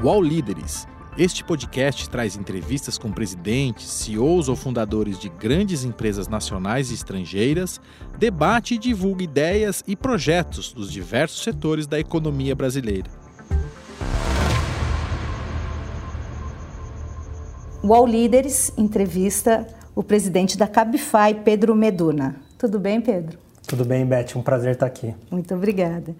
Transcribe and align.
UOL 0.00 0.22
Líderes. 0.22 0.86
Este 1.18 1.42
podcast 1.42 2.08
traz 2.08 2.36
entrevistas 2.36 2.96
com 2.96 3.10
presidentes, 3.10 3.90
CEOs 3.90 4.48
ou 4.48 4.54
fundadores 4.54 5.18
de 5.18 5.28
grandes 5.28 5.82
empresas 5.82 6.28
nacionais 6.28 6.92
e 6.92 6.94
estrangeiras, 6.94 7.80
debate 8.16 8.74
e 8.74 8.78
divulga 8.78 9.24
ideias 9.24 9.82
e 9.88 9.96
projetos 9.96 10.72
dos 10.72 10.92
diversos 10.92 11.42
setores 11.42 11.88
da 11.88 11.98
economia 11.98 12.54
brasileira. 12.54 13.10
UOL 17.82 18.06
Líderes 18.06 18.72
entrevista 18.78 19.66
o 19.96 20.02
presidente 20.04 20.56
da 20.56 20.68
Cabify, 20.68 21.34
Pedro 21.44 21.74
Meduna. 21.74 22.36
Tudo 22.56 22.78
bem, 22.78 23.00
Pedro? 23.00 23.36
Tudo 23.66 23.84
bem, 23.84 24.06
Beth. 24.06 24.36
Um 24.36 24.42
prazer 24.42 24.74
estar 24.74 24.86
aqui. 24.86 25.12
Muito 25.28 25.52
obrigada. 25.56 26.14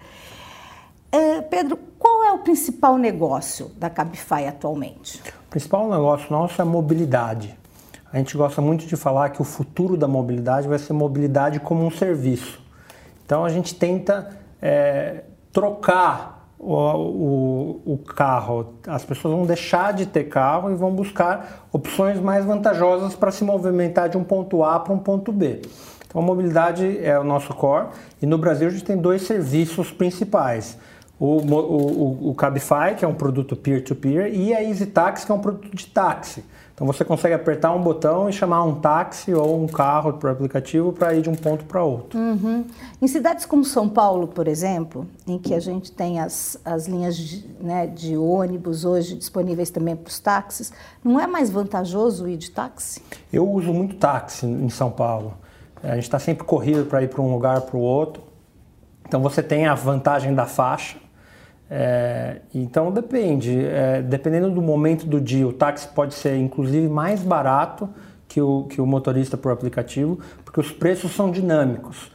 Uh, 1.15 1.43
Pedro, 1.49 1.79
qual 1.99 2.23
é 2.25 2.33
o 2.33 2.39
principal 2.39 2.99
negócio 2.99 3.71
da 3.79 3.89
Cabify 3.89 4.47
atualmente? 4.47 5.23
O 5.47 5.51
principal 5.51 5.89
negócio 5.89 6.31
nosso 6.31 6.61
é 6.61 6.63
a 6.63 6.67
mobilidade. 6.67 7.59
A 8.13 8.19
gente 8.19 8.37
gosta 8.37 8.61
muito 8.61 8.87
de 8.87 8.97
falar 8.97 9.31
que 9.31 9.41
o 9.41 9.45
futuro 9.45 9.97
da 9.97 10.07
mobilidade 10.07 10.69
vai 10.69 10.79
ser 10.79 10.93
mobilidade 10.93 11.61
como 11.61 11.85
um 11.85 11.91
serviço. 11.91 12.61
Então 13.25 13.45
a 13.45 13.49
gente 13.49 13.75
tenta 13.75 14.37
é, 14.61 15.25
trocar 15.53 16.47
o, 16.59 16.75
o, 16.75 17.83
o, 17.93 17.99
carro. 17.99 18.75
As 18.87 19.05
pessoas 19.05 19.35
vão 19.35 19.47
deixar 19.47 19.93
de 19.95 20.07
ter 20.07 20.25
carro 20.25 20.71
e 20.71 20.75
vão 20.75 20.91
buscar 20.91 21.69
opções 21.73 22.21
mais 22.21 22.45
vantajosas 22.45 23.15
para 23.15 23.31
se 23.31 23.45
movimentar 23.45 24.09
de 24.09 24.19
um 24.19 24.25
ponto 24.25 24.63
A 24.63 24.81
para 24.81 24.93
um 24.93 24.99
ponto 24.99 25.33
B. 25.33 25.63
Então 26.07 26.23
a 26.23 26.25
mobilidade 26.25 26.99
é 27.03 27.19
o 27.19 27.25
nosso 27.25 27.55
core 27.55 27.89
e 28.21 28.27
no 28.27 28.39
Brasil 28.39 28.69
a 28.69 28.71
gente 28.71 28.85
tem 28.85 28.97
dois 28.97 29.23
serviços 29.23 29.91
principais 29.91 30.79
o, 31.19 31.39
o, 31.39 32.31
o 32.31 32.35
Cabify, 32.35 32.95
que 32.97 33.05
é 33.05 33.09
um 33.09 33.15
produto 33.15 33.57
peer-to-peer, 33.57 34.31
-peer, 34.31 34.35
e 34.35 34.55
a 34.55 34.63
EasyTaxi, 34.63 35.27
que 35.27 35.33
é 35.33 35.35
um 35.35 35.41
produto 35.41 35.75
de 35.75 35.87
táxi. 35.87 36.45
Então 36.79 36.87
você 36.87 37.05
consegue 37.05 37.35
apertar 37.35 37.73
um 37.73 37.83
botão 37.83 38.29
e 38.29 38.33
chamar 38.33 38.63
um 38.63 38.77
táxi 38.77 39.35
ou 39.35 39.61
um 39.61 39.67
carro 39.67 40.13
para 40.13 40.29
o 40.29 40.33
aplicativo 40.33 40.93
para 40.93 41.13
ir 41.13 41.23
de 41.23 41.29
um 41.29 41.35
ponto 41.35 41.65
para 41.65 41.83
outro. 41.83 42.17
Uhum. 42.17 42.65
Em 43.03 43.09
cidades 43.09 43.45
como 43.45 43.65
São 43.65 43.89
Paulo, 43.89 44.29
por 44.29 44.47
exemplo, 44.47 45.05
em 45.27 45.39
que 45.39 45.55
a 45.55 45.59
gente 45.59 45.91
tem 45.91 46.21
as, 46.21 46.57
as 46.65 46.87
linhas 46.87 47.17
de, 47.17 47.45
né, 47.61 47.85
de 47.89 48.17
ônibus 48.17 48.85
hoje 48.85 49.17
disponíveis 49.17 49.71
também 49.71 49.97
para 49.97 50.09
os 50.09 50.21
táxis, 50.21 50.73
não 51.03 51.19
é 51.19 51.27
mais 51.27 51.51
vantajoso 51.51 52.29
ir 52.29 52.37
de 52.37 52.53
táxi? 52.53 53.03
Eu 53.33 53.51
uso 53.51 53.73
muito 53.73 53.97
táxi 53.97 54.47
em 54.47 54.69
São 54.69 54.93
Paulo. 54.93 55.35
A 55.83 55.97
gente 55.97 56.05
está 56.05 56.21
sempre 56.21 56.45
corrido 56.45 56.85
para 56.85 57.03
ir 57.03 57.09
para 57.09 57.21
um 57.21 57.33
lugar 57.33 57.63
para 57.63 57.77
o 57.77 57.81
outro. 57.81 58.23
Então 59.05 59.21
você 59.21 59.43
tem 59.43 59.67
a 59.67 59.75
vantagem 59.75 60.33
da 60.33 60.47
faixa, 60.47 60.97
é, 61.71 62.41
então 62.55 62.91
depende, 62.91 63.65
é, 63.67 64.01
dependendo 64.01 64.51
do 64.51 64.63
momento 64.63 65.07
do 65.07 65.21
dia, 65.21 65.47
o 65.47 65.53
táxi 65.53 65.89
pode 65.89 66.15
ser 66.15 66.37
inclusive 66.37 66.89
mais 66.89 67.23
barato 67.23 67.89
que 68.27 68.41
o, 68.41 68.65
que 68.65 68.81
o 68.81 68.87
motorista 68.87 69.37
por 69.37 69.53
aplicativo, 69.53 70.19
porque 70.45 70.61
os 70.61 70.71
preços 70.71 71.13
são 71.13 71.31
dinâmicos 71.31 72.11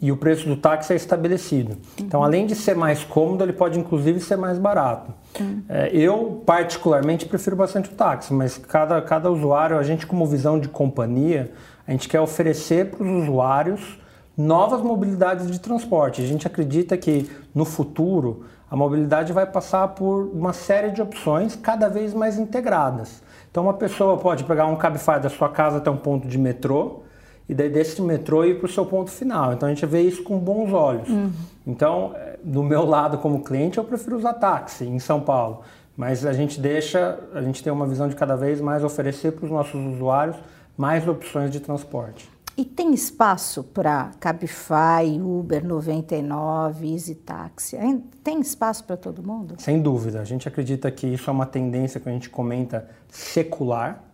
e 0.00 0.10
o 0.10 0.16
preço 0.16 0.48
do 0.48 0.56
táxi 0.56 0.92
é 0.92 0.96
estabelecido. 0.96 1.76
Então, 1.96 2.20
uhum. 2.20 2.26
além 2.26 2.46
de 2.46 2.56
ser 2.56 2.74
mais 2.74 3.04
cômodo, 3.04 3.44
ele 3.44 3.52
pode 3.52 3.78
inclusive 3.78 4.18
ser 4.18 4.36
mais 4.36 4.58
barato. 4.58 5.12
Uhum. 5.38 5.62
É, 5.68 5.90
eu, 5.92 6.42
particularmente, 6.44 7.26
prefiro 7.26 7.54
bastante 7.54 7.88
o 7.88 7.92
táxi, 7.92 8.34
mas 8.34 8.58
cada, 8.58 9.00
cada 9.00 9.30
usuário, 9.30 9.78
a 9.78 9.82
gente, 9.84 10.04
como 10.04 10.26
visão 10.26 10.58
de 10.58 10.68
companhia, 10.68 11.52
a 11.86 11.92
gente 11.92 12.08
quer 12.08 12.20
oferecer 12.20 12.90
para 12.90 13.04
os 13.04 13.22
usuários 13.22 14.00
novas 14.36 14.82
mobilidades 14.82 15.48
de 15.48 15.60
transporte. 15.60 16.20
A 16.20 16.26
gente 16.26 16.48
acredita 16.48 16.96
que 16.96 17.30
no 17.54 17.64
futuro 17.64 18.44
a 18.72 18.76
mobilidade 18.76 19.34
vai 19.34 19.44
passar 19.44 19.88
por 19.88 20.30
uma 20.32 20.54
série 20.54 20.92
de 20.92 21.02
opções 21.02 21.54
cada 21.54 21.90
vez 21.90 22.14
mais 22.14 22.38
integradas. 22.38 23.22
Então, 23.50 23.64
uma 23.64 23.74
pessoa 23.74 24.16
pode 24.16 24.44
pegar 24.44 24.64
um 24.64 24.76
Cabify 24.76 25.20
da 25.20 25.28
sua 25.28 25.50
casa 25.50 25.76
até 25.76 25.90
um 25.90 25.96
ponto 25.98 26.26
de 26.26 26.38
metrô 26.38 27.02
e 27.46 27.54
daí 27.54 27.68
desse 27.68 28.00
metrô 28.00 28.46
ir 28.46 28.60
para 28.60 28.64
o 28.64 28.72
seu 28.72 28.86
ponto 28.86 29.10
final. 29.10 29.52
Então, 29.52 29.68
a 29.68 29.74
gente 29.74 29.84
vê 29.84 30.00
isso 30.00 30.22
com 30.22 30.38
bons 30.38 30.72
olhos. 30.72 31.06
Uhum. 31.06 31.30
Então, 31.66 32.14
do 32.42 32.62
meu 32.62 32.86
lado 32.86 33.18
como 33.18 33.44
cliente, 33.44 33.76
eu 33.76 33.84
prefiro 33.84 34.16
usar 34.16 34.32
táxi 34.32 34.86
em 34.86 34.98
São 34.98 35.20
Paulo. 35.20 35.60
Mas 35.94 36.24
a 36.24 36.32
gente 36.32 36.58
deixa, 36.58 37.18
a 37.34 37.42
gente 37.42 37.62
tem 37.62 37.70
uma 37.70 37.86
visão 37.86 38.08
de 38.08 38.16
cada 38.16 38.36
vez 38.36 38.58
mais 38.58 38.82
oferecer 38.82 39.32
para 39.32 39.44
os 39.44 39.50
nossos 39.50 39.78
usuários 39.84 40.36
mais 40.78 41.06
opções 41.06 41.50
de 41.50 41.60
transporte. 41.60 42.26
E 42.56 42.64
tem 42.66 42.92
espaço 42.92 43.64
para 43.64 44.10
Cabify, 44.20 45.18
Uber 45.20 45.64
99, 45.64 46.92
Easy 46.92 47.14
Taxi? 47.14 47.78
Tem 48.22 48.40
espaço 48.40 48.84
para 48.84 48.96
todo 48.96 49.22
mundo? 49.22 49.54
Sem 49.58 49.80
dúvida. 49.80 50.20
A 50.20 50.24
gente 50.24 50.46
acredita 50.46 50.90
que 50.90 51.06
isso 51.06 51.30
é 51.30 51.32
uma 51.32 51.46
tendência 51.46 51.98
que 51.98 52.08
a 52.08 52.12
gente 52.12 52.28
comenta 52.28 52.88
secular. 53.08 54.04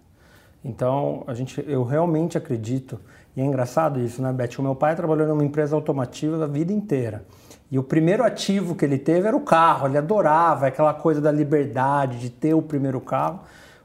Então, 0.65 1.25
a 1.27 1.35
gente, 1.35 1.65
eu 1.67 1.83
realmente 1.83 2.39
acredito, 2.39 3.01
e 3.37 3.41
é 3.41 3.45
engraçado 3.45 4.01
isso, 4.01 4.23
né, 4.23 4.33
Beth? 4.33 4.59
O 4.59 4.63
meu 4.63 4.75
pai 4.75 4.95
trabalhou 4.95 5.27
numa 5.27 5.45
empresa 5.45 5.75
automotiva 5.75 6.43
a 6.45 6.47
vida 6.47 6.73
inteira. 6.73 7.25
E 7.71 7.79
o 7.79 7.83
primeiro 7.83 8.25
ativo 8.25 8.75
que 8.75 8.85
ele 8.85 8.99
teve 8.99 9.27
era 9.27 9.37
o 9.37 9.41
carro. 9.41 9.89
Ele 9.89 9.99
adorava 9.99 10.67
aquela 10.69 10.95
coisa 10.95 11.21
da 11.21 11.31
liberdade, 11.31 12.19
de 12.19 12.31
ter 12.31 12.55
o 12.55 12.63
primeiro 12.63 13.01
carro. 13.01 13.41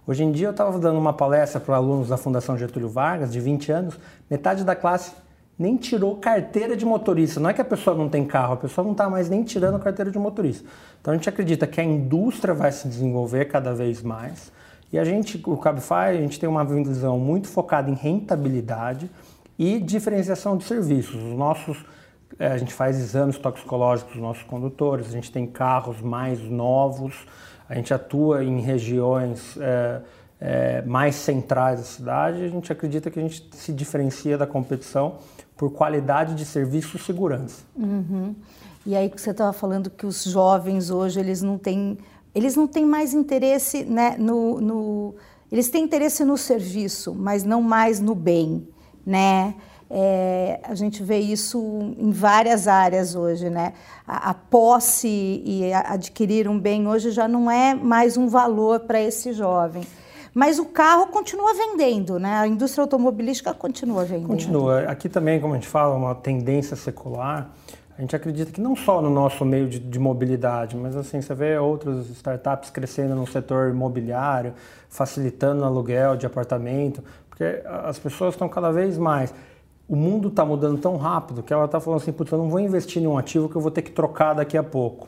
Hoje 0.06 0.22
em 0.22 0.34
dia 0.34 0.48
eu 0.48 0.52
estava 0.52 0.78
dando 0.78 1.00
uma 1.00 1.14
palestra 1.14 1.62
para 1.62 1.78
alunos 1.78 2.10
da 2.10 2.18
Fundação 2.18 2.58
Getúlio 2.58 2.90
Vargas, 2.90 3.32
de 3.32 3.40
20 3.40 3.72
anos, 3.72 3.98
metade 4.30 4.66
da 4.66 4.76
classe 4.76 5.14
nem 5.58 5.78
tirou 5.78 6.18
carteira 6.18 6.76
de 6.76 6.86
motorista. 6.86 7.40
Não 7.40 7.50
é 7.50 7.54
que 7.54 7.62
a 7.62 7.66
pessoa 7.66 7.96
não 7.96 8.10
tem 8.10 8.26
carro, 8.26 8.56
a 8.56 8.58
pessoa 8.58 8.84
não 8.84 8.92
está 8.92 9.10
mais 9.10 9.30
nem 9.30 9.44
tirando 9.44 9.80
carteira 9.80 10.12
de 10.12 10.20
motorista. 10.20 10.68
Então 11.00 11.14
a 11.14 11.16
gente 11.16 11.30
acredita 11.30 11.66
que 11.66 11.80
a 11.80 11.84
indústria 11.84 12.54
vai 12.54 12.72
se 12.72 12.86
desenvolver 12.86 13.46
cada 13.46 13.74
vez 13.74 14.02
mais. 14.02 14.52
E 14.92 15.00
a 15.00 15.06
gente, 15.06 15.42
o 15.46 15.56
Cabify, 15.56 16.10
a 16.10 16.14
gente 16.14 16.38
tem 16.38 16.50
uma 16.50 16.66
visão 16.66 17.18
muito 17.18 17.48
focada 17.48 17.90
em 17.90 17.94
rentabilidade 17.94 19.10
e 19.58 19.80
diferenciação 19.80 20.58
de 20.58 20.66
serviços. 20.66 21.16
Os 21.16 21.38
nossos, 21.38 21.86
eh, 22.38 22.48
a 22.48 22.58
gente 22.58 22.74
faz 22.74 23.00
exames 23.00 23.38
toxicológicos 23.38 24.14
dos 24.14 24.22
nossos 24.22 24.44
condutores, 24.44 25.08
a 25.08 25.12
gente 25.12 25.32
tem 25.32 25.48
carros 25.48 26.02
mais 26.02 26.42
novos, 26.42 27.26
a 27.68 27.76
gente 27.76 27.94
atua 27.94 28.44
em 28.44 28.60
regiões 28.60 29.58
é, 29.60 30.02
é, 30.40 30.82
mais 30.84 31.16
centrais 31.16 31.80
da 31.80 31.86
cidade. 31.86 32.44
A 32.44 32.50
gente 32.50 32.72
acredita 32.72 33.10
que 33.10 33.20
a 33.20 33.22
gente 33.22 33.50
se 33.54 33.72
diferencia 33.72 34.38
da 34.38 34.46
competição 34.46 35.16
por 35.56 35.72
qualidade 35.72 36.36
de 36.36 36.46
serviço 36.46 36.98
e 36.98 37.00
segurança. 37.00 37.64
Uhum. 37.76 38.36
E 38.86 38.96
aí 38.96 39.10
você 39.16 39.32
estava 39.32 39.54
falando 39.54 39.90
que 39.90 40.06
os 40.06 40.24
jovens 40.24 40.90
hoje 40.90 41.20
eles 41.20 41.42
não 41.42 41.58
têm 41.58 41.98
eles 42.36 42.56
não 42.56 42.68
têm 42.68 42.86
mais 42.86 43.14
interesse 43.14 43.86
né, 43.86 44.16
no, 44.18 44.60
no 44.60 45.16
eles 45.52 45.70
têm 45.70 45.84
interesse 45.84 46.26
no 46.26 46.36
serviço, 46.36 47.14
mas 47.14 47.44
não 47.44 47.62
mais 47.62 48.00
no 48.00 48.16
bem, 48.16 48.68
né? 49.06 49.54
É, 49.90 50.60
a 50.64 50.74
gente 50.76 51.04
vê 51.04 51.20
isso 51.20 51.94
em 51.98 52.12
várias 52.12 52.68
áreas 52.68 53.16
hoje, 53.16 53.50
né? 53.50 53.74
A, 54.08 54.32
a 54.32 54.34
posse 54.34 55.42
e 55.46 55.72
a, 55.74 55.94
adquirir 55.94 56.48
um 56.48 56.60
bem 56.60 56.88
hoje 56.88 57.12
já 57.12 57.28
não 57.28 57.50
é 57.50 57.76
mais 57.76 58.18
um 58.18 58.28
valor 58.28 58.82
para 58.82 59.00
esse 59.00 59.34
jovem. 59.34 59.84
Mas 60.34 60.58
o 60.58 60.66
carro 60.66 61.08
continua 61.08 61.54
vendendo, 61.54 62.18
né? 62.18 62.38
A 62.38 62.48
indústria 62.48 62.82
automobilística 62.82 63.54
continua 63.54 64.04
vendendo. 64.04 64.28
Continua. 64.28 64.80
Aqui 64.84 65.08
também, 65.08 65.40
como 65.40 65.54
a 65.54 65.58
gente 65.58 65.68
fala, 65.68 65.96
uma 65.96 66.16
tendência 66.16 66.76
secular. 66.76 67.52
A 67.96 68.02
gente 68.02 68.16
acredita 68.16 68.52
que 68.52 68.60
não 68.60 68.76
só 68.76 69.00
no 69.00 69.10
nosso 69.12 69.46
meio 69.46 69.70
de, 69.70 69.78
de, 69.78 70.00
mobilidade, 70.00 70.76
mas 70.76 70.96
assim, 70.96 71.22
você 71.22 71.36
vê 71.36 71.60
outras 71.60 72.10
startups 72.10 72.72
crescendo 72.72 73.14
no 73.14 73.28
setor 73.28 73.70
imobiliário, 73.70 74.56
facilitando 74.90 75.64
aluguel 75.64 76.18
de 76.18 76.26
apartamento, 76.26 77.04
porque 77.30 77.62
as 77.66 78.00
pessoas 78.00 78.34
estão 78.34 78.50
cada 78.50 78.72
vez 78.72 78.98
mais 78.98 79.32
o 79.88 79.96
mundo 79.96 80.30
está 80.30 80.46
mudando 80.46 80.80
tão 80.80 80.98
rápido 80.98 81.44
que 81.44 81.54
ela 81.54 81.66
está 81.66 81.80
falando 81.80 82.02
assim, 82.02 82.12
putz, 82.12 82.32
eu 82.32 82.38
não 82.38 82.50
vou 82.50 82.60
investir 82.60 83.02
em 83.02 83.08
um 83.08 83.18
ativo 83.18 83.50
que 83.50 83.56
eu 83.56 83.62
vou 83.62 83.72
ter 83.72 83.82
que 83.82 83.92
trocar 83.92 84.34
daqui 84.34 84.58
a 84.58 84.64
pouco. 84.64 85.08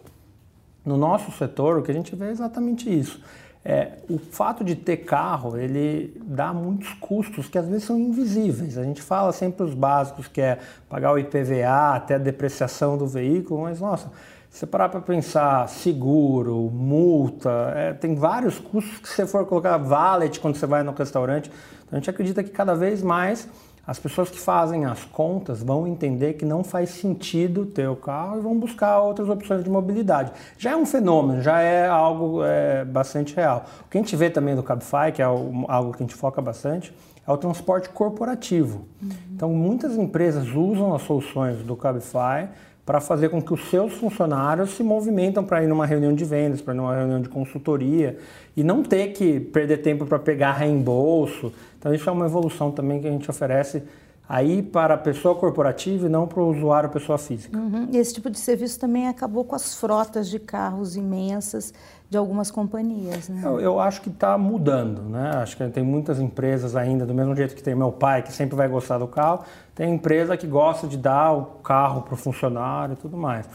No 0.86 0.98
nosso 0.98 1.32
setor, 1.32 1.80
o 1.80 1.82
que 1.82 1.92
a 1.92 1.94
gente 1.94 2.16
vê 2.16 2.26
é 2.26 2.32
exatamente 2.32 2.88
isso. 2.88 3.20
É, 3.68 3.94
o 4.08 4.20
fato 4.20 4.64
de 4.64 4.76
ter 4.76 4.98
carro, 4.98 5.58
ele 5.58 6.22
dá 6.24 6.54
muitos 6.54 6.94
custos 6.94 7.48
que 7.48 7.58
às 7.58 7.68
vezes 7.68 7.84
são 7.84 7.98
invisíveis. 7.98 8.78
A 8.78 8.84
gente 8.84 9.02
fala 9.02 9.32
sempre 9.32 9.64
os 9.64 9.74
básicos, 9.74 10.28
que 10.28 10.40
é 10.40 10.60
pagar 10.88 11.12
o 11.14 11.18
IPVA, 11.18 11.96
até 11.96 12.14
a 12.14 12.20
depreciação 12.20 12.96
do 12.96 13.08
veículo, 13.08 13.62
mas 13.62 13.82
nossa, 13.82 14.12
se 14.52 14.60
você 14.60 14.68
parar 14.68 14.90
para 14.90 15.02
pensar 15.02 15.68
seguro, 15.68 16.70
multa, 16.72 17.74
é, 17.76 17.94
tem 17.94 18.14
vários 18.14 18.60
custos 18.60 19.00
que 19.00 19.10
você 19.10 19.26
for 19.26 19.46
colocar 19.48 19.78
valet 19.78 20.40
quando 20.40 20.56
você 20.56 20.68
vai 20.68 20.84
no 20.84 20.92
restaurante. 20.92 21.50
Então 21.88 21.90
a 21.92 21.96
gente 21.96 22.10
acredita 22.10 22.44
que 22.44 22.52
cada 22.52 22.76
vez 22.76 23.02
mais 23.02 23.50
as 23.88 24.00
pessoas 24.00 24.30
que 24.30 24.40
fazem 24.40 24.86
as 24.86 25.04
contas 25.06 25.62
vão 25.62 25.88
entender 25.88 26.34
que 26.34 26.46
não 26.46 26.64
faz 26.64 26.90
sentido 26.90 27.66
ter 27.66 27.88
o 27.88 27.96
carro 27.96 28.40
e 28.40 28.42
vão 28.42 28.58
buscar 28.58 29.00
outras 29.00 29.30
opções 29.30 29.64
de 29.64 29.70
mobilidade. 29.70 30.32
Já 30.58 30.72
é 30.72 30.76
um 30.76 30.86
fenômeno, 30.86 31.42
já 31.42 31.60
é 31.62 31.88
algo 31.88 32.44
é, 32.44 32.84
bastante 32.84 33.36
real. 33.36 33.66
O 33.86 33.90
que 33.90 33.98
a 33.98 34.02
gente 34.02 34.16
vê 34.16 34.30
também 34.30 34.56
do 34.56 34.64
Cabify, 34.64 35.12
que 35.14 35.22
é 35.22 35.26
algo 35.26 35.92
que 35.92 36.04
a 36.04 36.06
gente 36.06 36.16
foca 36.16 36.42
bastante, 36.42 36.94
é 37.28 37.32
o 37.32 37.38
transporte 37.38 37.90
corporativo. 37.90 38.86
Uhum. 39.02 39.10
Então, 39.34 39.50
muitas 39.50 39.98
empresas 39.98 40.48
usam 40.50 40.94
as 40.94 41.02
soluções 41.02 41.58
do 41.64 41.76
Cabify 41.76 42.50
para 42.86 43.02
fazer 43.02 43.30
com 43.30 43.42
que 43.42 43.52
os 43.52 43.70
seus 43.70 43.94
funcionários 43.94 44.76
se 44.76 44.84
movimentam 44.84 45.44
para 45.44 45.64
ir 45.64 45.68
numa 45.68 45.86
reunião 45.86 46.14
de 46.14 46.24
vendas, 46.24 46.62
para 46.62 46.74
numa 46.74 46.96
reunião 46.96 47.20
de 47.20 47.28
consultoria 47.28 48.18
e 48.56 48.64
não 48.64 48.84
ter 48.84 49.08
que 49.08 49.40
perder 49.40 49.78
tempo 49.78 50.06
para 50.06 50.20
pegar 50.20 50.54
reembolso. 50.54 51.52
Então 51.80 51.94
isso 51.94 52.08
é 52.08 52.14
uma 52.14 52.26
evolução 52.26 52.72
também 52.72 53.02
que 53.02 53.08
a 53.08 53.12
gente 53.12 53.30
oferece 53.30 53.82
aí 54.28 54.64
para 54.64 54.96
a 54.96 54.98
pessoa 54.98 55.36
corporativa 55.36 56.08
e 56.08 56.10
não 56.10 56.28
para 56.28 56.40
o 56.40 56.50
usuário 56.50 56.90
pessoa 56.90 57.18
física. 57.18 57.58
Uhum. 57.58 57.90
Esse 57.94 58.14
tipo 58.16 58.30
de 58.30 58.40
serviço 58.40 58.80
também 58.80 59.08
acabou 59.08 59.46
com 59.46 59.56
as 59.56 59.76
frotas 59.76 60.30
de 60.30 60.40
carros 60.40 60.96
imensas 60.96 61.74
de 62.10 62.18
algumas 62.18 62.50
companhias. 62.50 63.30
Né? 63.30 63.42
Eu, 63.44 63.60
eu, 63.60 63.80
acho 63.80 64.02
que 64.02 64.10
está 64.10 64.38
mudando, 64.38 65.04
né? 65.04 65.32
Acho 65.36 65.58
que 65.58 65.68
tem 65.70 65.84
muitas 65.84 66.20
empresas 66.20 66.76
ainda, 66.76 67.06
do 67.06 67.14
mesmo 67.14 67.36
jeito 67.36 67.56
que 67.56 67.64
tem 67.64 67.76
meu 67.76 67.92
pai, 67.92 68.24
que 68.24 68.32
sempre 68.32 68.56
vai 68.56 68.68
gostar 68.68 68.98
do 68.98 69.08
carro, 69.08 69.44
tem 69.74 69.94
empresa 69.94 70.36
que 70.38 70.48
gosta 70.48 70.88
de 70.88 70.98
dar 70.98 71.34
o 71.34 71.46
carro 71.64 72.02
para 72.02 72.14
o 72.14 72.18
funcionário 72.18 72.94
e 72.94 72.96
tudo 72.96 73.18
mais. 73.18 73.48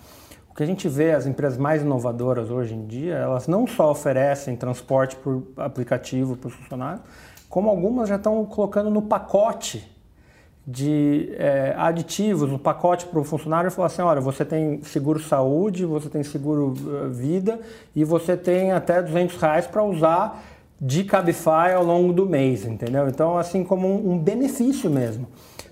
O 0.48 0.54
que 0.54 0.62
a 0.62 0.66
gente 0.66 0.88
vê, 0.88 1.12
as 1.12 1.26
empresas 1.26 1.58
mais 1.58 1.82
inovadoras 1.82 2.50
hoje 2.50 2.74
em 2.74 2.86
dia, 2.86 3.14
elas 3.14 3.46
não 3.46 3.66
só 3.66 3.90
oferecem 3.90 4.56
transporte 4.56 5.16
por 5.16 5.44
aplicativo 5.56 6.36
para 6.36 6.48
os 6.48 6.54
funcionários, 6.54 7.02
como 7.48 7.70
algumas 7.70 8.08
já 8.08 8.16
estão 8.16 8.44
colocando 8.44 8.90
no 8.90 9.02
pacote 9.02 9.88
de 10.66 11.32
é, 11.36 11.74
aditivos 11.76 12.50
no 12.50 12.58
pacote 12.58 13.06
para 13.06 13.18
o 13.18 13.24
funcionário 13.24 13.68
e 13.68 13.70
falar 13.70 13.86
assim, 13.86 14.02
olha, 14.02 14.20
você 14.20 14.44
tem 14.44 14.82
seguro 14.82 15.18
saúde, 15.18 15.84
você 15.84 16.08
tem 16.08 16.22
seguro 16.22 16.74
uh, 16.86 17.08
vida 17.10 17.58
e 17.96 18.04
você 18.04 18.36
tem 18.36 18.70
até 18.72 19.02
200 19.02 19.36
reais 19.36 19.66
para 19.66 19.82
usar 19.82 20.42
de 20.80 21.04
Cabify 21.04 21.72
ao 21.74 21.84
longo 21.84 22.12
do 22.12 22.26
mês, 22.26 22.64
entendeu? 22.64 23.08
Então, 23.08 23.36
assim 23.36 23.64
como 23.64 23.88
um, 23.88 24.12
um 24.12 24.18
benefício 24.18 24.90
mesmo, 24.90 25.26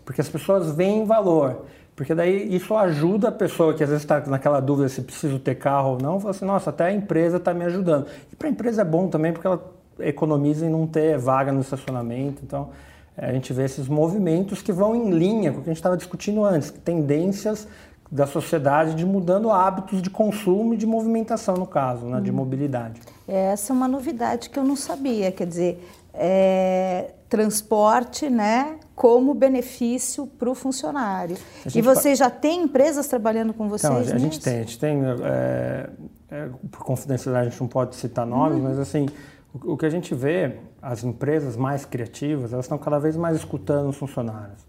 porque 0.04 0.20
as 0.20 0.28
pessoas 0.28 0.70
veem 0.74 1.04
valor. 1.04 1.64
Porque 1.94 2.14
daí 2.14 2.54
isso 2.54 2.76
ajuda 2.76 3.28
a 3.28 3.32
pessoa 3.32 3.74
que 3.74 3.82
às 3.82 3.90
vezes 3.90 4.04
está 4.04 4.20
naquela 4.20 4.60
dúvida 4.60 4.88
se 4.88 5.02
preciso 5.02 5.38
ter 5.40 5.56
carro 5.56 5.94
ou 5.94 5.98
não, 6.00 6.20
fala 6.20 6.30
assim, 6.30 6.44
nossa, 6.44 6.70
até 6.70 6.84
a 6.84 6.92
empresa 6.92 7.38
está 7.38 7.52
me 7.52 7.64
ajudando. 7.64 8.06
E 8.32 8.36
para 8.36 8.46
a 8.46 8.50
empresa 8.50 8.82
é 8.82 8.84
bom 8.84 9.08
também 9.08 9.32
porque 9.32 9.46
ela 9.46 9.60
economiza 9.98 10.64
em 10.64 10.70
não 10.70 10.86
ter 10.86 11.18
vaga 11.18 11.50
no 11.50 11.60
estacionamento, 11.60 12.40
então 12.44 12.70
a 13.18 13.32
gente 13.32 13.52
vê 13.52 13.64
esses 13.64 13.88
movimentos 13.88 14.62
que 14.62 14.72
vão 14.72 14.94
em 14.94 15.10
linha 15.10 15.52
com 15.52 15.58
o 15.58 15.62
que 15.62 15.68
a 15.68 15.72
gente 15.72 15.78
estava 15.78 15.96
discutindo 15.96 16.44
antes, 16.44 16.70
tendências 16.70 17.66
da 18.10 18.26
sociedade 18.26 18.94
de 18.94 19.04
mudando 19.04 19.50
hábitos 19.50 20.00
de 20.00 20.08
consumo 20.08 20.74
e 20.74 20.76
de 20.76 20.86
movimentação, 20.86 21.56
no 21.56 21.66
caso, 21.66 22.06
né, 22.06 22.20
de 22.20 22.30
hum. 22.30 22.34
mobilidade. 22.34 23.00
Essa 23.26 23.72
é 23.72 23.76
uma 23.76 23.88
novidade 23.88 24.48
que 24.48 24.58
eu 24.58 24.64
não 24.64 24.76
sabia, 24.76 25.30
quer 25.30 25.46
dizer, 25.46 25.86
é, 26.14 27.10
transporte 27.28 28.30
né, 28.30 28.76
como 28.94 29.34
benefício 29.34 30.26
para 30.26 30.48
o 30.48 30.54
funcionário. 30.54 31.36
E 31.74 31.82
você 31.82 32.14
já 32.14 32.30
tem 32.30 32.62
empresas 32.62 33.06
trabalhando 33.06 33.52
com 33.52 33.68
vocês? 33.68 33.92
Então, 33.92 34.16
a, 34.16 34.18
gente 34.18 34.40
tem, 34.40 34.54
a 34.54 34.58
gente 34.60 34.78
tem, 34.78 35.02
é, 35.24 35.90
é, 36.30 36.48
por 36.70 36.84
confidencialidade 36.84 37.48
a 37.48 37.50
gente 37.50 37.60
não 37.60 37.68
pode 37.68 37.94
citar 37.96 38.24
nomes, 38.24 38.58
hum. 38.58 38.62
mas 38.62 38.78
assim, 38.78 39.06
o, 39.52 39.74
o 39.74 39.76
que 39.76 39.84
a 39.84 39.90
gente 39.90 40.14
vê 40.14 40.56
as 40.80 41.04
empresas 41.04 41.56
mais 41.56 41.84
criativas, 41.84 42.52
elas 42.52 42.64
estão 42.64 42.78
cada 42.78 42.98
vez 42.98 43.16
mais 43.16 43.36
escutando 43.36 43.88
os 43.88 43.96
funcionários. 43.96 44.66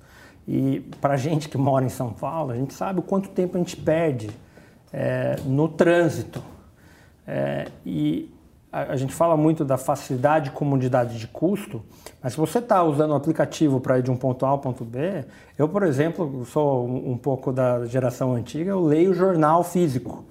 E 0.47 0.79
para 0.99 1.13
a 1.13 1.17
gente 1.17 1.47
que 1.47 1.57
mora 1.57 1.85
em 1.85 1.89
São 1.89 2.11
Paulo, 2.11 2.51
a 2.51 2.55
gente 2.55 2.73
sabe 2.73 2.99
o 2.99 3.03
quanto 3.03 3.29
tempo 3.29 3.55
a 3.55 3.59
gente 3.59 3.77
perde 3.77 4.29
é, 4.91 5.35
no 5.45 5.67
trânsito. 5.67 6.41
É, 7.27 7.67
e 7.85 8.33
a, 8.71 8.93
a, 8.93 8.95
gente 8.95 9.13
fala 9.13 9.37
muito 9.37 9.63
da 9.63 9.77
facilidade 9.77 10.49
e 10.49 10.51
comodidade 10.51 11.19
de 11.19 11.27
custo, 11.27 11.83
mas 12.23 12.33
se 12.33 12.39
você 12.39 12.57
está 12.57 12.83
usando 12.83 13.11
o 13.11 13.15
aplicativo 13.15 13.79
para 13.79 13.99
ir 13.99 14.03
de 14.03 14.09
um 14.09 14.15
ponto 14.15 14.43
A 14.45 14.49
ao 14.49 14.57
ponto 14.57 14.83
B, 14.83 15.25
eu, 15.57 15.69
por 15.69 15.83
exemplo, 15.83 16.43
sou 16.45 16.87
um, 16.87 17.11
um 17.11 17.17
pouco 17.17 17.51
da 17.51 17.85
geração 17.85 18.33
antiga, 18.33 18.71
eu 18.71 18.81
leio 18.81 19.13
jornal 19.13 19.63
físico. 19.63 20.25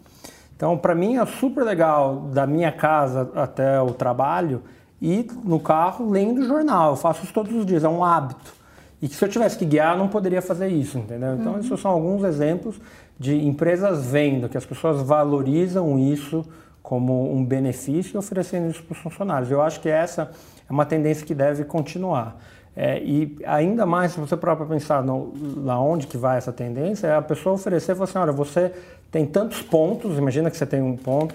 Então, 0.56 0.76
para 0.76 0.92
mim 0.92 1.18
é 1.18 1.24
super 1.24 1.62
legal 1.62 2.22
da 2.32 2.44
minha 2.44 2.72
casa 2.72 3.30
até 3.36 3.80
o 3.80 3.92
trabalho 3.92 4.60
e 5.00 5.26
no 5.44 5.60
carro 5.60 6.10
lendo 6.10 6.44
jornal. 6.44 6.90
Eu 6.90 6.96
faço 6.96 7.24
isso 7.24 7.32
todos 7.32 7.54
os 7.54 7.64
dias, 7.64 7.84
é 7.84 7.88
um 7.88 8.04
hábito. 8.04 8.52
E 9.00 9.08
que 9.08 9.14
se 9.14 9.24
eu 9.24 9.28
tivesse 9.28 9.56
que 9.56 9.64
guiar, 9.64 9.94
eu 9.94 9.98
não 9.98 10.08
poderia 10.08 10.42
fazer 10.42 10.68
isso, 10.68 10.98
entendeu? 10.98 11.34
Então, 11.34 11.52
uhum. 11.52 11.60
esses 11.60 11.80
são 11.80 11.90
alguns 11.90 12.24
exemplos 12.24 12.80
de 13.18 13.46
empresas 13.46 14.06
vendo 14.06 14.48
que 14.48 14.56
as 14.56 14.66
pessoas 14.66 15.00
valorizam 15.02 15.98
isso 15.98 16.44
como 16.82 17.32
um 17.32 17.44
benefício 17.44 18.16
e 18.16 18.18
oferecendo 18.18 18.70
isso 18.70 18.82
para 18.82 18.94
os 18.94 18.98
funcionários. 18.98 19.50
Eu 19.50 19.60
acho 19.60 19.80
que 19.80 19.88
essa 19.88 20.30
é 20.68 20.72
uma 20.72 20.84
tendência 20.84 21.24
que 21.24 21.34
deve 21.34 21.64
continuar. 21.64 22.40
É, 22.74 23.02
e 23.02 23.36
ainda 23.44 23.84
mais, 23.84 24.12
se 24.12 24.20
você 24.20 24.36
para 24.36 24.54
pensar 24.56 25.02
no, 25.02 25.32
lá 25.64 25.80
onde 25.80 26.06
que 26.06 26.16
vai 26.16 26.38
essa 26.38 26.52
tendência, 26.52 27.08
é 27.08 27.16
a 27.16 27.22
pessoa 27.22 27.56
oferecer 27.56 27.92
e 27.92 27.94
falar 27.94 28.04
assim, 28.04 28.18
olha, 28.18 28.32
você 28.32 28.72
tem 29.10 29.26
tantos 29.26 29.62
pontos, 29.62 30.16
imagina 30.16 30.50
que 30.50 30.56
você 30.56 30.66
tem 30.66 30.80
um 30.80 30.96
ponto, 30.96 31.34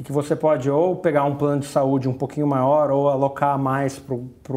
e 0.00 0.02
que 0.02 0.12
você 0.12 0.34
pode 0.34 0.70
ou 0.70 0.96
pegar 0.96 1.24
um 1.24 1.36
plano 1.36 1.60
de 1.60 1.66
saúde 1.66 2.08
um 2.08 2.14
pouquinho 2.14 2.46
maior 2.46 2.90
ou 2.90 3.10
alocar 3.10 3.58
mais 3.58 3.98
para 3.98 4.56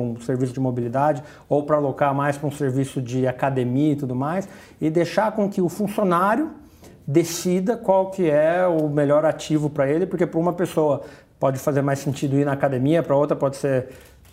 um 0.00 0.16
serviço 0.18 0.52
de 0.52 0.58
mobilidade 0.58 1.22
ou 1.48 1.62
para 1.62 1.76
alocar 1.76 2.12
mais 2.12 2.36
para 2.36 2.48
um 2.48 2.50
serviço 2.50 3.00
de 3.00 3.24
academia 3.24 3.92
e 3.92 3.96
tudo 3.96 4.16
mais 4.16 4.48
e 4.80 4.90
deixar 4.90 5.30
com 5.30 5.48
que 5.48 5.62
o 5.62 5.68
funcionário 5.68 6.50
decida 7.06 7.76
qual 7.76 8.10
que 8.10 8.28
é 8.28 8.66
o 8.66 8.88
melhor 8.88 9.24
ativo 9.24 9.70
para 9.70 9.88
ele, 9.88 10.06
porque 10.06 10.26
para 10.26 10.40
uma 10.40 10.52
pessoa 10.52 11.02
pode 11.38 11.60
fazer 11.60 11.80
mais 11.80 12.00
sentido 12.00 12.36
ir 12.36 12.44
na 12.44 12.52
academia, 12.52 13.00
para 13.00 13.14
outra 13.14 13.36
pode 13.36 13.56
ser 13.56 13.90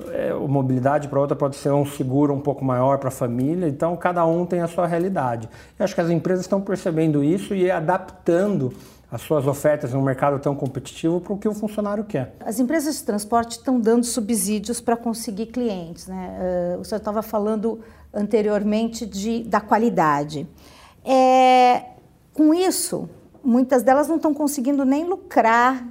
é, 0.09 0.33
mobilidade, 0.33 1.07
para 1.07 1.19
outra 1.19 1.35
pode 1.35 1.55
ser 1.55 1.71
um 1.71 1.85
seguro 1.85 2.33
um 2.33 2.41
pouco 2.41 2.65
maior 2.65 2.97
para 2.97 3.09
a 3.09 3.11
família, 3.11 3.67
então 3.67 3.95
cada 3.95 4.25
um 4.25 4.43
tem 4.43 4.61
a 4.61 4.67
sua 4.67 4.87
realidade. 4.87 5.47
Eu 5.77 5.83
acho 5.83 5.93
que 5.93 6.01
as 6.01 6.09
empresas 6.09 6.45
estão 6.45 6.59
percebendo 6.61 7.23
isso 7.23 7.53
e 7.53 7.69
adaptando 7.69 8.73
as 9.11 9.21
suas 9.21 9.45
ofertas 9.45 9.91
num 9.91 10.01
mercado 10.01 10.39
tão 10.39 10.55
competitivo 10.55 11.19
para 11.19 11.33
o 11.33 11.37
que 11.37 11.47
o 11.47 11.53
funcionário 11.53 12.05
quer. 12.05 12.33
As 12.39 12.59
empresas 12.59 12.95
de 12.95 13.03
transporte 13.03 13.57
estão 13.57 13.77
dando 13.77 14.05
subsídios 14.05 14.79
para 14.79 14.95
conseguir 14.95 15.47
clientes. 15.47 16.07
Né? 16.07 16.75
Uh, 16.77 16.79
o 16.79 16.85
senhor 16.85 16.99
estava 16.99 17.21
falando 17.21 17.81
anteriormente 18.13 19.05
de, 19.05 19.43
da 19.43 19.59
qualidade. 19.59 20.47
É, 21.03 21.83
com 22.33 22.53
isso, 22.53 23.09
muitas 23.43 23.83
delas 23.83 24.07
não 24.07 24.15
estão 24.15 24.33
conseguindo 24.33 24.85
nem 24.85 25.03
lucrar 25.03 25.85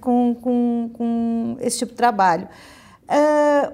com, 0.00 0.36
com, 0.40 0.90
com 0.92 1.56
esse 1.60 1.78
tipo 1.78 1.92
de 1.92 1.96
trabalho. 1.96 2.48
Uh, 3.04 3.72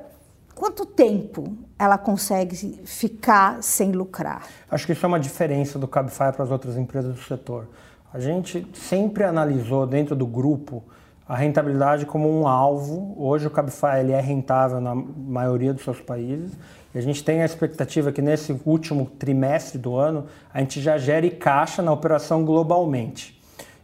quanto 0.55 0.87
tempo 0.87 1.56
ela 1.76 1.99
consegue 1.99 2.81
ficar 2.85 3.61
sem 3.61 3.91
lucrar? 3.91 4.47
Acho 4.70 4.87
que 4.87 4.93
isso 4.93 5.05
é 5.05 5.08
uma 5.08 5.19
diferença 5.19 5.81
do 5.81 5.88
Cabify 5.88 6.32
para 6.32 6.44
as 6.44 6.50
outras 6.53 6.76
empresas 6.76 7.12
do 7.12 7.20
setor. 7.23 7.67
A 8.12 8.20
gente 8.20 8.67
sempre 8.75 9.25
analisou 9.25 9.86
dentro 9.86 10.15
do 10.15 10.27
grupo 10.27 10.84
a 11.27 11.34
rentabilidade 11.34 12.05
como 12.05 12.29
um 12.29 12.46
alvo. 12.46 13.15
Hoje 13.17 13.46
o 13.46 13.51
Cabify 13.51 14.01
ele 14.01 14.13
é 14.13 14.20
rentável 14.20 14.82
na 14.82 14.94
maioria 14.94 15.72
dos 15.72 15.82
seus 15.82 15.98
países. 15.98 16.53
E 16.94 16.98
a 16.98 17.01
gente 17.01 17.25
tem 17.25 17.41
a 17.41 17.46
expectativa 17.46 18.13
que 18.13 18.20
nesse 18.20 18.55
último 18.67 19.06
trimestre 19.19 19.79
do 19.79 19.96
ano 19.96 20.27
a 20.53 20.60
gente 20.60 20.79
já 20.79 20.98
gere 20.98 21.31
caixa 21.31 21.81
na 21.81 21.91
operação 21.91 22.44
globalmente. 22.44 23.41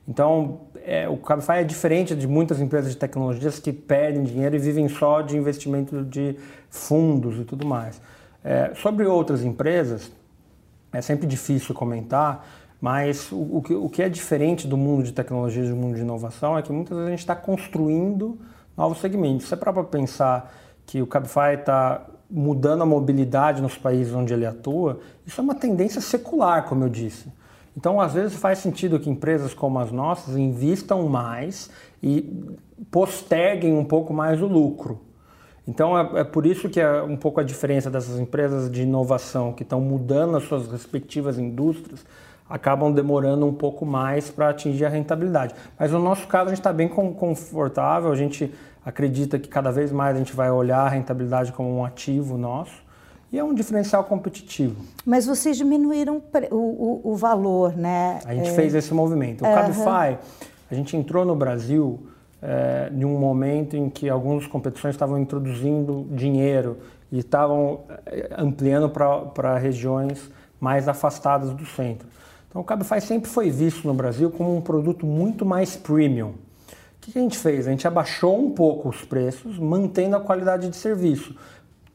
Então, 0.07 0.61
é, 0.85 1.09
o 1.09 1.17
Cabify 1.17 1.61
é 1.61 1.65
diferente 1.65 2.15
de 2.15 2.27
muitas 2.27 2.61
empresas 2.61 2.91
de 2.91 2.99
tecnologias 2.99 3.59
que 3.59 3.73
perdem 3.73 4.25
dinheiro 4.25 4.57
e 4.57 4.59
vivem 4.59 4.89
só 4.89 5.23
de 5.23 5.39
investimento 5.39 6.05
de 6.05 6.37
fundos 6.69 7.39
e 7.39 7.45
tudo 7.45 7.67
mais. 7.67 7.99
É, 8.45 8.73
sobre 8.75 9.07
outras 9.07 9.43
empresas, 9.43 10.11
é 10.93 11.01
sempre 11.01 11.27
difícil 11.27 11.75
comentar, 11.75 12.47
mas 12.81 13.33
o, 13.33 13.59
o, 13.59 13.63
que, 13.63 13.75
o 13.75 13.89
que 13.89 14.03
é 14.03 14.09
diferente 14.09 14.67
do 14.67 14.77
mundo 14.77 15.03
de 15.03 15.13
tecnologia 15.13 15.65
e 15.65 15.69
do 15.69 15.77
mundo 15.77 15.97
de 15.97 16.03
inovação 16.03 16.57
é 16.57 16.63
que 16.63 16.73
muitas 16.73 16.97
vezes 16.97 17.09
a 17.09 17.11
gente 17.11 17.21
está 17.21 17.35
construindo 17.35 18.39
novos 18.77 18.99
segmentos. 19.01 19.49
Se 19.49 19.55
é 19.55 19.57
para 19.57 19.73
pensar 19.83 20.55
que 20.87 21.03
o 21.03 21.07
Cabify 21.07 21.55
está 21.59 22.07
mudando 22.31 22.83
a 22.83 22.87
mobilidade 22.87 23.61
nos 23.61 23.77
países 23.77 24.15
onde 24.15 24.33
ele 24.33 24.47
atua, 24.47 25.01
isso 25.27 25.41
é 25.41 25.45
uma 25.45 25.55
tendência 25.55 26.01
secular, 26.01 26.69
como 26.69 26.85
eu 26.85 26.89
disse. 26.89 27.33
Então, 27.77 28.01
às 28.01 28.15
vezes 28.15 28.37
faz 28.37 28.59
sentido 28.59 28.99
que 28.99 29.11
empresas 29.11 29.55
como 29.55 29.79
as 29.79 29.91
nossas 29.91 30.37
invistam 30.37 31.09
mais 31.09 31.71
e 32.03 32.57
posterguem 32.91 33.73
um 33.75 33.85
pouco 33.85 34.13
mais 34.13 34.41
o 34.41 34.47
lucro. 34.47 35.01
Então, 35.67 35.99
é, 35.99 36.21
é 36.21 36.25
por 36.25 36.47
isso 36.47 36.69
que 36.69 36.81
é 36.81 37.03
um 37.03 37.17
pouco 37.17 37.41
a 37.41 37.45
diferença 37.45 37.91
dessas 37.91 38.19
empresas 38.19 38.71
de 38.71 38.83
inovação 38.83 39.53
que 39.53 39.63
estão 39.63 39.81
mudando 39.81 40.37
as 40.37 40.45
suas 40.45 40.67
respectivas 40.67 41.39
indústrias 41.39 42.05
acabam 42.49 42.93
demorando 42.93 43.47
um 43.47 43.53
pouco 43.53 43.85
mais 43.85 44.31
para 44.31 44.49
atingir 44.49 44.85
a 44.85 44.89
rentabilidade. 44.89 45.55
Mas 45.79 45.93
no 45.93 45.99
nosso 45.99 46.27
caso 46.27 46.47
a 46.47 46.49
gente 46.51 46.61
está 46.61 46.73
bem 46.73 46.89
confortável, 46.89 48.11
a 48.11 48.17
gente 48.17 48.53
acredita 48.85 49.39
que 49.39 49.49
cada 49.49 49.71
vez 49.71 49.93
mais 49.93 50.17
a 50.17 50.19
gente 50.19 50.35
vai 50.35 50.51
olhar 50.51 50.81
a 50.81 50.89
rentabilidade 50.89 51.53
como 51.53 51.77
um 51.77 51.85
ativo 51.85 52.39
nosso 52.39 52.89
e 53.31 53.39
é 53.39 53.45
um 53.45 53.53
diferencial 53.53 54.05
competitivo. 54.05 54.77
Mas 55.05 55.27
vocês 55.27 55.57
diminuíram 55.57 56.23
o, 56.51 56.57
o, 56.57 57.13
o 57.13 57.17
valor, 57.17 57.77
né? 57.77 58.21
A 58.25 58.35
gente 58.35 58.49
é... 58.49 58.53
fez 58.55 58.75
esse 58.75 58.95
movimento. 58.95 59.45
O 59.45 59.47
uhum. 59.47 59.55
Cabify, 59.55 60.19
a 60.71 60.75
gente 60.75 60.97
entrou 60.97 61.27
no 61.27 61.37
Brasil 61.37 62.07
é, 62.41 62.91
em 62.91 63.05
um 63.05 63.19
momento 63.19 63.77
em 63.77 63.91
que 63.91 64.09
algumas 64.09 64.47
competições 64.47 64.95
estavam 64.95 65.19
introduzindo 65.19 66.07
dinheiro 66.13 66.79
e 67.11 67.19
estavam 67.19 67.81
eh, 68.07 68.31
ampliando 68.37 68.89
para 68.89 69.59
regiões 69.59 70.31
mais 70.61 70.89
afastadas 70.89 71.51
do 71.53 71.67
centro. 71.67 72.07
Então 72.49 72.63
o 72.63 72.65
Cabify 72.65 73.01
sempre 73.01 73.31
foi 73.31 73.51
visto 73.51 73.87
no 73.87 73.95
Brasil 73.95 74.31
como 74.31 74.57
um 74.57 74.61
produto 74.61 75.05
muito 75.05 75.45
mais 75.45 75.77
premium. 75.77 76.31
O 76.31 77.01
que 77.01 77.19
a 77.19 77.23
gente 77.23 77.39
fez? 77.39 77.67
A 77.67 77.71
gente 77.71 77.87
abaixou 77.87 78.39
um 78.39 78.51
pouco 78.51 78.89
os 78.89 79.05
preços, 79.05 79.59
mantendo 79.59 80.17
a 80.17 80.21
qualidade 80.21 80.69
de 80.69 80.77
serviço. 80.77 81.35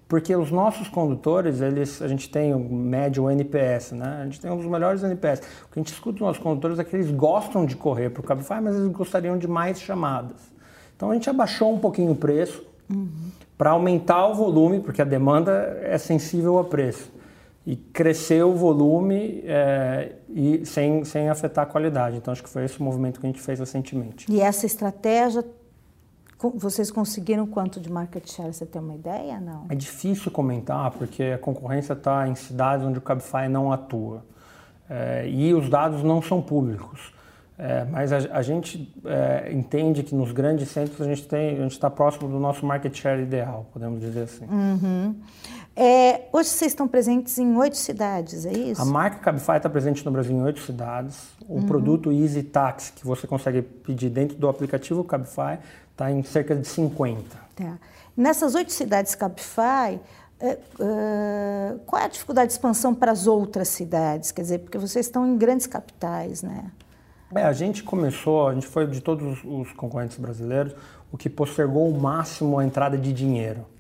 Porque 0.07 0.35
os 0.35 0.51
nossos 0.51 0.87
condutores, 0.87 1.59
eles, 1.59 2.01
a 2.01 2.07
gente 2.07 2.29
tem 2.29 2.53
o 2.53 2.59
médio 2.59 3.29
NPS, 3.29 3.93
né? 3.93 4.19
A 4.21 4.23
gente 4.25 4.39
tem 4.39 4.51
um 4.51 4.57
dos 4.57 4.67
melhores 4.67 5.03
NPS. 5.03 5.39
O 5.39 5.71
que 5.71 5.79
a 5.79 5.83
gente 5.83 5.91
escuta 5.91 6.13
dos 6.13 6.21
nossos 6.21 6.43
condutores 6.43 6.77
é 6.77 6.83
que 6.83 6.95
eles 6.95 7.09
gostam 7.09 7.65
de 7.65 7.75
correr 7.75 8.11
para 8.11 8.21
o 8.21 8.23
Cabify, 8.23 8.61
mas 8.61 8.75
eles 8.75 8.89
gostariam 8.89 9.37
de 9.37 9.47
mais 9.47 9.81
chamadas. 9.81 10.37
Então 10.95 11.09
a 11.09 11.13
gente 11.15 11.29
abaixou 11.29 11.73
um 11.73 11.79
pouquinho 11.79 12.11
o 12.11 12.15
preço 12.15 12.63
uhum. 12.89 13.09
para 13.57 13.71
aumentar 13.71 14.27
o 14.27 14.35
volume, 14.35 14.79
porque 14.79 15.01
a 15.01 15.05
demanda 15.05 15.79
é 15.81 15.97
sensível 15.97 16.59
a 16.59 16.63
preço. 16.63 17.11
E 17.65 17.77
crescer 17.77 18.43
o 18.43 18.53
volume 18.53 19.41
é, 19.45 20.15
e 20.29 20.65
sem, 20.65 21.05
sem 21.05 21.29
afetar 21.29 21.63
a 21.63 21.65
qualidade. 21.65 22.17
Então 22.17 22.31
acho 22.31 22.43
que 22.43 22.49
foi 22.49 22.65
esse 22.65 22.79
o 22.79 22.83
movimento 22.83 23.19
que 23.19 23.25
a 23.25 23.29
gente 23.29 23.41
fez 23.41 23.59
recentemente. 23.59 24.25
E 24.29 24.41
essa 24.41 24.65
estratégia 24.65 25.45
vocês 26.55 26.91
conseguiram 26.91 27.47
quanto 27.47 27.79
de 27.79 27.89
market 27.89 28.29
share? 28.29 28.53
Você 28.53 28.65
tem 28.65 28.81
uma 28.81 28.95
ideia? 28.95 29.39
Não. 29.39 29.65
É 29.69 29.75
difícil 29.75 30.29
comentar 30.29 30.91
porque 30.91 31.23
a 31.23 31.37
concorrência 31.37 31.93
está 31.93 32.27
em 32.27 32.35
cidades 32.35 32.85
onde 32.85 32.99
o 32.99 33.01
Cabify 33.01 33.47
não 33.49 33.71
atua 33.71 34.25
é, 34.89 35.27
e 35.29 35.53
os 35.53 35.69
dados 35.69 36.03
não 36.03 36.21
são 36.21 36.41
públicos. 36.41 37.13
É, 37.57 37.85
mas 37.85 38.11
a, 38.11 38.17
a 38.31 38.41
gente 38.41 38.91
entende 39.51 40.01
que 40.01 40.15
nos 40.15 40.31
grandes 40.31 40.69
centros 40.69 40.99
a 40.99 41.05
gente 41.05 41.27
tem, 41.27 41.57
a 41.57 41.61
gente 41.61 41.73
está 41.73 41.89
próximo 41.89 42.27
do 42.27 42.39
nosso 42.39 42.65
market 42.65 42.93
share 42.97 43.21
ideal, 43.21 43.67
podemos 43.71 44.01
dizer 44.01 44.23
assim. 44.23 44.45
Uhum. 44.45 45.15
É, 45.75 46.25
hoje 46.31 46.49
vocês 46.49 46.71
estão 46.71 46.87
presentes 46.87 47.39
em 47.39 47.57
oito 47.57 47.77
cidades, 47.77 48.45
é 48.45 48.53
isso? 48.53 48.81
A 48.81 48.85
marca 48.85 49.17
Cabify 49.17 49.57
está 49.57 49.69
presente 49.69 50.05
no 50.05 50.11
Brasil 50.11 50.35
em 50.35 50.43
oito 50.43 50.59
cidades. 50.61 51.29
O 51.47 51.55
uhum. 51.55 51.65
produto 51.65 52.11
Easy 52.11 52.43
Taxi, 52.43 52.93
que 52.93 53.05
você 53.05 53.25
consegue 53.25 53.63
pedir 53.63 54.09
dentro 54.09 54.37
do 54.37 54.47
aplicativo 54.47 55.03
Cabify, 55.03 55.57
está 55.91 56.11
em 56.11 56.21
cerca 56.21 56.55
de 56.55 56.67
50. 56.67 57.23
Tá. 57.55 57.79
Nessas 58.15 58.53
oito 58.53 58.71
cidades 58.71 59.15
Cabify, 59.15 59.99
é, 60.39 60.59
é, 60.79 61.75
qual 61.87 61.99
é 62.01 62.05
a 62.05 62.09
dificuldade 62.09 62.47
de 62.47 62.53
expansão 62.53 62.93
para 62.93 63.11
as 63.11 63.25
outras 63.25 63.69
cidades? 63.69 64.31
Quer 64.31 64.43
dizer, 64.43 64.59
porque 64.59 64.77
vocês 64.77 65.07
estão 65.07 65.25
em 65.25 65.37
grandes 65.37 65.65
capitais, 65.65 66.43
né? 66.43 66.71
É, 67.33 67.43
a 67.43 67.53
gente 67.53 67.81
começou, 67.81 68.47
a 68.47 68.53
gente 68.53 68.67
foi 68.67 68.85
de 68.85 69.01
todos 69.01 69.39
os 69.43 69.71
concorrentes 69.71 70.17
brasileiros, 70.19 70.75
o 71.11 71.17
que 71.17 71.27
postergou 71.27 71.89
o 71.89 71.99
máximo 71.99 72.59
a 72.59 72.65
entrada 72.65 72.95
de 72.95 73.11
dinheiro 73.11 73.72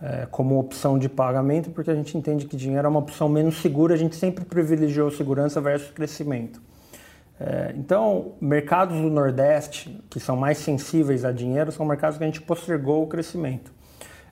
é, 0.00 0.26
como 0.30 0.58
opção 0.58 0.98
de 0.98 1.08
pagamento, 1.08 1.70
porque 1.70 1.90
a 1.90 1.94
gente 1.94 2.16
entende 2.16 2.46
que 2.46 2.56
dinheiro 2.56 2.86
é 2.86 2.88
uma 2.88 3.00
opção 3.00 3.28
menos 3.28 3.60
segura, 3.60 3.94
a 3.94 3.96
gente 3.96 4.16
sempre 4.16 4.44
privilegiou 4.44 5.10
segurança 5.10 5.60
versus 5.60 5.90
crescimento. 5.90 6.60
É, 7.40 7.72
então, 7.76 8.32
mercados 8.40 8.96
do 8.96 9.08
Nordeste, 9.08 10.02
que 10.10 10.18
são 10.18 10.36
mais 10.36 10.58
sensíveis 10.58 11.24
a 11.24 11.32
dinheiro, 11.32 11.70
são 11.70 11.86
mercados 11.86 12.18
que 12.18 12.24
a 12.24 12.26
gente 12.26 12.40
postergou 12.40 13.02
o 13.02 13.06
crescimento. 13.06 13.72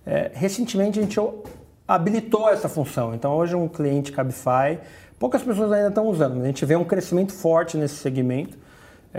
É, 0.04 0.30
recentemente, 0.34 0.98
a 0.98 1.02
gente 1.02 1.18
habilitou 1.86 2.48
essa 2.48 2.68
função. 2.68 3.14
Então, 3.14 3.34
hoje, 3.36 3.54
um 3.54 3.68
cliente 3.68 4.10
Cabify, 4.10 4.78
poucas 5.18 5.42
pessoas 5.42 5.72
ainda 5.72 5.88
estão 5.88 6.06
usando, 6.06 6.34
mas 6.34 6.44
a 6.44 6.46
gente 6.46 6.64
vê 6.64 6.76
um 6.76 6.84
crescimento 6.84 7.32
forte 7.32 7.76
nesse 7.76 7.96
segmento. 7.96 8.58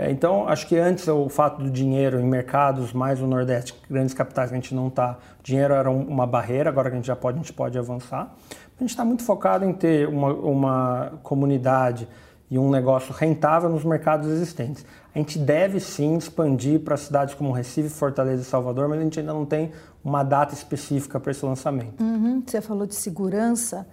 É, 0.00 0.12
então, 0.12 0.46
acho 0.46 0.68
que 0.68 0.78
antes 0.78 1.08
o 1.08 1.28
fato 1.28 1.60
do 1.60 1.68
dinheiro 1.68 2.20
em 2.20 2.24
mercados 2.24 2.92
mais 2.92 3.18
no 3.18 3.26
Nordeste, 3.26 3.74
grandes 3.90 4.14
capitais 4.14 4.48
que 4.48 4.54
a 4.54 4.60
gente 4.60 4.72
não 4.72 4.86
está, 4.86 5.18
dinheiro 5.42 5.74
era 5.74 5.90
uma 5.90 6.24
barreira, 6.24 6.70
agora 6.70 6.88
que 6.88 6.94
a 6.94 6.98
gente 6.98 7.06
já 7.08 7.16
pode, 7.16 7.36
a 7.36 7.42
gente 7.42 7.52
pode 7.52 7.76
avançar. 7.76 8.32
A 8.52 8.80
gente 8.80 8.90
está 8.90 9.04
muito 9.04 9.24
focado 9.24 9.64
em 9.64 9.72
ter 9.72 10.08
uma, 10.08 10.32
uma 10.32 11.12
comunidade 11.24 12.08
e 12.48 12.56
um 12.56 12.70
negócio 12.70 13.12
rentável 13.12 13.68
nos 13.68 13.84
mercados 13.84 14.28
existentes. 14.28 14.86
A 15.12 15.18
gente 15.18 15.36
deve 15.36 15.80
sim 15.80 16.16
expandir 16.16 16.78
para 16.78 16.96
cidades 16.96 17.34
como 17.34 17.50
Recife, 17.50 17.88
Fortaleza 17.88 18.42
e 18.42 18.44
Salvador, 18.44 18.88
mas 18.88 19.00
a 19.00 19.02
gente 19.02 19.18
ainda 19.18 19.34
não 19.34 19.44
tem 19.44 19.72
uma 20.04 20.22
data 20.22 20.54
específica 20.54 21.18
para 21.18 21.32
esse 21.32 21.44
lançamento. 21.44 22.00
Uhum, 22.00 22.40
você 22.46 22.60
falou 22.60 22.86
de 22.86 22.94
segurança 22.94 23.84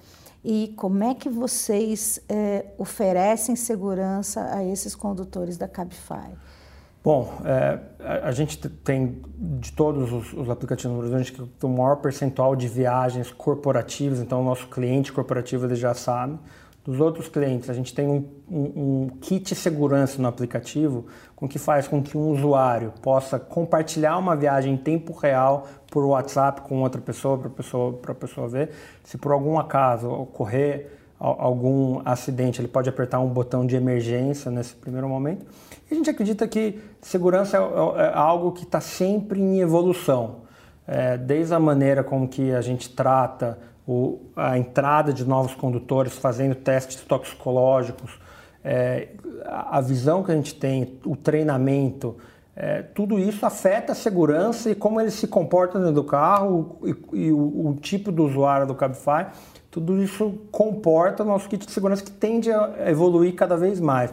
e 0.46 0.74
como 0.78 1.04
é 1.04 1.16
que 1.16 1.28
vocês 1.28 2.22
é, 2.30 2.68
oferecem 2.78 3.56
segurança 3.56 4.48
a 4.54 4.64
esses 4.64 4.94
condutores 4.94 5.58
da 5.58 5.68
Cabify? 5.68 6.38
Bom, 7.04 7.34
é, 7.44 7.80
a, 8.24 8.32
gente 8.32 8.58
tem 8.58 9.24
de 9.36 9.72
todos 9.72 10.12
os, 10.12 10.34
os, 10.34 10.50
aplicativos 10.50 10.96
no 10.96 11.00
Brasil, 11.00 11.18
a 11.18 11.22
gente 11.24 11.34
tem 11.34 11.70
o 11.70 11.74
maior 11.74 11.96
percentual 11.96 12.56
de 12.56 12.68
viagens 12.68 13.32
corporativas, 13.32 14.20
então 14.20 14.42
o 14.42 14.46
nosso 14.46 14.68
cliente 14.68 15.12
corporativo 15.12 15.66
ele 15.66 15.76
já 15.76 15.96
sabe 15.96 16.38
dos 16.86 17.00
outros 17.00 17.28
clientes. 17.28 17.68
A 17.70 17.74
gente 17.74 17.94
tem 17.94 18.08
um, 18.08 18.24
um, 18.50 18.62
um 18.76 19.10
kit 19.20 19.56
segurança 19.56 20.22
no 20.22 20.28
aplicativo 20.28 21.08
com 21.36 21.48
que 21.48 21.58
faz 21.58 21.88
com 21.88 22.02
que 22.02 22.16
um 22.16 22.30
usuário 22.30 22.94
possa 23.02 23.40
compartilhar 23.40 24.18
uma 24.20 24.36
viagem 24.36 24.76
em 24.76 24.78
tempo 24.78 25.12
real 25.12 25.68
por 25.90 26.06
WhatsApp 26.06 26.62
com 26.62 26.82
outra 26.82 27.02
pessoa 27.02 27.40
para 27.40 27.48
a 27.48 27.52
pessoa, 27.52 27.94
pessoa 27.94 28.48
ver. 28.48 28.70
Se 29.04 29.18
por 29.18 29.32
algum 29.32 29.58
acaso 29.58 30.08
ocorrer 30.08 30.92
algum 31.18 32.02
acidente, 32.06 32.62
ele 32.62 32.68
pode 32.68 32.90
apertar 32.90 33.20
um 33.20 33.30
botão 33.30 33.66
de 33.66 33.76
emergência 33.76 34.52
nesse 34.52 34.76
primeiro 34.76 35.08
momento. 35.08 35.46
E 35.90 35.94
a 35.94 35.98
gente 35.98 36.10
acredita 36.10 36.48
que 36.48 36.80
segurança 37.02 37.58
é, 37.58 37.62
é, 37.62 38.06
é 38.08 38.12
algo 38.14 38.52
que 38.52 38.64
está 38.64 38.82
sempre 38.82 39.42
em 39.42 39.60
evolução. 39.60 40.44
É, 40.88 41.18
desde 41.18 41.52
a 41.54 41.60
maneira 41.60 42.04
como 42.04 42.28
que 42.28 42.52
a 42.52 42.62
gente 42.62 42.90
trata 42.90 43.58
o, 43.88 44.20
a 44.36 44.58
entrada 44.58 45.14
de 45.14 45.26
novos 45.26 45.54
condutores, 45.54 46.14
fazendo 46.14 46.56
testes 46.56 47.02
toxicológicos, 47.02 48.20
é, 48.64 49.10
a 49.46 49.80
visão 49.80 50.24
que 50.24 50.32
a 50.32 50.36
gente 50.36 50.56
tem, 50.56 51.00
o 51.06 51.16
treinamento, 51.16 52.16
é, 52.56 52.82
tudo 52.82 53.20
isso 53.20 53.46
afeta 53.46 53.92
a 53.92 53.96
segurança 53.96 54.72
e 54.72 54.76
como 54.76 55.00
ele 55.00 55.12
se 55.12 55.28
comporta 55.28 55.78
dentro 55.78 55.96
do 55.96 56.04
carro 56.04 56.78
e, 56.84 57.26
e 57.26 57.32
o, 57.32 57.70
o, 57.70 57.78
tipo 57.80 58.12
do 58.12 58.24
usuário 58.24 58.66
do 58.66 58.74
Cabify. 58.74 59.28
Tudo 59.70 60.02
isso 60.02 60.40
comporta 60.52 61.22
o 61.22 61.26
nosso 61.26 61.50
kit 61.50 61.66
de 61.66 61.72
segurança 61.72 62.04
que 62.04 62.12
tende 62.12 62.50
a 62.50 62.90
evoluir 62.90 63.36
cada 63.36 63.58
vez 63.58 63.80
mais. 63.80 64.12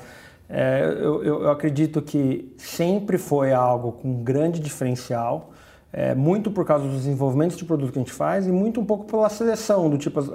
É, 0.50 0.82
eu, 1.00 1.22
eu 1.22 1.50
acredito 1.50 2.02
que 2.02 2.52
sempre 2.58 3.16
foi 3.16 3.52
algo 3.52 3.92
com 3.92 4.22
grande 4.22 4.60
diferencial 4.60 5.51
é, 5.92 6.14
muito 6.14 6.50
por 6.50 6.64
causa 6.64 6.86
dos 6.86 6.98
desenvolvimentos 6.98 7.56
de 7.56 7.64
produto 7.64 7.92
que 7.92 7.98
a 7.98 8.02
gente 8.02 8.12
faz 8.12 8.46
e 8.46 8.52
muito 8.52 8.80
um 8.80 8.84
pouco 8.84 9.04
pela 9.04 9.28
seleção, 9.28 9.90
do 9.90 9.98
tipo, 9.98 10.20
as, 10.20 10.30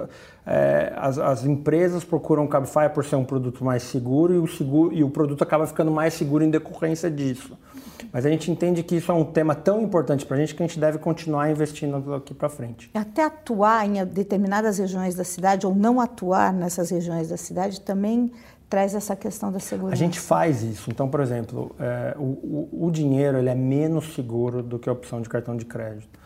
é, 0.46 0.92
as, 0.96 1.18
as, 1.18 1.44
empresas 1.44 2.04
procuram 2.04 2.44
o 2.44 2.48
Cabify 2.48 2.88
por 2.94 3.04
ser 3.04 3.16
um 3.16 3.24
produto 3.24 3.64
mais 3.64 3.82
seguro 3.82 4.34
e 4.34 4.38
o, 4.38 4.46
seguro, 4.46 4.94
e 4.94 5.02
o 5.02 5.10
produto 5.10 5.42
acaba 5.42 5.66
ficando 5.66 5.90
mais 5.90 6.14
seguro 6.14 6.44
em 6.44 6.50
decorrência 6.50 7.10
disso. 7.10 7.58
Mas 8.12 8.24
a 8.24 8.30
gente 8.30 8.50
entende 8.50 8.82
que 8.82 8.96
isso 8.96 9.10
é 9.10 9.14
um 9.14 9.24
tema 9.24 9.54
tão 9.54 9.82
importante 9.82 10.24
para 10.24 10.36
a 10.36 10.40
gente 10.40 10.54
que 10.54 10.62
a 10.62 10.66
gente 10.66 10.78
deve 10.78 10.98
continuar 10.98 11.50
investindo 11.50 12.00
daqui 12.00 12.32
para 12.32 12.48
frente. 12.48 12.88
Até 12.94 13.24
atuar 13.24 13.84
em 13.84 14.04
determinadas 14.06 14.78
regiões 14.78 15.14
da 15.16 15.24
cidade 15.24 15.66
ou 15.66 15.74
não 15.74 16.00
atuar 16.00 16.52
nessas 16.52 16.90
regiões 16.90 17.28
da 17.28 17.36
cidade 17.36 17.80
também 17.80 18.30
traz 18.68 18.94
essa 18.94 19.16
questão 19.16 19.50
da 19.50 19.58
segurança. 19.58 19.94
A 19.94 19.96
gente 19.96 20.20
faz 20.20 20.62
isso. 20.62 20.90
Então, 20.90 21.08
por 21.08 21.20
exemplo, 21.20 21.74
é, 21.78 22.14
o, 22.18 22.22
o, 22.22 22.86
o, 22.86 22.90
dinheiro 22.90 23.38
ele 23.38 23.48
é 23.48 23.54
menos 23.54 24.14
seguro 24.14 24.62
do 24.62 24.78
que 24.78 24.88
a 24.88 24.92
opção 24.92 25.20
de 25.20 25.28
cartão 25.28 25.56
de 25.56 25.64
crédito. 25.64 26.18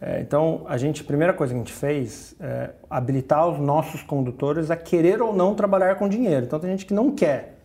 É, 0.00 0.20
então, 0.20 0.66
a 0.68 0.76
gente, 0.76 1.02
primeira 1.02 1.32
coisa 1.32 1.54
que 1.54 1.58
a 1.58 1.62
gente 1.62 1.72
fez 1.72 2.34
é 2.38 2.70
habilitar 2.90 3.48
os 3.48 3.58
nossos 3.58 4.02
condutores 4.02 4.70
a 4.70 4.76
querer 4.76 5.22
ou 5.22 5.34
não 5.34 5.54
trabalhar 5.54 5.94
com 5.96 6.06
dinheiro. 6.06 6.44
Então, 6.44 6.60
tem 6.60 6.70
gente 6.70 6.84
que 6.84 6.92
não 6.92 7.10
quer. 7.10 7.56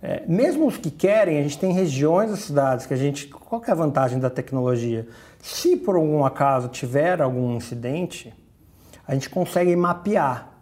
É, 0.00 0.22
mesmo 0.28 0.66
os 0.66 0.76
que 0.76 0.90
querem, 0.90 1.38
a 1.38 1.42
gente 1.42 1.58
tem 1.58 1.72
regiões 1.72 2.30
das 2.30 2.40
cidades 2.40 2.86
que 2.86 2.94
a 2.94 2.96
gente. 2.96 3.26
Qual 3.26 3.62
é 3.66 3.70
a 3.70 3.74
vantagem 3.74 4.20
da 4.20 4.30
tecnologia? 4.30 5.08
Se 5.42 5.76
por 5.76 5.96
algum 5.96 6.24
acaso 6.24 6.68
tiver 6.68 7.20
algum 7.20 7.56
incidente, 7.56 8.32
a 9.06 9.14
gente 9.14 9.28
consegue 9.28 9.74
mapear 9.74 10.53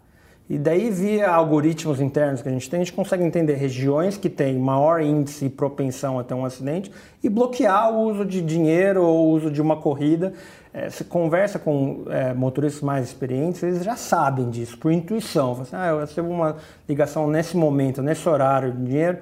e 0.52 0.59
daí, 0.59 0.90
via 0.90 1.30
algoritmos 1.30 1.99
internos 1.99 2.42
que 2.42 2.49
a 2.50 2.52
gente 2.52 2.68
tem, 2.68 2.82
a 2.82 2.85
gente 2.85 2.92
consegue 2.92 3.25
entender 3.25 3.54
regiões 3.54 4.18
que 4.18 4.28
têm 4.28 4.59
maior 4.59 5.00
índice 5.00 5.47
e 5.47 5.49
propensão 5.49 6.18
a 6.18 6.25
ter 6.25 6.35
um 6.35 6.44
acidente 6.44 6.92
e 7.25 7.30
bloquear 7.30 7.90
o 7.90 8.02
uso 8.02 8.23
de 8.23 8.42
dinheiro 8.42 9.02
ou 9.02 9.28
o 9.28 9.30
uso 9.30 9.50
de 9.50 9.62
uma 9.62 9.78
corrida. 9.78 10.35
É, 10.75 10.90
você 10.90 11.04
conversa 11.04 11.59
com 11.59 12.04
é, 12.06 12.35
motoristas 12.35 12.82
mais 12.82 13.06
experientes, 13.06 13.62
eles 13.62 13.82
já 13.82 13.97
sabem 13.97 14.50
disso, 14.50 14.76
por 14.76 14.92
intuição. 14.92 15.52
Assim, 15.52 15.75
ah, 15.75 15.87
eu 15.87 16.00
recebo 16.00 16.28
uma 16.28 16.59
ligação 16.87 17.26
nesse 17.26 17.56
momento, 17.56 18.02
nesse 18.02 18.28
horário 18.28 18.73
de 18.73 18.85
dinheiro. 18.85 19.21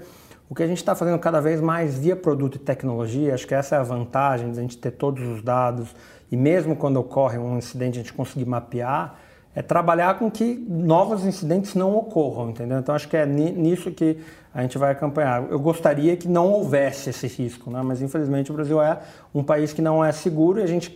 O 0.49 0.55
que 0.57 0.65
a 0.65 0.67
gente 0.67 0.79
está 0.79 0.97
fazendo 0.97 1.21
cada 1.21 1.41
vez 1.41 1.61
mais 1.61 1.97
via 1.97 2.17
produto 2.17 2.57
e 2.57 2.59
tecnologia, 2.59 3.35
acho 3.35 3.47
que 3.47 3.55
essa 3.55 3.77
é 3.77 3.79
a 3.79 3.85
vantagem 3.85 4.51
de 4.51 4.59
a 4.59 4.63
gente 4.63 4.77
ter 4.77 4.91
todos 4.91 5.23
os 5.23 5.41
dados 5.43 5.95
e 6.29 6.37
mesmo 6.37 6.75
quando 6.75 6.97
ocorre 6.97 7.39
um 7.39 7.57
incidente 7.57 8.01
a 8.01 8.03
gente 8.03 8.13
conseguir 8.13 8.47
mapear 8.47 9.30
é 9.55 9.63
trabalhar 9.63 10.19
com 10.19 10.31
que 10.31 10.65
novos 10.69 11.25
incidentes 11.25 11.75
não 11.75 11.97
ocorram, 11.97 12.51
entendeu? 12.51 12.79
Então 12.79 12.95
acho 12.95 13.09
que 13.09 13.17
é 13.17 13.27
nisso 13.27 13.91
que 13.91 14.19
a 14.55 14.63
gente 14.63 14.79
vai 14.79 14.93
acompanhar. 14.93 15.51
Eu 15.51 15.59
gostaria 15.59 16.17
que 16.17 16.29
não 16.29 16.53
houvesse 16.53 17.11
esse 17.11 17.27
risco, 17.27 17.71
né? 17.71 17.83
mas 17.83 18.01
infelizmente 18.01 18.51
o 18.51 18.55
Brasil 18.55 18.81
é 18.81 19.01
um 19.35 19.43
país 19.43 19.73
que 19.73 19.83
não 19.83 20.05
é 20.05 20.13
seguro 20.13 20.61
e 20.61 20.63
a 20.63 20.67
gente 20.67 20.95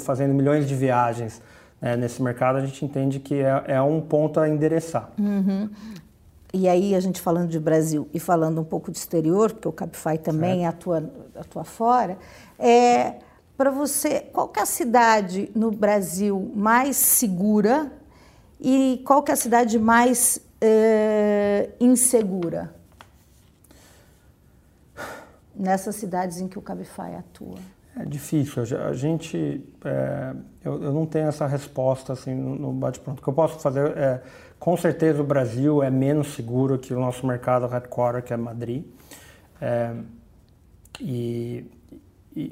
fazendo 0.00 0.34
milhões 0.34 0.68
de 0.68 0.74
viagens 0.74 1.40
é, 1.80 1.96
nesse 1.96 2.22
mercado, 2.22 2.56
a 2.56 2.64
gente 2.64 2.84
entende 2.84 3.20
que 3.20 3.34
é, 3.34 3.64
é 3.66 3.82
um 3.82 4.00
ponto 4.00 4.40
a 4.40 4.48
endereçar. 4.48 5.10
Uhum. 5.18 5.68
E 6.54 6.68
aí, 6.68 6.94
a 6.94 7.00
gente 7.00 7.20
falando 7.20 7.48
de 7.48 7.60
Brasil 7.60 8.08
e 8.14 8.18
falando 8.18 8.60
um 8.60 8.64
pouco 8.64 8.90
de 8.90 8.96
exterior, 8.96 9.52
porque 9.52 9.68
o 9.68 9.72
Cabify 9.72 10.16
também 10.16 10.66
atua, 10.66 11.04
atua 11.38 11.64
fora, 11.64 12.16
é, 12.58 13.16
para 13.56 13.70
você, 13.70 14.20
qual 14.20 14.52
é 14.56 14.60
a 14.60 14.66
cidade 14.66 15.50
no 15.54 15.70
Brasil 15.70 16.52
mais 16.54 16.96
segura 16.96 17.90
e 18.60 19.02
qual 19.04 19.24
é 19.26 19.32
a 19.32 19.36
cidade 19.36 19.78
mais 19.78 20.38
é, 20.60 21.70
insegura? 21.80 22.74
Nessas 25.54 25.96
cidades 25.96 26.38
em 26.38 26.48
que 26.48 26.58
o 26.58 26.62
Cabify 26.62 27.14
atua. 27.18 27.56
É 27.98 28.04
difícil. 28.04 28.62
A 28.86 28.92
gente, 28.92 29.64
é, 29.82 30.34
eu, 30.62 30.82
eu, 30.82 30.92
não 30.92 31.06
tenho 31.06 31.28
essa 31.28 31.46
resposta 31.46 32.12
assim 32.12 32.34
no 32.34 32.70
bate-pronto. 32.74 33.20
O 33.20 33.22
que 33.22 33.28
eu 33.28 33.32
posso 33.32 33.58
fazer 33.58 33.96
é, 33.96 34.22
com 34.58 34.76
certeza 34.76 35.22
o 35.22 35.24
Brasil 35.24 35.82
é 35.82 35.90
menos 35.90 36.34
seguro 36.34 36.78
que 36.78 36.92
o 36.92 37.00
nosso 37.00 37.26
mercado 37.26 37.66
headquarter, 37.66 38.22
que 38.22 38.34
é 38.34 38.36
Madrid. 38.36 38.84
É, 39.62 39.94
e, 41.00 41.64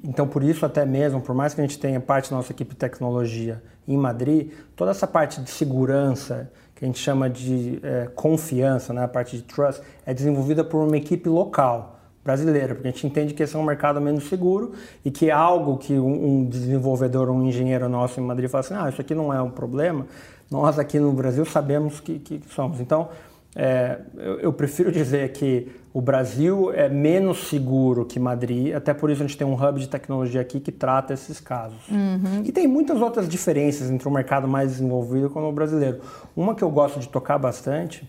então 0.03 0.27
por 0.27 0.43
isso 0.43 0.65
até 0.65 0.87
mesmo, 0.87 1.21
por 1.21 1.35
mais 1.35 1.53
que 1.53 1.61
a 1.61 1.65
gente 1.65 1.79
tenha 1.79 2.01
parte 2.01 2.31
da 2.31 2.37
nossa 2.37 2.53
equipe 2.53 2.71
de 2.71 2.77
tecnologia 2.77 3.63
em 3.87 3.97
Madrid, 3.97 4.51
toda 4.75 4.91
essa 4.91 5.07
parte 5.07 5.43
de 5.43 5.51
segurança 5.51 6.51
que 6.75 6.85
a 6.85 6.89
gente 6.89 6.99
chama 6.99 7.29
de 7.29 7.79
é, 7.83 8.09
confiança, 8.15 8.93
né, 8.93 9.05
a 9.05 9.09
parte 9.09 9.37
de 9.37 9.43
trust, 9.43 9.83
é 10.07 10.15
desenvolvida 10.15 10.65
por 10.65 10.83
uma 10.83 10.97
equipe 10.97 11.29
local 11.29 12.01
brasileira, 12.25 12.75
porque 12.75 12.89
a 12.89 12.91
gente 12.91 13.07
entende 13.07 13.35
que 13.35 13.43
esse 13.43 13.55
é 13.55 13.59
um 13.59 13.65
mercado 13.65 14.01
menos 14.01 14.29
seguro 14.29 14.73
e 15.05 15.11
que 15.11 15.31
algo 15.31 15.77
que 15.77 15.93
um, 15.93 16.39
um 16.41 16.45
desenvolvedor, 16.47 17.29
um 17.29 17.45
engenheiro 17.47 17.87
nosso 17.89 18.19
em 18.19 18.25
Madrid 18.25 18.49
fala 18.49 18.61
assim, 18.65 18.75
ah, 18.75 18.89
isso 18.89 19.01
aqui 19.01 19.15
não 19.15 19.33
é 19.33 19.43
um 19.43 19.51
problema, 19.51 20.07
nós 20.51 20.79
aqui 20.79 20.99
no 20.99 21.13
Brasil 21.13 21.45
sabemos 21.45 22.01
que, 22.01 22.19
que 22.19 22.41
somos. 22.49 22.81
Então, 22.81 23.11
é, 23.57 24.01
eu, 24.17 24.41
eu, 24.41 24.53
prefiro 24.53 24.91
dizer 24.91 25.31
que 25.33 25.71
o 25.93 26.01
Brasil 26.01 26.73
é 26.73 26.89
menos 26.89 27.49
seguro 27.49 28.05
que 28.05 28.19
Madrid, 28.19 28.75
até 28.75 28.93
por 28.93 29.11
isso 29.11 29.23
a 29.23 29.27
gente 29.27 29.39
tem 29.39 29.47
um 29.47 29.55
hub 29.55 29.79
de 29.79 29.89
tecnologia 29.89 30.41
aqui 30.41 30.59
que 30.59 30.73
trata 30.73 31.15
esses 31.15 31.39
casos. 31.39 31.89
Uhum. 31.89 32.43
E 32.45 32.51
tem 32.51 32.67
muitas 32.67 33.01
outras 33.01 33.29
diferenças 33.29 33.91
entre 33.91 34.09
o 34.09 34.11
mercado 34.11 34.49
mais 34.49 34.73
desenvolvido 34.73 35.31
e 35.33 35.39
o 35.39 35.53
brasileiro. 35.53 36.01
Uma 36.37 36.55
que 36.55 36.65
eu 36.65 36.71
gosto 36.71 36.99
de 36.99 37.09
tocar 37.09 37.39
bastante 37.39 38.09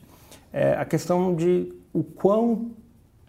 é 0.52 0.74
a 0.74 0.86
questão 0.86 1.36
de 1.36 1.72
o 1.94 2.04
quão 2.04 2.72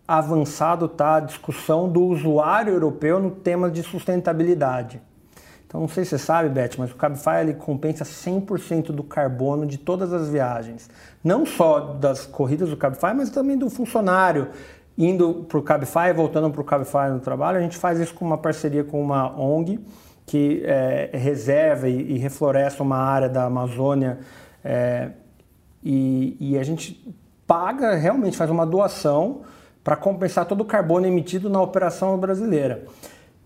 avançado 0.08 0.86
está 0.86 1.16
a 1.16 1.20
discussão 1.20 1.88
do 1.88 2.04
usuário 2.04 2.72
europeu 2.72 3.20
no 3.20 3.30
tema 3.30 3.70
de 3.70 3.82
sustentabilidade. 3.82 5.02
Então, 5.66 5.80
não 5.80 5.88
sei 5.88 6.04
se 6.04 6.10
você 6.10 6.18
sabe, 6.18 6.48
Beth, 6.48 6.70
mas 6.78 6.92
o 6.92 6.94
Cabify 6.94 7.40
ele 7.40 7.54
compensa 7.54 8.04
100% 8.04 8.92
do 8.92 9.02
carbono 9.02 9.66
de 9.66 9.78
todas 9.78 10.12
as 10.12 10.28
viagens. 10.28 10.88
Não 11.24 11.44
só 11.44 11.80
das 11.94 12.24
corridas 12.24 12.70
do 12.70 12.76
Cabify, 12.76 13.12
mas 13.14 13.30
também 13.30 13.58
do 13.58 13.68
funcionário 13.68 14.48
indo 14.96 15.44
para 15.48 15.58
o 15.58 15.62
Cabify 15.62 16.12
voltando 16.14 16.50
para 16.50 16.60
o 16.60 16.64
Cabify 16.64 17.10
no 17.10 17.20
trabalho. 17.20 17.58
A 17.58 17.60
gente 17.60 17.76
faz 17.76 17.98
isso 18.00 18.14
com 18.14 18.24
uma 18.24 18.38
parceria 18.38 18.84
com 18.84 19.02
uma 19.02 19.38
ONG 19.38 19.80
que 20.24 20.62
é, 20.64 21.10
reserva 21.12 21.88
e, 21.88 22.14
e, 22.14 22.18
refloresta 22.18 22.82
uma 22.82 22.96
área 22.96 23.28
da 23.28 23.44
Amazônia 23.44 24.18
é, 24.64 25.10
e, 25.84 26.36
e 26.40 26.58
a 26.58 26.64
gente 26.64 27.14
paga, 27.46 27.94
realmente 27.94 28.36
faz 28.36 28.50
uma 28.50 28.66
doação 28.66 29.42
para 29.84 29.94
compensar 29.94 30.46
todo 30.46 30.62
o 30.62 30.64
carbono 30.64 31.06
emitido 31.06 31.48
na 31.48 31.62
operação 31.62 32.18
brasileira. 32.18 32.84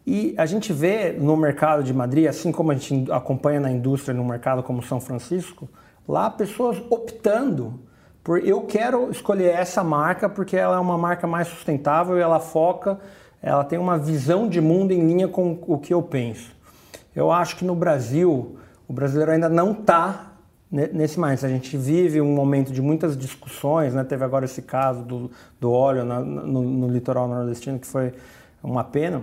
E 0.06 0.34
a 0.36 0.46
gente 0.46 0.72
vê 0.72 1.12
no 1.12 1.36
mercado 1.36 1.82
de 1.82 1.92
Madrid, 1.92 2.26
assim 2.26 2.50
como 2.50 2.72
a 2.72 2.74
gente 2.74 3.10
acompanha 3.12 3.60
na 3.60 3.70
indústria 3.70 4.14
no 4.14 4.24
mercado 4.24 4.62
como 4.62 4.82
São 4.82 5.00
Francisco, 5.00 5.68
lá 6.08 6.30
pessoas 6.30 6.82
optando 6.90 7.80
por 8.22 8.44
eu 8.46 8.62
quero 8.62 9.10
escolher 9.10 9.54
essa 9.54 9.82
marca 9.82 10.28
porque 10.28 10.56
ela 10.56 10.76
é 10.76 10.78
uma 10.78 10.98
marca 10.98 11.26
mais 11.26 11.48
sustentável 11.48 12.18
e 12.18 12.20
ela 12.20 12.38
foca, 12.38 12.98
ela 13.42 13.64
tem 13.64 13.78
uma 13.78 13.96
visão 13.98 14.48
de 14.48 14.60
mundo 14.60 14.92
em 14.92 15.06
linha 15.06 15.26
com 15.26 15.58
o 15.66 15.78
que 15.78 15.94
eu 15.94 16.02
penso. 16.02 16.54
Eu 17.16 17.32
acho 17.32 17.56
que 17.56 17.64
no 17.64 17.74
Brasil, 17.74 18.56
o 18.86 18.92
brasileiro 18.92 19.32
ainda 19.32 19.48
não 19.48 19.72
está 19.72 20.32
nesse 20.70 21.18
mais. 21.18 21.42
A 21.42 21.48
gente 21.48 21.76
vive 21.76 22.20
um 22.20 22.32
momento 22.34 22.72
de 22.72 22.82
muitas 22.82 23.16
discussões, 23.16 23.94
né? 23.94 24.04
teve 24.04 24.22
agora 24.22 24.44
esse 24.44 24.62
caso 24.62 25.02
do, 25.02 25.30
do 25.58 25.72
óleo 25.72 26.04
na, 26.04 26.20
no, 26.20 26.62
no 26.62 26.88
litoral 26.88 27.26
nordestino, 27.26 27.78
que 27.78 27.86
foi 27.86 28.12
uma 28.62 28.84
pena, 28.84 29.22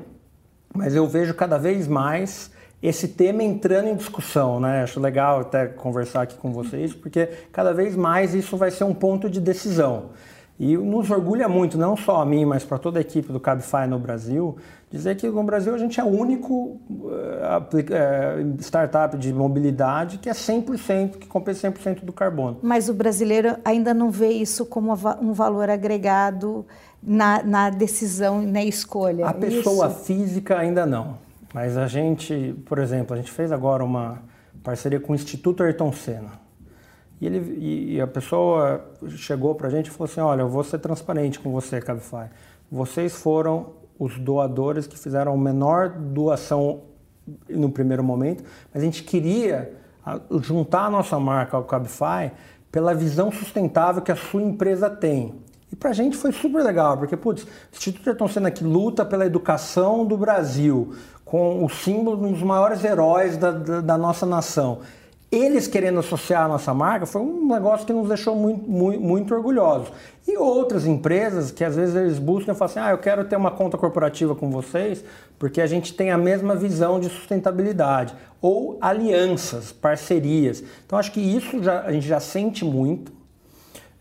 mas 0.78 0.96
eu 0.96 1.08
vejo 1.08 1.34
cada 1.34 1.58
vez 1.58 1.88
mais 1.88 2.52
esse 2.82 3.08
tema 3.08 3.44
entrando 3.44 3.88
em 3.88 3.96
discussão, 3.96 4.60
né? 4.60 4.84
Acho 4.84 5.00
legal 5.00 5.42
até 5.42 5.66
conversar 5.66 6.22
aqui 6.22 6.36
com 6.36 6.54
vocês, 6.54 6.94
porque 6.94 7.28
cada 7.52 7.74
vez 7.74 7.96
mais 7.96 8.36
isso 8.36 8.56
vai 8.56 8.70
ser 8.70 8.84
um 8.84 8.94
ponto 8.94 9.30
de 9.30 9.42
decisão. 9.42 10.12
E 10.60 10.78
nos 10.78 11.10
orgulha 11.10 11.48
muito, 11.50 11.78
não 11.78 11.98
só 11.98 12.22
a 12.22 12.26
mim, 12.26 12.46
mas 12.46 12.64
para 12.64 12.78
toda 12.78 13.00
a 13.00 13.02
equipe 13.02 13.32
do 13.32 13.40
Cabify 13.40 13.88
no 13.88 14.00
Brasil, 14.00 14.56
dizer 14.90 15.16
que 15.16 15.28
no 15.28 15.44
Brasil 15.44 15.74
a 15.74 15.78
gente 15.78 16.00
é 16.00 16.04
o 16.04 16.08
único 16.08 16.80
uh, 16.90 18.58
startup 18.60 19.18
de 19.18 19.34
mobilidade 19.34 20.18
que 20.18 20.30
é 20.30 20.34
100%, 20.34 21.18
que 21.18 21.28
compensa 21.28 21.70
100% 21.70 22.06
do 22.06 22.14
carbono. 22.14 22.60
Mas 22.62 22.88
o 22.88 22.94
brasileiro 22.94 23.58
ainda 23.66 23.94
não 23.94 24.10
vê 24.10 24.30
isso 24.30 24.66
como 24.66 24.94
um 25.22 25.34
valor 25.34 25.70
agregado 25.70 26.66
na, 27.02 27.44
na 27.44 27.70
decisão, 27.70 28.42
na 28.42 28.64
escolha. 28.64 29.28
A 29.28 29.34
pessoa 29.34 29.88
isso? 29.88 30.06
física 30.06 30.58
ainda 30.58 30.86
não. 30.86 31.18
Mas 31.54 31.78
a 31.78 31.88
gente, 31.88 32.56
por 32.66 32.78
exemplo, 32.78 33.14
a 33.14 33.18
gente 33.18 33.32
fez 33.32 33.52
agora 33.52 33.84
uma 33.84 34.22
parceria 34.64 35.00
com 35.00 35.14
o 35.14 35.16
Instituto 35.16 35.64
Ayrton 35.64 35.92
Senna 35.92 36.48
e, 37.20 37.26
ele, 37.26 37.96
e 37.96 38.02
a 38.02 38.08
pessoa 38.08 38.86
chegou 39.10 39.56
para 39.56 39.68
a 39.68 39.72
gente 39.72 39.88
e 39.88 39.90
falou 39.90 40.06
assim: 40.06 40.22
Olha, 40.22 40.42
eu 40.42 40.50
vou 40.50 40.64
ser 40.64 40.80
transparente 40.80 41.40
com 41.40 41.52
você, 41.52 41.82
Cabify. 41.82 42.30
Vocês 42.72 43.16
foram 43.16 43.74
os 44.00 44.18
doadores 44.18 44.88
que 44.88 44.98
fizeram 44.98 45.34
a 45.34 45.38
menor 45.38 45.90
doação 45.90 46.82
no 47.50 47.70
primeiro 47.70 48.04
momento, 48.04 48.44
mas 48.74 48.82
a 48.82 48.86
gente 48.86 49.04
queria 49.04 49.74
juntar 50.42 50.86
a 50.86 50.90
nossa 50.90 51.20
marca 51.20 51.58
ao 51.58 51.64
Cabify 51.64 52.32
pela 52.72 52.94
visão 52.94 53.32
sustentável 53.32 54.02
que 54.02 54.12
a 54.12 54.16
sua 54.16 54.42
empresa 54.42 54.90
tem. 54.90 55.36
E 55.72 55.76
para 55.76 55.90
a 55.90 55.94
gente 55.94 56.16
foi 56.16 56.32
super 56.32 56.64
legal, 56.64 56.98
porque, 56.98 57.18
putz, 57.18 57.44
o 57.44 57.48
Instituto 57.74 58.10
Ayrton 58.10 58.28
Senna 58.28 58.52
que 58.52 58.64
luta 58.64 59.06
pela 59.06 59.26
educação 59.26 60.06
do 60.06 60.16
Brasil, 60.16 60.96
com 61.26 61.66
o 61.66 61.70
símbolo 61.70 62.30
dos 62.30 62.42
maiores 62.42 62.84
heróis 62.86 63.36
da, 63.36 63.52
da, 63.52 63.82
da 63.82 63.98
nossa 63.98 64.26
nação 64.26 64.80
eles 65.32 65.68
querendo 65.68 66.00
associar 66.00 66.46
a 66.46 66.48
nossa 66.48 66.74
marca 66.74 67.06
foi 67.06 67.22
um 67.22 67.48
negócio 67.48 67.86
que 67.86 67.92
nos 67.92 68.08
deixou 68.08 68.36
muito, 68.36 68.70
muito, 68.70 69.02
muito, 69.02 69.36
orgulhosos. 69.36 69.92
E 70.26 70.38
outras 70.38 70.86
empresas 70.86 71.52
que 71.52 71.64
às 71.64 71.76
vezes 71.76 71.96
eles 71.96 72.18
buscam 72.18 72.54
e 72.54 72.56
falam 72.56 72.72
assim: 72.72 72.80
ah, 72.80 72.92
eu 72.92 72.98
quero 72.98 73.26
ter 73.26 73.36
uma 73.36 73.52
conta 73.52 73.78
corporativa 73.78 74.34
com 74.36 74.50
vocês 74.50 75.04
porque 75.38 75.60
a 75.62 75.68
gente 75.68 75.94
tem 75.94 76.12
a 76.12 76.18
mesma 76.18 76.56
visão 76.56 77.00
de 77.00 77.10
sustentabilidade. 77.10 78.14
Ou 78.42 78.78
alianças, 78.80 79.72
parcerias. 79.72 80.64
Então 80.86 80.98
acho 80.98 81.12
que 81.12 81.20
isso 81.20 81.62
já, 81.62 81.82
a 81.82 81.92
gente 81.92 82.08
já 82.08 82.20
sente 82.20 82.64
muito. 82.64 83.12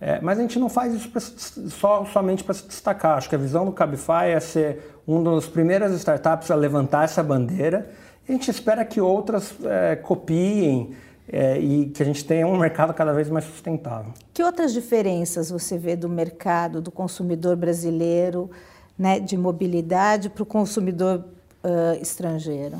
É, 0.00 0.20
mas 0.20 0.38
a 0.38 0.42
gente 0.42 0.58
não 0.58 0.68
faz 0.68 0.94
isso 0.94 1.08
pra, 1.08 1.20
só, 1.20 2.04
somente 2.04 2.44
para 2.44 2.54
se 2.54 2.66
destacar. 2.66 3.16
Acho 3.16 3.28
que 3.28 3.34
a 3.34 3.38
visão 3.38 3.64
do 3.64 3.72
Cabify 3.72 4.28
é 4.28 4.40
ser 4.40 5.00
uma 5.06 5.34
das 5.34 5.46
primeiras 5.46 5.92
startups 5.94 6.50
a 6.50 6.54
levantar 6.54 7.04
essa 7.04 7.22
bandeira. 7.22 7.90
A 8.28 8.32
gente 8.32 8.50
espera 8.50 8.84
que 8.84 9.00
outras 9.00 9.54
é, 9.64 9.96
copiem 9.96 10.94
é, 11.28 11.58
e 11.58 11.86
que 11.90 12.02
a 12.02 12.06
gente 12.06 12.24
tenha 12.24 12.46
um 12.46 12.56
mercado 12.56 12.94
cada 12.94 13.12
vez 13.12 13.28
mais 13.28 13.44
sustentável. 13.44 14.12
Que 14.32 14.42
outras 14.42 14.72
diferenças 14.72 15.50
você 15.50 15.76
vê 15.76 15.96
do 15.96 16.08
mercado, 16.08 16.80
do 16.80 16.90
consumidor 16.90 17.56
brasileiro, 17.56 18.50
né, 18.98 19.18
de 19.18 19.36
mobilidade 19.36 20.30
para 20.30 20.42
o 20.42 20.46
consumidor 20.46 21.24
uh, 21.64 22.00
estrangeiro? 22.00 22.76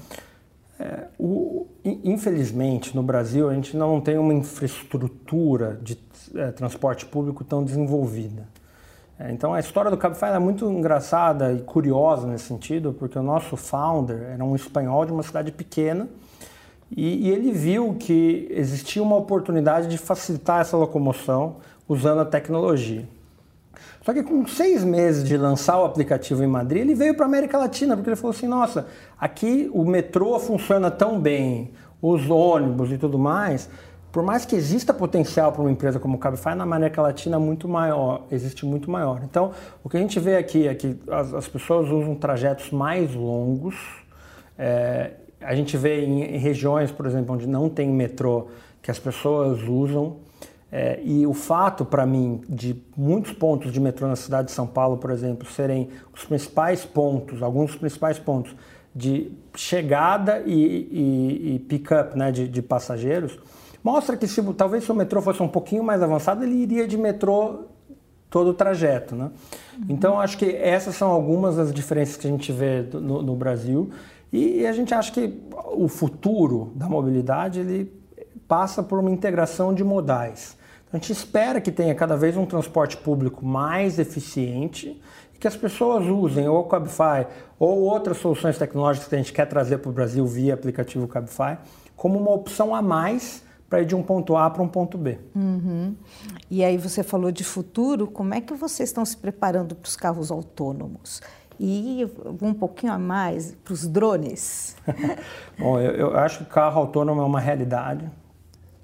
É, 0.79 1.07
o, 1.19 1.67
infelizmente, 1.85 2.95
no 2.95 3.03
Brasil, 3.03 3.49
a 3.49 3.55
gente 3.55 3.77
não 3.77 4.01
tem 4.01 4.19
uma 4.19 4.35
infraestrutura 4.35 5.79
de 5.83 5.99
é, 6.35 6.51
transporte 6.51 7.07
público 7.07 7.43
tão 7.45 7.65
desenvolvida. 7.65 8.47
É, 9.19 9.33
então, 9.33 9.55
a 9.55 9.61
história 9.61 9.91
do 9.91 9.97
Cabify 9.97 10.27
é 10.27 10.39
muito 10.39 10.71
engraçada 10.71 11.53
e 11.53 11.61
curiosa 11.61 12.27
nesse 12.27 12.45
sentido, 12.45 12.93
porque 12.93 13.19
o 13.19 13.23
nosso 13.23 13.57
founder 13.57 14.23
era 14.35 14.45
um 14.45 14.55
espanhol 14.55 15.07
de 15.07 15.13
uma 15.13 15.23
cidade 15.23 15.51
pequena, 15.51 16.07
e, 16.91 17.27
e, 17.27 17.31
ele 17.31 17.51
viu 17.51 17.95
que 17.99 18.47
existia 18.51 19.03
uma 19.03 19.17
oportunidade 19.17 19.89
de 19.89 19.99
facilitar 19.99 20.61
essa 20.61 20.77
locomoção 20.77 21.57
usando 21.89 22.21
a 22.21 22.25
tecnologia. 22.25 23.09
Só 24.03 24.13
que 24.13 24.23
com 24.23 24.47
seis 24.47 24.85
meses 24.85 25.25
de 25.25 25.37
lançar 25.37 25.81
o 25.81 25.85
aplicativo 25.85 26.45
em 26.45 26.47
Madrid, 26.47 26.83
ele 26.83 26.95
veio 26.95 27.15
para 27.15 27.25
a 27.25 27.29
América 27.29 27.59
Latina, 27.59 27.97
porque 27.97 28.11
ele 28.11 28.17
falou 28.17 28.31
assim: 28.31 28.47
nossa, 28.47 28.87
aqui 29.19 29.69
o 29.75 29.85
metrô 29.85 30.39
funciona 30.39 30.91
tão 30.91 31.21
bem, 31.21 31.73
os 32.01 32.31
ônibus 32.31 32.93
e 32.93 32.99
tudo 32.99 33.19
mais. 33.19 33.69
Por 34.13 34.23
mais 34.23 34.47
que 34.47 34.57
exista 34.57 34.95
potencial 34.95 35.53
para 35.53 35.61
uma 35.61 35.71
empresa 35.71 35.99
como 35.99 36.17
o 36.17 36.19
Cabify, 36.19 36.55
na 36.55 36.63
América 36.63 37.03
Latina 37.03 37.39
muito 37.39 37.69
maior, 37.69 38.23
existe 38.31 38.65
muito 38.65 38.91
maior. 38.91 39.21
Então, 39.25 39.51
o 39.85 39.91
que 39.91 39.97
a 39.97 40.01
gente 40.01 40.19
vê 40.19 40.37
aqui 40.37 40.67
é 40.67 40.75
que 40.75 40.99
as, 41.11 41.35
as 41.35 41.49
pessoas 41.49 41.91
usam 41.91 42.15
trajetos 42.15 42.71
mais 42.71 43.15
longos, 43.15 43.75
é, 44.57 45.11
a 45.41 45.55
gente 45.55 45.77
vê 45.77 46.05
em, 46.05 46.39
regiões, 46.39 46.91
por 46.91 47.07
exemplo, 47.07 47.35
onde 47.35 47.47
não 47.47 47.69
tem 47.69 47.89
metrô, 47.89 48.49
que 48.83 48.91
as 48.91 48.99
pessoas 48.99 49.63
usam. 49.63 50.17
É, 50.71 51.01
e 51.03 51.27
o 51.27 51.33
fato, 51.33 51.85
para 51.85 52.05
mim, 52.05 52.41
de 52.49 52.77
muitos 52.97 53.33
pontos 53.33 53.73
de 53.73 53.81
metrô 53.81 54.09
na 54.09 54.17
cidade 54.17 54.49
de 54.49 54.53
São 54.53 54.67
Paulo, 54.67 54.97
por 54.97 55.11
exemplo, 55.11 55.47
serem 55.49 55.89
os 56.13 56.25
principais 56.25 56.85
pontos, 56.85 57.43
alguns 57.43 57.71
dos 57.71 57.77
principais 57.77 58.19
pontos 58.19 58.55
de 58.95 59.31
chegada 59.55 60.43
e, 60.45 60.53
e, 60.55 61.55
e 61.55 61.59
pick-up 61.61 62.17
né, 62.17 62.33
de, 62.33 62.49
de, 62.49 62.63
passageiros, 62.63 63.39
mostra 63.85 64.17
que 64.17 64.27
se, 64.27 64.43
talvez 64.55 64.85
se 64.85 64.91
o 64.91 64.95
metrô 64.95 65.21
fosse 65.21 65.43
um 65.43 65.49
pouquinho 65.49 65.85
mais 65.85 66.03
avançado, 66.03 66.43
ele 66.43 66.55
iria 66.55 66.89
de 66.89 66.97
metrô 66.97 67.67
todo 68.31 68.51
o 68.51 68.55
trajeto. 68.55 69.15
Né? 69.15 69.31
Uhum. 69.79 69.85
Então, 69.91 70.19
acho 70.19 70.39
que 70.39 70.47
essas 70.47 70.97
são 70.97 71.11
algumas 71.11 71.57
das 71.57 71.73
diferenças 71.73 72.17
que 72.17 72.27
a 72.27 72.31
gente 72.31 72.51
vê 72.53 72.83
no, 72.93 73.23
no 73.23 73.37
Brasil. 73.37 73.91
E 74.33 74.67
a 74.67 74.73
gente 74.73 74.93
acha 74.93 75.13
que 75.13 75.41
o 75.75 75.89
futuro 75.89 76.73
da 76.75 76.89
mobilidade 76.89 77.61
ele 77.61 77.93
passa 78.49 78.83
por 78.83 78.99
uma 78.99 79.11
integração 79.11 79.75
de 79.75 79.85
modais. 79.85 80.57
Então, 80.87 80.99
a 80.99 81.03
gente 81.03 81.13
espera 81.13 81.61
que 81.61 81.73
tenha 81.73 81.95
cada 81.95 82.17
vez 82.17 82.37
um 82.37 82.47
transporte 82.47 82.97
público 82.97 83.45
mais 83.45 83.99
eficiente 83.99 85.01
e 85.35 85.39
que 85.39 85.47
as 85.47 85.57
pessoas 85.57 86.07
usem 86.07 86.49
ou 86.49 86.61
o 86.61 86.65
Cabify 86.65 87.27
ou 87.59 87.81
outras 87.81 88.19
soluções 88.19 88.57
tecnológicas 88.57 89.09
que 89.09 89.15
a 89.15 89.19
gente 89.19 89.33
quer 89.33 89.47
trazer 89.47 89.79
para 89.79 89.91
o 89.91 89.93
Brasil 89.93 90.25
via 90.27 90.55
aplicativo 90.55 91.09
Cabify 91.09 91.59
como 91.97 92.19
uma 92.19 92.33
opção 92.33 92.75
a 92.75 92.83
mais 92.83 93.45
para 93.69 93.83
ir 93.83 93.87
de 93.87 93.97
um 93.97 94.03
ponto 94.03 94.37
A 94.37 94.49
para 94.49 94.63
um 94.63 94.69
ponto 94.69 94.97
B. 94.97 95.19
Uhum. 95.35 95.95
E 96.49 96.63
aí 96.63 96.77
você 96.77 97.03
falou 97.03 97.33
de 97.33 97.43
futuro, 97.43 98.07
como 98.07 98.33
é 98.33 98.41
que 98.41 98.55
vocês 98.55 98.89
estão 98.89 99.05
se 99.05 99.17
preparando 99.17 99.75
para 99.75 99.89
os 99.89 99.97
carros 99.97 100.31
autônomos? 100.31 101.21
E 101.59 102.07
um 102.43 102.53
pouquinho 102.53 102.93
a 102.93 102.99
mais 102.99 103.57
para 103.65 103.73
os 103.73 103.87
drones? 103.87 104.77
Bom, 105.59 105.81
eu, 105.81 105.93
eu 105.93 106.17
acho 106.17 106.39
que 106.39 106.45
carro 106.51 106.81
autônomo 106.81 107.23
é 107.23 107.25
uma 107.25 107.41
realidade. 107.41 108.11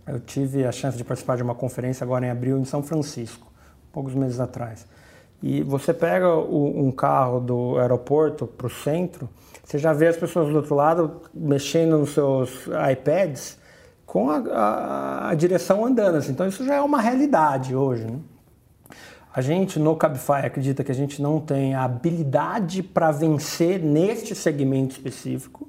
Eu 0.07 0.19
tive 0.19 0.65
a 0.65 0.73
chance 0.73 0.97
de 0.97 1.05
participar 1.05 1.37
de 1.37 1.43
uma 1.43 1.55
conferência 1.55 2.05
agora 2.05 2.27
em 2.27 2.31
abril 2.31 2.59
em 2.59 2.65
São 2.65 2.83
Francisco, 2.83 3.47
poucos 3.93 4.15
meses 4.15 4.41
atrás. 4.41 4.87
E 5.43 5.63
você 5.63 5.93
pega 5.93 6.35
o, 6.35 6.87
um 6.87 6.91
carro 6.91 7.41
do 7.41 7.79
aeroporto 7.79 8.47
para 8.47 8.67
o 8.67 8.71
centro, 8.71 9.29
você 9.65 9.79
já 9.79 9.93
vê 9.93 10.09
as 10.09 10.17
pessoas 10.17 10.49
do 10.49 10.57
outro 10.57 10.75
lado 10.75 11.23
mexendo 11.33 11.99
nos 11.99 12.15
seus 12.15 12.67
iPads 12.93 13.59
com 14.05 14.31
a, 14.31 14.39
a, 14.39 15.29
a 15.31 15.35
direção 15.35 15.85
andando. 15.85 16.17
Assim. 16.17 16.33
Então 16.33 16.47
isso 16.47 16.65
já 16.65 16.75
é 16.75 16.81
uma 16.81 17.01
realidade 17.01 17.75
hoje. 17.75 18.05
Né? 18.05 18.19
A 19.35 19.41
gente 19.41 19.79
no 19.79 19.97
Cabify 19.97 20.45
acredita 20.45 20.85
que 20.85 20.93
a 20.93 20.95
gente 20.95 21.23
não 21.23 21.41
tem 21.41 21.75
a 21.75 21.85
habilidade 21.85 22.83
para 22.83 23.11
vencer 23.11 23.81
neste 23.81 24.35
segmento 24.35 24.93
específico. 24.93 25.67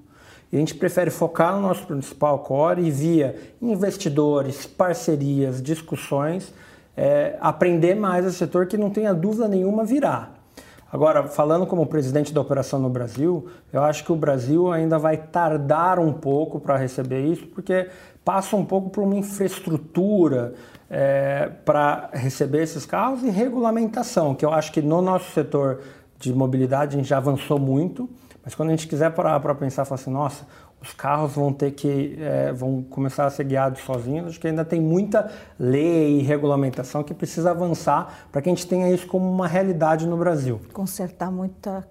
E 0.52 0.58
a 0.58 0.60
gente 0.60 0.76
prefere 0.76 1.10
focar 1.10 1.56
no 1.56 1.62
nosso 1.62 1.88
principal 1.88 2.40
core 2.40 2.84
e 2.84 2.92
via 2.92 3.36
investidores, 3.62 4.66
parcerias, 4.66 5.64
discussões, 5.64 6.54
é, 6.96 7.38
aprender 7.40 7.96
mais 7.96 8.26
esse 8.26 8.36
setor 8.36 8.68
que 8.68 8.78
não 8.78 8.90
tenha 8.90 9.14
dúvida 9.14 9.48
nenhuma 9.48 9.86
virá. 9.86 10.30
Agora, 10.92 11.24
falando 11.24 11.66
como 11.66 11.88
presidente 11.88 12.34
da 12.34 12.42
operação 12.42 12.80
no 12.80 12.90
Brasil, 12.90 13.48
eu 13.72 13.82
acho 13.82 14.04
que 14.04 14.12
o 14.12 14.16
Brasil 14.16 14.72
ainda 14.72 15.00
vai 15.00 15.18
tardar 15.18 15.98
um 15.98 16.14
pouco 16.14 16.60
para 16.60 16.78
receber 16.78 17.26
isso, 17.26 17.48
porque 17.48 17.90
passa 18.24 18.56
um 18.56 18.64
pouco 18.64 18.90
por 18.90 19.04
uma 19.04 19.16
infraestrutura 19.16 20.54
é, 20.96 21.50
para 21.66 22.12
receber 22.14 22.62
esses 22.62 22.86
carros 22.86 23.24
e 23.24 23.30
regulamentação, 23.32 24.36
que 24.36 24.46
eu 24.46 24.54
acho 24.54 24.72
que 24.72 24.80
no 24.80 25.02
nosso 25.02 25.32
setor 25.32 25.82
de 26.20 26.32
mobilidade 26.32 26.96
a 26.96 27.00
gente 27.00 27.10
já 27.10 27.18
avançou 27.18 27.58
muito, 27.58 28.08
mas 28.46 28.54
quando 28.54 28.70
a 28.70 28.72
gente 28.74 28.88
quiser 28.88 29.10
parar 29.10 29.40
para 29.40 29.56
pensar, 29.56 29.86
falar 29.86 30.00
assim, 30.00 30.12
nossa, 30.12 30.46
os 30.80 30.94
carros 30.94 31.34
vão 31.34 31.52
ter 31.52 31.72
que 31.72 32.16
é, 32.20 32.54
vão 32.54 32.84
começar 32.84 33.26
a 33.26 33.30
ser 33.32 33.46
guiados 33.46 33.82
sozinhos. 33.82 34.28
Acho 34.28 34.40
que 34.40 34.48
ainda 34.48 34.64
tem 34.64 34.80
muita 34.80 35.32
lei 35.58 36.20
e 36.20 36.22
regulamentação 36.22 37.02
que 37.02 37.14
precisa 37.14 37.52
avançar 37.52 38.28
para 38.32 38.42
que 38.42 38.50
a 38.50 38.52
gente 38.52 38.68
tenha 38.68 38.92
isso 38.92 39.08
como 39.08 39.28
uma 39.28 39.48
realidade 39.48 40.06
no 40.06 40.18
Brasil. 40.18 40.62
Consertar 40.74 41.32
muita 41.32 41.88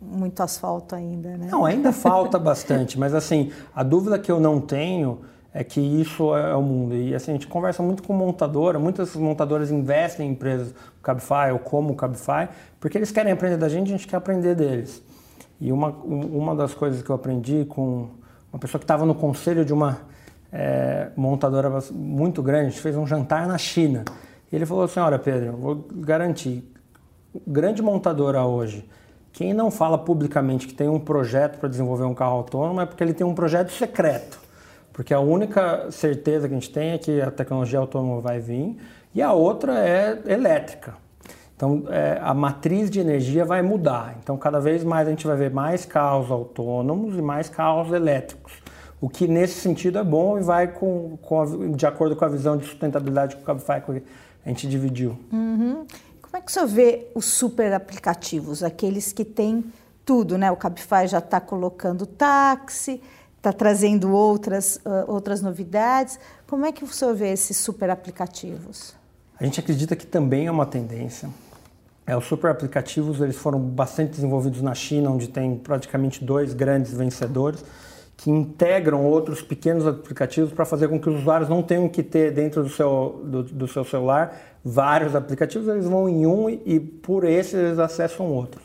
muito 0.00 0.42
asfalto 0.42 0.96
ainda, 0.96 1.36
né? 1.36 1.48
Não, 1.50 1.64
ainda 1.64 1.92
falta 1.92 2.38
bastante, 2.38 2.98
mas 2.98 3.14
assim, 3.14 3.52
a 3.74 3.82
dúvida 3.82 4.18
que 4.18 4.32
eu 4.32 4.40
não 4.40 4.58
tenho 4.58 5.20
é 5.52 5.64
que 5.64 5.80
isso 5.80 6.34
é 6.36 6.54
o 6.54 6.62
mundo. 6.62 6.94
E 6.94 7.14
assim, 7.14 7.32
a 7.32 7.34
gente 7.34 7.46
conversa 7.46 7.82
muito 7.82 8.02
com 8.02 8.12
montadora, 8.12 8.78
muitas 8.78 9.16
montadoras 9.16 9.70
investem 9.70 10.28
em 10.28 10.32
empresas, 10.32 10.74
Cabify 11.02 11.50
ou 11.52 11.58
como 11.58 11.94
Cabify, 11.94 12.48
porque 12.78 12.96
eles 12.96 13.10
querem 13.10 13.32
aprender 13.32 13.56
da 13.56 13.68
gente, 13.68 13.88
a 13.88 13.96
gente 13.96 14.06
quer 14.06 14.16
aprender 14.16 14.54
deles. 14.54 15.02
E 15.60 15.72
uma, 15.72 15.88
uma 15.88 16.54
das 16.54 16.72
coisas 16.72 17.02
que 17.02 17.10
eu 17.10 17.16
aprendi 17.16 17.66
com 17.68 18.08
uma 18.52 18.58
pessoa 18.58 18.78
que 18.78 18.84
estava 18.84 19.04
no 19.04 19.14
conselho 19.14 19.64
de 19.64 19.72
uma 19.72 19.98
é, 20.52 21.10
montadora 21.16 21.70
muito 21.92 22.42
grande, 22.42 22.66
a 22.66 22.70
gente 22.70 22.80
fez 22.80 22.96
um 22.96 23.06
jantar 23.06 23.46
na 23.46 23.58
China. 23.58 24.04
E 24.50 24.56
ele 24.56 24.66
falou 24.66 24.84
assim, 24.84 25.00
olha 25.00 25.18
Pedro, 25.18 25.56
vou 25.56 25.86
garantir, 25.92 26.64
grande 27.46 27.82
montadora 27.82 28.44
hoje, 28.44 28.88
quem 29.32 29.52
não 29.52 29.70
fala 29.70 29.96
publicamente 29.96 30.66
que 30.66 30.74
tem 30.74 30.88
um 30.88 30.98
projeto 30.98 31.58
para 31.58 31.68
desenvolver 31.68 32.04
um 32.04 32.14
carro 32.14 32.38
autônomo 32.38 32.80
é 32.80 32.86
porque 32.86 33.02
ele 33.02 33.14
tem 33.14 33.26
um 33.26 33.34
projeto 33.34 33.70
secreto. 33.70 34.49
Porque 34.92 35.14
a 35.14 35.20
única 35.20 35.90
certeza 35.90 36.48
que 36.48 36.54
a 36.54 36.58
gente 36.58 36.70
tem 36.70 36.90
é 36.90 36.98
que 36.98 37.20
a 37.20 37.30
tecnologia 37.30 37.78
autônoma 37.78 38.20
vai 38.20 38.40
vir 38.40 38.76
e 39.14 39.22
a 39.22 39.32
outra 39.32 39.78
é 39.78 40.20
elétrica. 40.26 40.94
Então, 41.56 41.84
é, 41.90 42.18
a 42.22 42.32
matriz 42.32 42.90
de 42.90 43.00
energia 43.00 43.44
vai 43.44 43.60
mudar. 43.60 44.16
Então, 44.22 44.36
cada 44.38 44.58
vez 44.58 44.82
mais 44.82 45.06
a 45.06 45.10
gente 45.10 45.26
vai 45.26 45.36
ver 45.36 45.50
mais 45.50 45.84
carros 45.84 46.30
autônomos 46.30 47.16
e 47.16 47.20
mais 47.20 47.50
carros 47.50 47.92
elétricos. 47.92 48.54
O 48.98 49.10
que, 49.10 49.28
nesse 49.28 49.60
sentido, 49.60 49.98
é 49.98 50.04
bom 50.04 50.38
e 50.38 50.42
vai 50.42 50.68
com, 50.68 51.18
com 51.20 51.40
a, 51.40 51.46
de 51.76 51.86
acordo 51.86 52.16
com 52.16 52.24
a 52.24 52.28
visão 52.28 52.56
de 52.56 52.64
sustentabilidade 52.64 53.36
que 53.36 53.42
o 53.42 53.44
Cabify 53.44 53.82
a 54.44 54.48
gente 54.48 54.66
dividiu. 54.66 55.18
Uhum. 55.30 55.86
Como 56.22 56.36
é 56.36 56.40
que 56.40 56.50
o 56.50 56.50
senhor 56.50 56.66
vê 56.66 57.08
os 57.14 57.26
super 57.26 57.72
aplicativos, 57.74 58.62
aqueles 58.62 59.12
que 59.12 59.24
têm 59.24 59.64
tudo, 60.04 60.38
né? 60.38 60.50
O 60.50 60.56
Cabify 60.56 61.06
já 61.06 61.18
está 61.18 61.40
colocando 61.40 62.06
táxi, 62.06 63.02
está 63.40 63.52
trazendo 63.52 64.12
outras, 64.12 64.76
uh, 64.76 65.10
outras 65.10 65.40
novidades. 65.40 66.20
Como 66.46 66.66
é 66.66 66.72
que 66.72 66.84
o 66.84 66.86
senhor 66.86 67.14
vê 67.14 67.32
esses 67.32 67.56
super 67.56 67.88
aplicativos? 67.88 68.94
A 69.38 69.44
gente 69.44 69.58
acredita 69.58 69.96
que 69.96 70.06
também 70.06 70.46
é 70.46 70.50
uma 70.50 70.66
tendência. 70.66 71.30
É, 72.06 72.14
os 72.14 72.26
super 72.26 72.50
aplicativos 72.50 73.20
eles 73.20 73.36
foram 73.36 73.58
bastante 73.58 74.10
desenvolvidos 74.10 74.60
na 74.60 74.74
China, 74.74 75.10
onde 75.10 75.28
tem 75.28 75.56
praticamente 75.56 76.22
dois 76.22 76.52
grandes 76.52 76.92
vencedores 76.92 77.64
que 78.16 78.30
integram 78.30 79.06
outros 79.06 79.40
pequenos 79.40 79.86
aplicativos 79.86 80.52
para 80.52 80.66
fazer 80.66 80.88
com 80.88 81.00
que 81.00 81.08
os 81.08 81.20
usuários 81.20 81.48
não 81.48 81.62
tenham 81.62 81.88
que 81.88 82.02
ter 82.02 82.30
dentro 82.30 82.62
do 82.62 82.68
seu, 82.68 83.22
do, 83.24 83.42
do 83.44 83.66
seu 83.66 83.82
celular 83.82 84.38
vários 84.62 85.14
aplicativos, 85.14 85.66
eles 85.68 85.86
vão 85.86 86.06
em 86.06 86.26
um 86.26 86.50
e, 86.50 86.60
e 86.66 86.80
por 86.80 87.24
esse 87.24 87.56
eles 87.56 87.78
acessam 87.78 88.26
outros. 88.26 88.62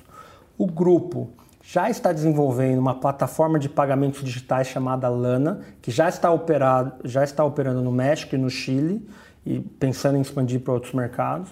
O 0.57 0.65
grupo 0.65 1.29
já 1.67 1.89
está 1.89 2.13
desenvolvendo 2.13 2.77
uma 2.77 2.93
plataforma 2.93 3.57
de 3.57 3.67
pagamentos 3.67 4.23
digitais 4.23 4.67
chamada 4.67 5.09
Lana, 5.09 5.61
que 5.81 5.89
já 5.89 6.07
está, 6.07 6.31
operado, 6.31 6.93
já 7.03 7.23
está 7.23 7.43
operando 7.43 7.81
no 7.81 7.91
México 7.91 8.35
e 8.35 8.37
no 8.37 8.51
Chile, 8.51 9.03
e 9.43 9.59
pensando 9.59 10.15
em 10.15 10.21
expandir 10.21 10.59
para 10.59 10.73
outros 10.73 10.93
mercados, 10.93 11.49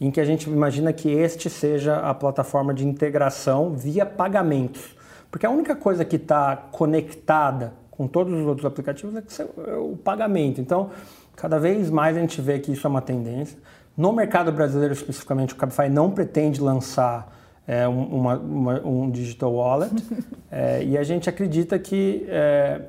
em 0.00 0.08
que 0.08 0.20
a 0.20 0.24
gente 0.24 0.48
imagina 0.48 0.92
que 0.92 1.10
este 1.10 1.50
seja 1.50 1.98
a 1.98 2.14
plataforma 2.14 2.72
de 2.72 2.86
integração 2.86 3.74
via 3.74 4.06
pagamentos. 4.06 4.96
Porque 5.32 5.44
a 5.44 5.50
única 5.50 5.74
coisa 5.74 6.04
que 6.04 6.14
está 6.14 6.56
conectada 6.56 7.72
com 7.90 8.06
todos 8.06 8.32
os 8.32 8.46
outros 8.46 8.64
aplicativos 8.64 9.16
é, 9.16 9.42
é 9.42 9.74
o 9.74 9.96
pagamento. 9.96 10.60
Então, 10.60 10.90
cada 11.34 11.58
vez 11.58 11.90
mais 11.90 12.16
a 12.16 12.20
gente 12.20 12.40
vê 12.40 12.60
que 12.60 12.70
isso 12.70 12.86
é 12.86 12.90
uma 12.90 13.02
tendência. 13.02 13.58
No 13.96 14.12
mercado 14.12 14.52
brasileiro, 14.52 14.94
especificamente, 14.94 15.54
o 15.54 15.56
Cabify 15.56 15.88
não 15.88 16.08
pretende 16.10 16.60
lançar 16.60 17.35
é, 17.66 17.86
uma, 17.88 18.36
uma, 18.36 18.86
um 18.86 19.10
digital 19.10 19.52
wallet. 19.52 19.94
é, 20.50 20.84
e 20.84 20.96
a 20.96 21.02
gente 21.02 21.28
acredita 21.28 21.78
que 21.78 22.24
é, 22.28 22.82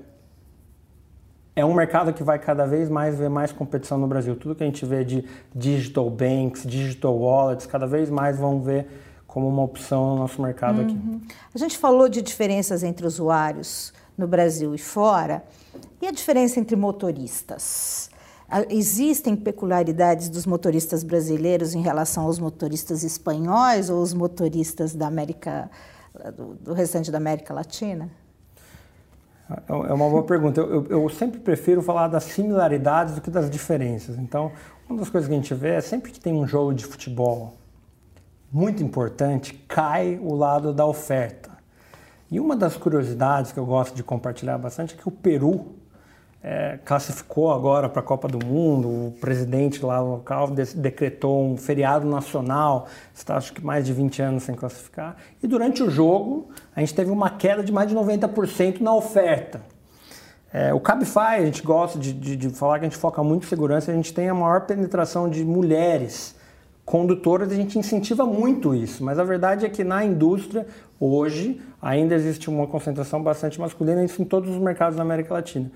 é, 1.55 1.65
um 1.65 1.73
mercado 1.73 2.13
que 2.13 2.23
vai 2.23 2.37
cada 2.37 2.65
vez 2.65 2.89
mais 2.89 3.17
ver 3.17 3.29
mais 3.29 3.51
competição 3.51 3.97
no 3.97 4.07
Brasil. 4.07 4.35
Tudo 4.35 4.55
que 4.55 4.63
a 4.63 4.67
gente 4.67 4.85
vê 4.85 5.03
de 5.03 5.25
digital 5.53 6.09
banks, 6.09 6.63
digital 6.65 7.17
wallets, 7.17 7.65
cada 7.65 7.87
vez 7.87 8.09
mais 8.09 8.37
vão 8.37 8.61
ver 8.61 8.87
como 9.25 9.47
uma 9.47 9.63
opção 9.63 10.11
no 10.11 10.15
nosso 10.17 10.41
mercado 10.41 10.79
uhum. 10.79 10.85
aqui. 10.85 11.35
A 11.53 11.57
gente 11.57 11.77
falou 11.77 12.07
de 12.07 12.21
diferenças 12.21 12.83
entre 12.83 13.05
usuários 13.05 13.93
no 14.17 14.27
Brasil 14.27 14.73
e 14.73 14.77
fora. 14.77 15.43
E 16.01 16.07
a 16.07 16.11
diferença 16.11 16.59
entre 16.59 16.75
motoristas? 16.75 18.09
Existem 18.69 19.35
peculiaridades 19.35 20.29
dos 20.29 20.45
motoristas 20.45 21.03
brasileiros 21.03 21.73
em 21.73 21.81
relação 21.81 22.23
aos 22.23 22.39
motoristas 22.39 23.03
espanhóis 23.03 23.89
ou 23.89 24.01
os 24.01 24.13
motoristas 24.13 24.95
da 24.95 25.07
América, 25.07 25.69
do, 26.61 26.73
restante 26.73 27.11
da 27.11 27.17
América 27.17 27.53
Latina? 27.53 28.09
É, 29.49 29.71
é 29.89 29.93
uma 29.93 30.09
boa 30.09 30.23
pergunta. 30.23 30.61
Eu, 30.61 30.85
eu, 30.85 31.09
sempre 31.09 31.41
prefiro 31.41 31.81
falar 31.81 32.07
das 32.07 32.23
similaridades 32.23 33.15
do 33.15 33.21
que 33.21 33.29
das 33.29 33.49
diferenças. 33.49 34.17
Então, 34.17 34.53
uma 34.89 34.99
das 34.99 35.09
coisas 35.09 35.27
que 35.27 35.33
a 35.33 35.37
gente 35.37 35.53
vê 35.53 35.71
é 35.71 35.81
sempre 35.81 36.13
que 36.13 36.19
tem 36.19 36.33
um 36.33 36.47
jogo 36.47 36.73
de 36.73 36.85
futebol 36.85 37.53
muito 38.51 38.81
importante, 38.81 39.53
cai 39.67 40.17
o 40.21 40.33
lado 40.33 40.73
da 40.73 40.85
oferta. 40.85 41.51
E 42.31 42.39
uma 42.39 42.55
das 42.55 42.77
curiosidades 42.77 43.51
que 43.51 43.59
eu 43.59 43.65
gosto 43.65 43.93
de 43.93 44.03
compartilhar 44.03 44.57
bastante 44.57 44.95
é 44.95 44.97
que 44.97 45.07
o 45.07 45.11
Peru 45.11 45.76
é, 46.49 46.79
classificou 46.85 47.51
agora 47.51 47.89
para 47.89 47.99
a 47.99 48.03
Copa 48.03 48.25
do 48.25 48.43
Mundo, 48.45 48.87
o 48.87 49.13
presidente 49.19 49.85
lá 49.85 49.99
local 49.99 50.49
decretou 50.75 51.43
um 51.43 51.57
feriado 51.57 52.07
nacional, 52.07 52.87
está 53.13 53.35
acho 53.35 53.51
que 53.51 53.61
mais 53.61 53.85
de 53.85 53.91
20 53.91 54.21
anos 54.21 54.43
sem 54.43 54.55
classificar, 54.55 55.17
e 55.43 55.47
durante 55.47 55.83
o 55.83 55.89
jogo 55.89 56.47
a 56.73 56.79
gente 56.79 56.95
teve 56.95 57.11
uma 57.11 57.29
queda 57.29 57.61
de 57.61 57.73
mais 57.73 57.89
de 57.89 57.95
90% 57.95 58.79
na 58.79 58.95
oferta. 58.95 59.59
É, 60.53 60.73
o 60.73 60.79
Cabify, 60.79 61.35
a 61.35 61.45
gente 61.45 61.61
gosta 61.61 61.99
de, 61.99 62.13
de, 62.13 62.37
de, 62.37 62.49
falar 62.51 62.79
que 62.79 62.85
a 62.85 62.87
gente 62.87 62.97
foca 62.97 63.21
muito 63.21 63.43
em 63.43 63.49
segurança, 63.49 63.91
a 63.91 63.93
gente 63.93 64.13
tem 64.13 64.29
a 64.29 64.33
maior 64.33 64.61
penetração 64.61 65.29
de 65.29 65.43
mulheres 65.43 66.33
condutoras, 66.85 67.51
a 67.51 67.55
gente 67.55 67.77
incentiva 67.77 68.25
muito 68.25 68.73
isso, 68.73 69.03
mas 69.03 69.19
a 69.19 69.23
verdade 69.25 69.65
é 69.65 69.69
que 69.69 69.83
na 69.83 70.05
indústria, 70.05 70.65
hoje, 70.97 71.59
ainda 71.81 72.15
existe 72.15 72.49
uma 72.49 72.65
concentração 72.67 73.21
bastante 73.21 73.59
masculina, 73.59 74.01
isso 74.05 74.21
em 74.21 74.25
todos 74.25 74.49
os 74.49 74.61
mercados 74.61 74.95
da 74.95 75.01
América 75.01 75.33
Latina. 75.33 75.69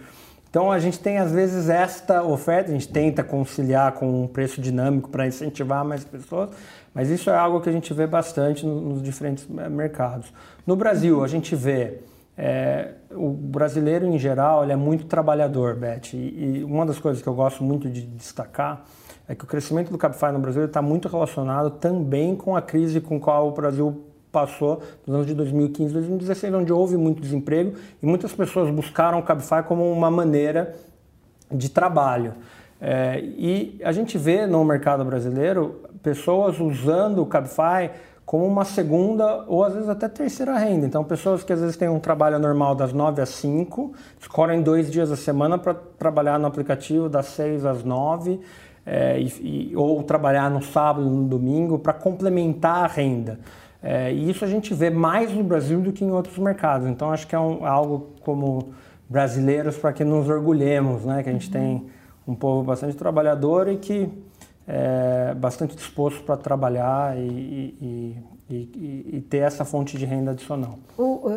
Então 0.52 0.70
a 0.70 0.80
gente 0.80 1.00
tem 1.00 1.18
às 1.18 1.32
vezes 1.32 1.70
esta 1.70 2.22
oferta, 2.24 2.70
a 2.70 2.74
gente 2.74 2.90
tenta 2.90 3.24
conciliar 3.24 3.94
com 3.94 4.24
um 4.24 4.28
preço 4.28 4.60
dinâmico 4.60 5.10
para 5.10 5.26
incentivar 5.26 5.86
mais 5.86 6.04
pessoas, 6.04 6.50
mas 6.94 7.10
isso 7.10 7.30
é 7.30 7.36
algo 7.38 7.62
que 7.62 7.70
a 7.70 7.72
gente 7.72 7.94
vê 7.94 8.06
bastante 8.06 8.66
nos 8.66 9.02
diferentes 9.02 9.48
eh, 9.58 9.70
mercados. 9.70 10.32
No 10.68 10.76
Brasil, 10.76 11.24
a 11.24 11.28
gente 11.30 11.56
vê 11.56 12.00
é, 12.38 12.96
o 13.12 13.30
brasileiro 13.30 14.06
em 14.06 14.20
geral 14.20 14.64
ele 14.64 14.74
é 14.74 14.76
muito 14.76 15.06
trabalhador, 15.06 15.74
Beth, 15.76 16.14
e, 16.14 16.58
e, 16.58 16.64
uma 16.66 16.86
das 16.86 17.00
coisas 17.00 17.24
que 17.24 17.30
eu 17.30 17.34
gosto 17.34 17.64
muito 17.64 17.90
de 17.90 18.02
destacar 18.02 18.84
é 19.30 19.36
que 19.36 19.46
o 19.46 19.48
crescimento 19.48 19.90
do 19.90 19.98
Cabify 19.98 20.34
no 20.34 20.40
Brasil 20.40 20.66
está 20.66 20.82
muito 20.82 21.08
relacionado 21.08 21.70
também 21.72 22.36
com 22.36 22.58
a 22.58 22.62
crise 22.62 23.00
com 23.00 23.16
a 23.16 23.20
qual 23.22 23.48
o 23.48 23.52
Brasil 23.52 24.11
passou 24.32 24.82
nos 25.06 25.16
anos 25.16 25.28
de 25.28 25.34
2015 25.34 25.92
e 25.92 25.94
2016, 25.94 26.54
onde 26.54 26.72
houve 26.72 26.98
muito 26.98 27.22
desemprego 27.22 27.74
e 28.02 28.06
muitas 28.06 28.32
pessoas 28.34 28.70
buscaram 28.70 29.20
o 29.20 29.24
Cabify 29.24 29.64
como 29.68 29.92
uma 29.92 30.10
maneira 30.10 30.76
de 31.52 31.70
trabalho. 31.70 32.34
É, 32.80 33.20
e 33.20 33.80
a 33.84 33.92
gente 33.92 34.18
vê 34.18 34.48
no 34.48 34.64
mercado 34.66 35.06
brasileiro 35.06 35.82
pessoas 36.02 36.60
usando 36.60 37.22
o 37.22 37.26
Cabify 37.26 37.92
como 38.26 38.46
uma 38.46 38.64
segunda 38.64 39.44
ou 39.48 39.64
às 39.64 39.74
vezes 39.74 39.90
até 39.90 40.08
terceira 40.08 40.58
renda. 40.58 40.86
Então, 40.86 41.04
pessoas 41.04 41.44
que 41.44 41.52
às 41.52 41.60
vezes 41.60 41.76
têm 41.76 41.90
um 41.90 42.00
trabalho 42.00 42.40
normal 42.40 42.74
das 42.74 42.94
9 42.94 43.22
às 43.22 43.30
5, 43.30 43.94
escolhem 44.20 44.62
dois 44.62 44.90
dias 44.90 45.10
da 45.10 45.18
semana 45.18 45.58
para 45.58 45.74
trabalhar 45.74 46.40
no 46.40 46.48
aplicativo 46.48 47.10
das 47.10 47.26
6 47.28 47.66
às 47.66 47.84
9, 47.84 48.40
é, 48.86 49.20
e, 49.20 49.72
e, 49.72 49.76
ou 49.76 50.02
trabalhar 50.04 50.50
no 50.50 50.62
sábado, 50.62 51.08
no 51.08 51.28
domingo, 51.28 51.78
para 51.78 51.94
complementar 51.94 52.86
a 52.86 52.88
renda. 52.88 53.38
É, 53.84 54.14
e 54.14 54.30
isso 54.30 54.46
a 54.46 54.48
gente 54.48 54.74
vê 54.74 54.90
mais 54.90 55.34
no 55.34 55.44
Brasil 55.44 55.82
do 55.82 55.92
que 55.92 56.06
em 56.06 56.12
outros 56.12 56.38
mercados. 56.38 56.88
Então 56.88 57.12
acho 57.12 57.28
que 57.28 57.36
é 57.36 57.40
um, 57.40 57.66
algo 57.66 58.10
como 58.22 58.74
brasileiros 59.10 59.78
para 59.78 59.92
que 59.92 60.04
nos 60.04 60.30
orgulhemos, 60.30 61.04
né? 61.04 61.24
Que 61.24 61.30
a 61.30 61.34
gente 61.34 61.48
uhum. 61.48 61.52
tem 61.52 61.86
um 62.28 62.36
povo 62.36 62.64
bastante 62.64 62.96
trabalhador 62.96 63.68
e 63.68 63.78
que 63.78 64.10
é 64.68 65.34
bastante 65.34 65.76
disposto 65.76 66.24
para 66.24 66.38
trabalhar 66.38 67.18
e, 67.18 67.76
e, 67.82 68.18
e, 68.50 69.18
e, 69.18 69.22
ter 69.22 69.40
essa 69.40 69.66
fonte 69.66 69.98
de 69.98 70.06
renda 70.06 70.32
adicional. 70.32 70.78
O, 70.98 71.30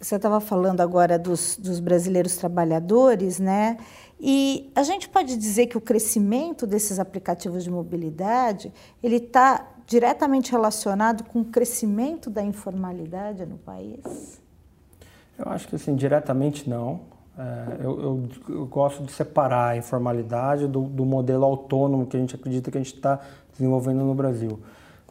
você 0.00 0.16
estava 0.16 0.40
falando 0.40 0.80
agora 0.80 1.16
dos, 1.16 1.56
dos 1.56 1.78
brasileiros 1.78 2.36
trabalhadores, 2.36 3.38
né? 3.38 3.76
E 4.18 4.70
a 4.74 4.82
gente 4.82 5.08
pode 5.08 5.36
dizer 5.36 5.66
que 5.66 5.78
o 5.78 5.80
crescimento 5.80 6.66
desses 6.66 6.98
aplicativos 6.98 7.62
de 7.62 7.70
mobilidade 7.70 8.72
ele 9.02 9.16
está 9.16 9.64
diretamente 9.92 10.50
relacionado 10.50 11.22
com 11.24 11.42
o 11.42 11.44
crescimento 11.44 12.30
da 12.30 12.42
informalidade 12.42 13.44
no 13.44 13.58
país? 13.58 14.40
Eu 15.38 15.52
acho 15.52 15.68
que 15.68 15.76
assim, 15.76 15.94
diretamente 15.94 16.68
não. 16.68 17.00
É, 17.38 17.76
eu, 17.84 18.00
eu, 18.00 18.28
eu, 18.48 18.66
gosto 18.66 19.02
de 19.02 19.12
separar 19.12 19.68
a 19.68 19.76
informalidade 19.76 20.66
do, 20.66 20.82
do, 20.82 21.04
modelo 21.04 21.44
autônomo 21.44 22.06
que 22.06 22.16
a 22.16 22.20
gente 22.20 22.34
acredita 22.34 22.70
que 22.70 22.78
a 22.78 22.80
gente 22.80 22.94
está 22.94 23.20
desenvolvendo 23.52 24.02
no 24.02 24.14
Brasil. 24.14 24.60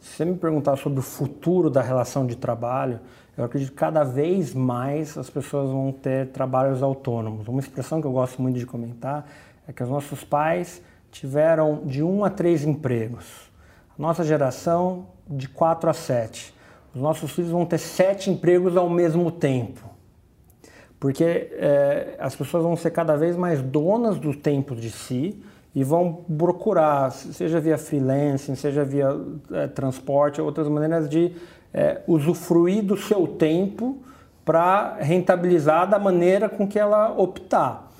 Se 0.00 0.16
você 0.16 0.24
me 0.24 0.36
perguntar 0.36 0.76
sobre 0.76 0.98
o 0.98 1.02
futuro 1.02 1.70
da 1.70 1.80
relação 1.80 2.26
de 2.26 2.36
trabalho, 2.36 2.98
eu 3.36 3.44
acredito 3.44 3.70
que 3.70 3.76
cada 3.76 4.02
vez 4.02 4.52
mais 4.52 5.16
as 5.16 5.30
pessoas 5.30 5.70
vão 5.70 5.92
ter 5.92 6.28
trabalhos 6.28 6.82
autônomos. 6.82 7.46
Uma 7.46 7.60
expressão 7.60 8.00
que 8.00 8.06
eu 8.06 8.12
gosto 8.12 8.42
muito 8.42 8.58
de 8.58 8.66
comentar 8.66 9.26
é 9.66 9.72
que 9.72 9.82
os 9.82 9.88
nossos 9.88 10.24
pais 10.24 10.82
tiveram 11.12 11.82
de 11.84 12.02
um 12.02 12.24
a 12.24 12.30
três 12.30 12.64
empregos. 12.64 13.51
Nossa 13.98 14.24
geração, 14.24 15.06
de 15.28 15.48
4 15.48 15.90
a 15.90 15.92
7. 15.92 16.54
Os 16.94 17.00
nossos 17.00 17.30
filhos 17.30 17.50
vão 17.50 17.64
ter 17.64 17.78
sete 17.78 18.30
empregos 18.30 18.76
ao 18.76 18.88
mesmo 18.88 19.30
tempo. 19.30 19.80
Porque 21.00 21.24
é, 21.24 22.16
as 22.18 22.36
pessoas 22.36 22.62
vão 22.62 22.76
ser 22.76 22.90
cada 22.90 23.16
vez 23.16 23.36
mais 23.36 23.62
donas 23.62 24.18
do 24.18 24.34
tempo 24.34 24.76
de 24.76 24.90
si 24.90 25.42
e 25.74 25.82
vão 25.82 26.24
procurar, 26.38 27.10
seja 27.10 27.58
via 27.58 27.78
freelancing, 27.78 28.54
seja 28.54 28.84
via 28.84 29.08
é, 29.52 29.66
transporte, 29.66 30.40
outras 30.40 30.68
maneiras 30.68 31.08
de 31.08 31.32
é, 31.72 32.02
usufruir 32.06 32.84
do 32.84 32.96
seu 32.96 33.26
tempo 33.26 33.98
para 34.44 34.96
rentabilizar 35.00 35.88
da 35.88 35.98
maneira 35.98 36.48
com 36.48 36.68
que 36.68 36.78
ela 36.78 37.12
optar. 37.16 37.91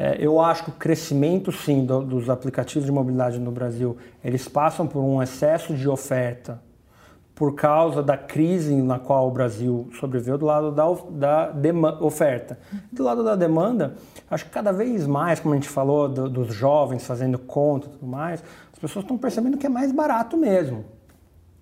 É, 0.00 0.16
eu 0.20 0.40
acho 0.40 0.62
que 0.62 0.70
o 0.70 0.74
crescimento, 0.74 1.50
sim, 1.50 1.84
do, 1.84 2.00
dos 2.00 2.30
aplicativos 2.30 2.86
de 2.86 2.92
mobilidade 2.92 3.36
no 3.40 3.50
Brasil, 3.50 3.96
eles 4.22 4.46
passam 4.46 4.86
por 4.86 5.00
um 5.00 5.20
excesso 5.20 5.74
de 5.74 5.88
oferta 5.88 6.62
por 7.34 7.56
causa 7.56 8.00
da 8.00 8.16
crise 8.16 8.80
na 8.80 9.00
qual 9.00 9.26
o 9.26 9.32
Brasil 9.32 9.90
sobreviveu 9.98 10.38
do 10.38 10.46
lado 10.46 10.70
da, 10.70 11.50
da 11.50 12.04
oferta. 12.04 12.60
Do 12.92 13.02
lado 13.02 13.24
da 13.24 13.34
demanda, 13.34 13.96
acho 14.30 14.44
que 14.44 14.52
cada 14.52 14.70
vez 14.70 15.04
mais, 15.04 15.40
como 15.40 15.54
a 15.54 15.56
gente 15.56 15.68
falou, 15.68 16.08
do, 16.08 16.30
dos 16.30 16.54
jovens 16.54 17.04
fazendo 17.04 17.36
conta 17.36 17.88
e 17.88 17.90
tudo 17.90 18.06
mais, 18.06 18.40
as 18.72 18.78
pessoas 18.78 19.02
estão 19.02 19.18
percebendo 19.18 19.58
que 19.58 19.66
é 19.66 19.68
mais 19.68 19.90
barato 19.90 20.36
mesmo. 20.36 20.84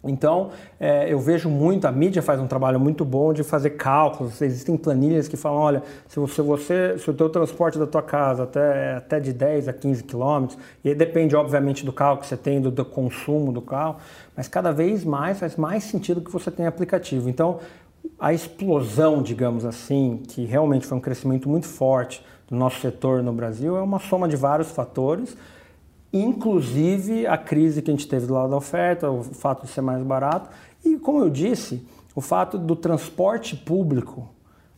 Então, 0.04 0.50
é, 0.78 1.12
eu 1.12 1.18
vejo 1.18 1.48
muito, 1.48 1.86
a 1.86 1.92
mídia 1.92 2.22
faz 2.22 2.40
um 2.40 2.46
trabalho 2.46 2.78
muito 2.78 3.04
bom 3.04 3.32
de 3.32 3.42
fazer 3.42 3.70
cálculos. 3.70 4.40
Existem 4.40 4.76
planilhas 4.76 5.26
que 5.28 5.36
falam, 5.36 5.58
olha, 5.58 5.82
se 6.08 6.18
você, 6.18 6.42
você 6.42 6.98
se 6.98 7.10
o 7.10 7.14
teu 7.14 7.28
transporte 7.28 7.78
da 7.78 7.86
tua 7.86 8.02
casa 8.02 8.44
até, 8.44 8.94
até 8.94 9.20
de 9.20 9.32
10 9.32 9.68
a 9.68 9.72
15 9.72 10.04
quilômetros, 10.04 10.58
e 10.84 10.90
aí 10.90 10.94
depende, 10.94 11.34
obviamente, 11.34 11.84
do 11.84 11.92
carro 11.92 12.18
que 12.18 12.26
você 12.26 12.36
tem, 12.36 12.60
do, 12.60 12.70
do, 12.70 12.84
consumo 12.84 13.52
do 13.52 13.60
carro, 13.60 13.96
mas 14.36 14.48
cada 14.48 14.72
vez 14.72 15.04
mais 15.04 15.40
faz 15.40 15.56
mais 15.56 15.84
sentido 15.84 16.20
que 16.20 16.30
você 16.30 16.50
tenha 16.50 16.68
aplicativo. 16.68 17.28
Então, 17.28 17.58
a 18.18 18.32
explosão, 18.32 19.22
digamos 19.22 19.64
assim, 19.64 20.22
que 20.28 20.44
realmente 20.44 20.86
foi 20.86 20.96
um 20.96 21.00
crescimento 21.00 21.48
muito 21.48 21.66
forte 21.66 22.24
do 22.48 22.54
nosso 22.54 22.80
setor 22.80 23.22
no 23.22 23.32
Brasil, 23.32 23.76
é 23.76 23.82
uma 23.82 23.98
soma 23.98 24.28
de 24.28 24.36
vários 24.36 24.70
fatores, 24.70 25.36
inclusive 26.22 27.26
a 27.26 27.36
crise 27.36 27.82
que 27.82 27.90
a 27.90 27.94
gente 27.94 28.08
teve 28.08 28.26
do 28.26 28.34
lado 28.34 28.50
da 28.50 28.56
oferta, 28.56 29.10
o 29.10 29.22
fato 29.22 29.66
de 29.66 29.72
ser 29.72 29.80
mais 29.80 30.02
barato 30.02 30.50
e, 30.84 30.96
como 30.96 31.20
eu 31.20 31.30
disse, 31.30 31.86
o 32.14 32.20
fato 32.20 32.58
do 32.58 32.76
transporte 32.76 33.56
público 33.56 34.28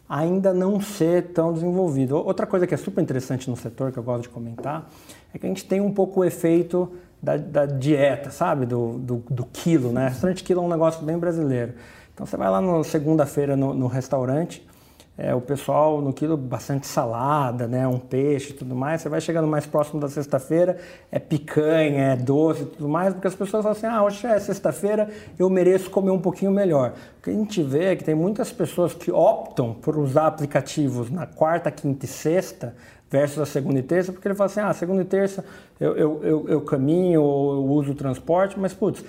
ainda 0.09 0.55
não 0.55 0.81
ser 0.81 1.33
tão 1.33 1.53
desenvolvido. 1.53 2.17
Outra 2.17 2.47
coisa 2.47 2.67
que 2.67 2.75
é 2.75 2.77
super 2.77 3.03
interessante 3.03 3.51
no 3.51 3.57
setor, 3.57 3.93
que 3.93 3.99
eu 3.99 4.03
gosto 4.03 4.23
de 4.23 4.29
comentar, 4.31 4.89
é 5.33 5.39
que 5.39 5.45
a 5.45 5.49
gente 5.49 5.65
tem 5.65 5.81
um 5.81 5.93
pouco 5.93 6.21
o 6.21 6.25
efeito 6.25 6.91
da, 7.23 7.37
da 7.37 7.67
dieta, 7.67 8.31
sabe? 8.31 8.65
Do, 8.65 8.99
do, 8.99 9.23
do, 9.29 9.45
quilo, 9.45 9.93
né? 9.93 10.09
Restaurante 10.09 10.43
quilo 10.43 10.63
é 10.63 10.65
um 10.65 10.69
negócio 10.69 11.05
bem 11.05 11.19
brasileiro. 11.19 11.75
Então 12.15 12.27
você 12.27 12.37
vai 12.37 12.51
lá 12.51 12.61
na 12.61 12.83
segunda-feira 12.83 13.57
no, 13.57 13.75
no 13.75 13.87
restaurante, 13.87 14.67
é, 15.19 15.35
o 15.35 15.41
pessoal 15.41 16.01
no 16.01 16.13
quilo 16.13 16.37
bastante 16.37 16.87
salada, 16.87 17.67
né, 17.67 17.89
um 17.89 17.99
peixe 17.99 18.51
e 18.51 18.53
tudo 18.53 18.73
mais. 18.77 19.03
Você 19.03 19.09
vai 19.09 19.21
chegando 19.21 19.49
mais 19.49 19.67
próximo 19.67 20.01
da 20.01 20.09
sexta-feira, 20.09 20.79
é 21.11 21.19
picanha, 21.19 22.13
é 22.13 22.17
doce 22.17 22.63
e 22.63 22.67
tudo 22.67 22.89
mais, 22.89 23.13
porque 23.13 23.27
as 23.27 23.35
pessoas 23.35 23.65
falam 23.65 23.77
assim: 23.77 23.87
ah, 23.87 24.05
hoje 24.05 24.25
é 24.25 24.39
sexta-feira, 24.39 25.09
eu 25.37 25.51
mereço 25.51 25.91
comer 25.91 26.13
um 26.13 26.21
pouquinho 26.21 26.53
melhor. 26.53 26.93
O 27.19 27.23
que 27.25 27.31
a 27.31 27.33
gente 27.33 27.61
vê 27.65 27.87
é 27.87 27.97
que 27.97 28.05
tem 28.05 28.15
muitas 28.15 28.53
pessoas 28.53 28.95
que 28.95 29.11
optam 29.11 29.75
por 29.75 29.99
usar 29.99 30.29
aplicativos 30.29 31.11
na 31.11 31.27
quarta, 31.27 31.69
quinta 31.69 32.05
e 32.05 32.09
sexta 32.09 32.77
versus 33.11 33.41
a 33.41 33.47
segunda 33.47 33.81
e 33.81 33.83
terça, 33.83 34.13
porque 34.13 34.29
ele 34.29 34.37
fala 34.37 34.47
assim: 34.49 34.61
ah, 34.61 34.73
segunda 34.73 35.03
e 35.03 35.05
terça 35.05 35.45
eu, 35.81 35.97
eu, 35.97 36.21
eu, 36.23 36.49
eu 36.49 36.61
caminho 36.61 37.23
ou 37.23 37.55
eu 37.55 37.65
uso 37.65 37.91
o 37.91 37.95
transporte, 37.97 38.57
mas 38.57 38.73
putz 38.73 39.05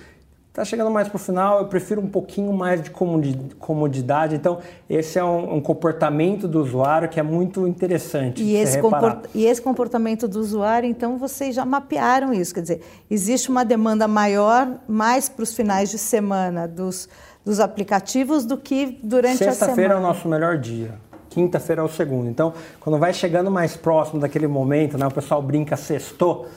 Está 0.50 0.64
chegando 0.64 0.90
mais 0.90 1.06
para 1.06 1.14
o 1.14 1.18
final, 1.18 1.60
eu 1.60 1.66
prefiro 1.66 2.00
um 2.00 2.08
pouquinho 2.08 2.52
mais 2.52 2.82
de 2.82 2.90
comodidade. 2.90 4.34
Então, 4.34 4.58
esse 4.88 5.16
é 5.16 5.22
um, 5.22 5.54
um 5.54 5.60
comportamento 5.60 6.48
do 6.48 6.60
usuário 6.60 7.08
que 7.08 7.20
é 7.20 7.22
muito 7.22 7.68
interessante. 7.68 8.42
E 8.42 8.56
esse, 8.56 8.80
comport 8.80 9.26
e 9.32 9.46
esse 9.46 9.62
comportamento 9.62 10.26
do 10.26 10.40
usuário, 10.40 10.88
então, 10.90 11.16
vocês 11.18 11.54
já 11.54 11.64
mapearam 11.64 12.34
isso. 12.34 12.52
Quer 12.52 12.62
dizer, 12.62 12.80
existe 13.08 13.48
uma 13.48 13.64
demanda 13.64 14.08
maior 14.08 14.80
mais 14.88 15.28
para 15.28 15.44
os 15.44 15.54
finais 15.54 15.88
de 15.88 15.98
semana 15.98 16.66
dos, 16.66 17.08
dos 17.44 17.60
aplicativos 17.60 18.44
do 18.44 18.56
que 18.56 18.98
durante 19.04 19.34
a 19.34 19.36
semana. 19.36 19.54
Sexta-feira 19.54 19.94
é 19.94 19.96
o 19.98 20.00
nosso 20.00 20.28
melhor 20.28 20.58
dia. 20.58 20.94
Quinta-feira 21.28 21.80
é 21.80 21.84
o 21.84 21.88
segundo. 21.88 22.28
Então, 22.28 22.52
quando 22.80 22.98
vai 22.98 23.14
chegando 23.14 23.52
mais 23.52 23.76
próximo 23.76 24.20
daquele 24.20 24.48
momento, 24.48 24.98
né, 24.98 25.06
o 25.06 25.12
pessoal 25.12 25.40
brinca 25.40 25.76
sextou, 25.76 26.48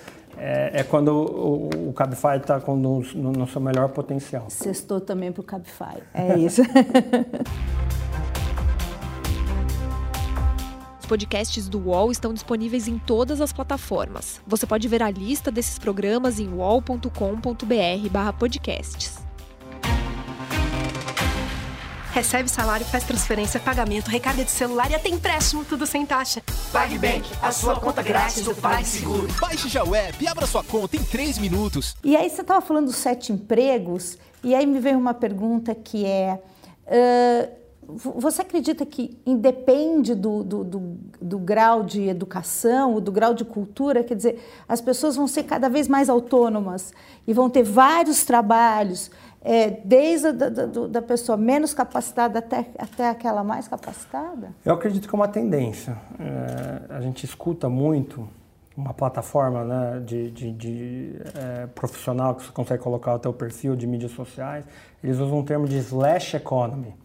é, 0.46 0.82
é 0.82 0.84
quando 0.84 1.08
o, 1.10 1.90
o 1.90 1.94
Cabify 1.94 2.36
está 2.36 2.60
no, 2.60 3.00
no 3.00 3.48
seu 3.48 3.62
melhor 3.62 3.88
potencial. 3.90 4.50
Sextou 4.50 5.00
também 5.00 5.32
para 5.32 5.40
o 5.40 5.44
Cabify. 5.44 6.04
É 6.14 6.36
isso. 6.38 6.62
Os 11.00 11.06
podcasts 11.06 11.70
do 11.70 11.80
UOL 11.80 12.12
estão 12.12 12.34
disponíveis 12.34 12.90
em 12.90 12.98
todas 12.98 13.40
as 13.40 13.54
plataformas. 13.54 14.42
Você 14.46 14.68
pode 14.68 14.86
ver 14.90 15.02
a 15.02 15.10
lista 15.10 15.50
desses 15.50 15.80
programas 15.80 16.40
em 16.40 16.50
wallcombr 16.50 17.10
podcasts. 18.38 19.23
Recebe 22.14 22.48
salário, 22.48 22.86
faz 22.86 23.04
transferência, 23.06 23.60
pagamento, 23.60 24.08
recarga 24.08 24.46
de 24.46 24.52
celular 24.52 24.92
e 24.92 24.94
até 24.94 25.10
empréstimo, 25.10 25.66
tudo 25.66 25.88
sem 25.88 26.06
taxa. 26.06 26.44
PagBank, 26.72 27.28
a 27.42 27.52
sua 27.52 27.80
conta 27.80 28.04
grátis 28.04 28.44
do 28.44 28.54
PagSeguro. 28.54 29.28
Baixe 29.42 29.68
já 29.68 29.84
o 29.84 29.96
app 29.96 30.24
e 30.24 30.28
abra 30.28 30.46
sua 30.46 30.64
conta 30.64 30.96
em 30.96 31.04
3 31.04 31.40
minutos. 31.40 31.96
E 32.04 32.16
aí 32.16 32.30
você 32.30 32.42
estava 32.42 32.62
falando 32.62 32.86
dos 32.86 32.98
sete 32.98 33.34
empregos, 33.34 34.20
e 34.44 34.54
aí 34.54 34.68
me 34.68 34.80
veio 34.80 35.00
uma 35.00 35.16
pergunta 35.16 35.74
que 35.74 36.06
é... 36.06 36.40
Uh, 36.86 37.64
você 37.88 38.44
acredita 38.44 38.86
que 38.86 39.18
independe 39.26 40.16
do, 40.16 40.44
do, 40.44 40.64
do, 40.64 40.98
do, 41.22 41.38
grau 41.38 41.84
de 41.84 42.08
educação, 42.08 43.02
do 43.02 43.12
grau 43.12 43.34
de 43.34 43.44
cultura? 43.44 44.04
Quer 44.04 44.16
dizer, 44.16 44.40
as 44.70 44.80
pessoas 44.80 45.16
vão 45.16 45.28
ser 45.28 45.44
cada 45.44 45.68
vez 45.68 45.88
mais 45.88 46.10
autônomas 46.10 46.94
e 47.28 47.34
vão 47.34 47.50
ter 47.50 47.64
vários 47.64 48.24
trabalhos, 48.24 49.12
é, 49.44 49.70
desde 49.84 50.28
a 50.28 50.32
da, 50.32 50.50
da, 50.50 51.02
pessoa 51.02 51.38
menos 51.38 51.74
capacitada 51.74 52.40
até, 52.40 52.68
até 52.78 53.10
aquela 53.10 53.44
mais 53.44 53.68
capacitada? 53.68 54.52
Eu 54.64 54.74
acredito 54.74 55.08
que 55.08 55.14
é 55.14 55.18
uma 55.18 55.28
tendência. 55.28 55.98
É, 56.20 56.96
a 56.96 57.02
gente 57.02 57.26
escuta 57.26 57.68
muito 57.68 58.28
uma 58.76 58.94
plataforma 58.94 59.64
né, 59.64 60.02
de, 60.04 60.32
de, 60.32 60.52
de 60.52 61.16
é, 61.36 61.68
profissional 61.68 62.36
que 62.36 62.44
você 62.44 62.52
consegue 62.52 62.82
colocar 62.82 63.14
o 63.14 63.20
teu 63.20 63.34
perfil 63.34 63.76
de 63.76 63.86
mídias 63.86 64.12
sociais, 64.14 64.66
eles 65.04 65.20
usam 65.20 65.40
um 65.40 65.44
termo 65.44 65.68
de 65.68 65.78
slash 65.78 66.36
economy 66.36 66.96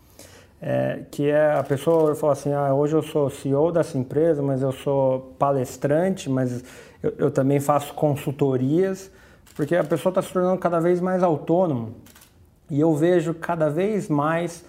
é, 0.60 1.04
que 1.10 1.28
é 1.28 1.52
a 1.52 1.62
pessoa 1.62 2.14
fala 2.14 2.32
assim, 2.32 2.52
ah, 2.52 2.74
hoje 2.74 2.94
eu 2.94 3.02
sou 3.02 3.30
CEO 3.30 3.70
dessa 3.70 3.96
empresa, 3.96 4.42
mas 4.42 4.60
eu 4.60 4.72
sou 4.72 5.34
palestrante, 5.38 6.28
mas 6.28 6.64
eu, 7.02 7.14
eu 7.18 7.30
também 7.30 7.60
faço 7.60 7.94
consultorias, 7.94 9.10
porque 9.54 9.76
a 9.76 9.84
pessoa 9.84 10.10
está 10.10 10.20
se 10.20 10.32
tornando 10.32 10.58
cada 10.58 10.80
vez 10.80 11.00
mais 11.00 11.22
autônoma 11.22 11.90
e 12.70 12.80
eu 12.80 12.94
vejo 12.94 13.34
cada 13.34 13.68
vez 13.68 14.08
mais 14.08 14.64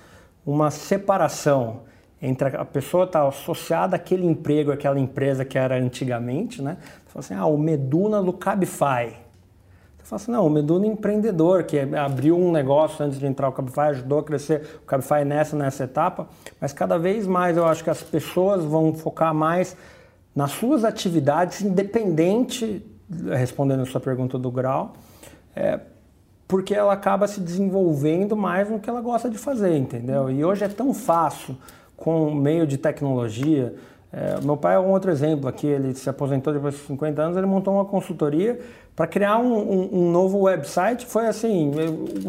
uma 0.46 0.72
separação 0.72 1.82
entre 2.22 2.56
a 2.56 2.66
pessoa 2.66 3.06
estar 3.06 3.22
tá 3.22 3.28
associada 3.28 3.96
àquele 3.96 4.26
emprego, 4.26 4.72
àquela 4.72 5.00
empresa 5.00 5.46
que 5.46 5.58
era 5.58 5.76
antigamente, 5.76 6.62
né? 6.62 6.78
Você 7.06 7.14
fala 7.14 7.26
assim, 7.26 7.34
ah, 7.34 7.46
o 7.46 7.58
Meduna 7.58 8.22
do 8.22 8.34
Cabify 8.34 9.16
fala 10.10 10.20
assim, 10.20 10.32
não, 10.32 10.48
o 10.48 10.50
Meduna 10.50 10.88
é 10.88 10.90
empreendedor, 10.90 11.64
que 11.64 11.78
abriu 11.80 12.36
um 12.36 12.52
negócio 12.52 13.06
antes 13.06 13.20
de 13.20 13.28
entrar 13.28 13.48
o 13.48 13.52
Cabify, 13.52 13.92
ajudou 13.92 14.20
a 14.20 14.24
crescer 14.24 14.80
o 14.82 14.86
Cabify 14.86 15.24
nessa, 15.24 15.56
nessa 15.56 15.84
etapa, 15.84 16.28
mas 16.60 16.74
cada 16.74 16.98
vez 16.98 17.28
mais 17.28 17.56
eu 17.56 17.66
acho 17.66 17.84
que 17.84 17.92
as 17.92 18.02
pessoas 18.02 18.66
vão 18.66 18.92
focar 18.92 19.36
mais 19.36 19.78
nas 20.36 20.52
suas 20.52 20.84
atividades, 20.84 21.62
independente, 21.62 22.84
respondendo 23.30 23.84
a 23.84 23.86
sua 23.86 24.02
pergunta 24.02 24.40
do 24.40 24.50
grau, 24.50 24.94
é, 25.56 25.80
porque 26.50 26.74
ela 26.74 26.92
acaba 26.92 27.28
se 27.28 27.40
desenvolvendo 27.40 28.36
mais 28.36 28.68
no 28.68 28.80
que 28.80 28.90
ela 28.90 29.02
gosta 29.02 29.30
de 29.30 29.38
fazer, 29.38 29.78
entendeu? 29.78 30.32
E 30.32 30.44
hoje 30.44 30.66
é 30.66 30.68
tão 30.68 30.96
fácil, 30.96 31.56
com 31.96 32.28
o 32.28 32.34
meio 32.36 32.66
de 32.66 32.76
tecnologia, 32.76 33.76
é, 34.12 34.42
meu 34.42 34.58
pai 34.58 34.76
é 34.76 34.80
um 34.80 34.90
outro 34.90 35.12
exemplo 35.12 35.48
aqui, 35.48 35.68
ele 35.68 35.94
se 35.94 36.10
aposentou 36.10 36.52
depois 36.52 36.74
de 36.74 36.80
50 36.82 37.22
anos, 37.22 37.38
ele 37.38 37.46
montou 37.46 37.76
uma 37.76 37.86
consultoria 37.86 38.60
para 38.96 39.06
criar 39.06 39.38
um, 39.38 39.54
um, 39.54 39.90
um, 39.94 40.12
novo 40.12 40.40
website. 40.40 41.06
Foi 41.06 41.28
assim, 41.28 41.72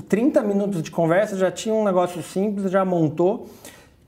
30 0.07 0.43
minutos 0.43 0.83
de 0.83 0.91
conversa, 0.91 1.35
já 1.37 1.51
tinha 1.51 1.75
um 1.75 1.83
negócio 1.83 2.23
simples, 2.23 2.71
já 2.71 2.85
montou. 2.85 3.49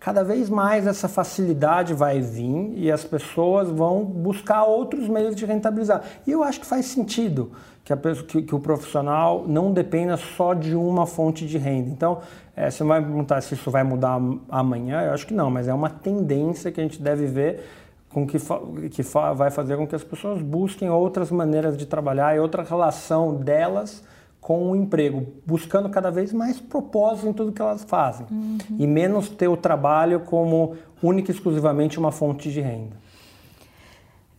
Cada 0.03 0.25
vez 0.25 0.51
mais 0.51 0.85
essa 0.85 1.07
facilidade 1.07 1.95
vai 1.95 2.21
vir 2.21 2.73
e 2.75 2.91
as 2.91 3.05
pessoas 3.05 3.71
vão 3.71 4.05
buscar 4.05 4.65
outros 4.65 5.07
meios 5.09 5.37
de 5.37 5.47
rentabilizar. 5.47 6.03
E 6.27 6.33
eu 6.33 6.43
acho 6.43 6.59
que 6.59 6.67
faz 6.67 6.87
sentido 6.87 7.53
que, 7.85 7.93
a 7.93 7.97
que, 7.97 8.43
que 8.43 8.53
o 8.53 8.59
profissional 8.59 9.45
não 9.47 9.73
dependa 9.73 10.17
só 10.17 10.55
de 10.55 10.75
uma 10.75 11.07
fonte 11.07 11.47
de 11.47 11.57
renda. 11.57 11.88
Então, 11.88 12.19
é, 12.57 12.69
você 12.69 12.83
vai 12.83 12.99
me 12.99 13.07
perguntar 13.07 13.41
se 13.43 13.55
isso 13.55 13.71
vai 13.71 13.85
mudar 13.85 14.21
amanhã? 14.49 15.03
Eu 15.03 15.12
acho 15.12 15.25
que 15.25 15.35
não, 15.35 15.49
mas 15.49 15.69
é 15.69 15.73
uma 15.73 15.88
tendência 15.88 16.73
que 16.73 16.81
a 16.81 16.83
gente 16.83 17.01
deve 17.01 17.27
ver 17.27 17.65
com 18.09 18.27
que, 18.27 18.38
que 18.91 19.03
vai 19.37 19.53
fazer 19.53 19.77
com 19.77 19.87
que 19.87 19.95
as 19.95 20.03
pessoas 20.03 20.43
busquem 20.43 20.91
outras 20.91 21.31
maneiras 21.31 21.77
de 21.77 21.87
trabalhar 21.87 22.35
e 22.35 22.41
outra 22.41 22.65
relação 22.65 23.37
delas 23.37 24.03
com 24.42 24.72
o 24.72 24.74
emprego, 24.74 25.24
buscando 25.46 25.88
cada 25.88 26.11
vez 26.11 26.33
mais 26.33 26.61
propósito 26.61 27.28
em 27.28 27.33
tudo 27.33 27.52
que 27.52 27.62
elas 27.62 27.85
fazem 27.85 28.26
uhum. 28.28 28.59
e 28.76 28.88
menos 28.88 29.28
ter 29.28 29.46
o 29.46 29.57
trabalho 29.57 30.18
como 30.18 30.76
única 31.00 31.31
e 31.31 31.35
exclusivamente 31.35 31.96
uma 31.96 32.11
fonte 32.11 32.50
de 32.50 32.61
renda. 32.61 33.00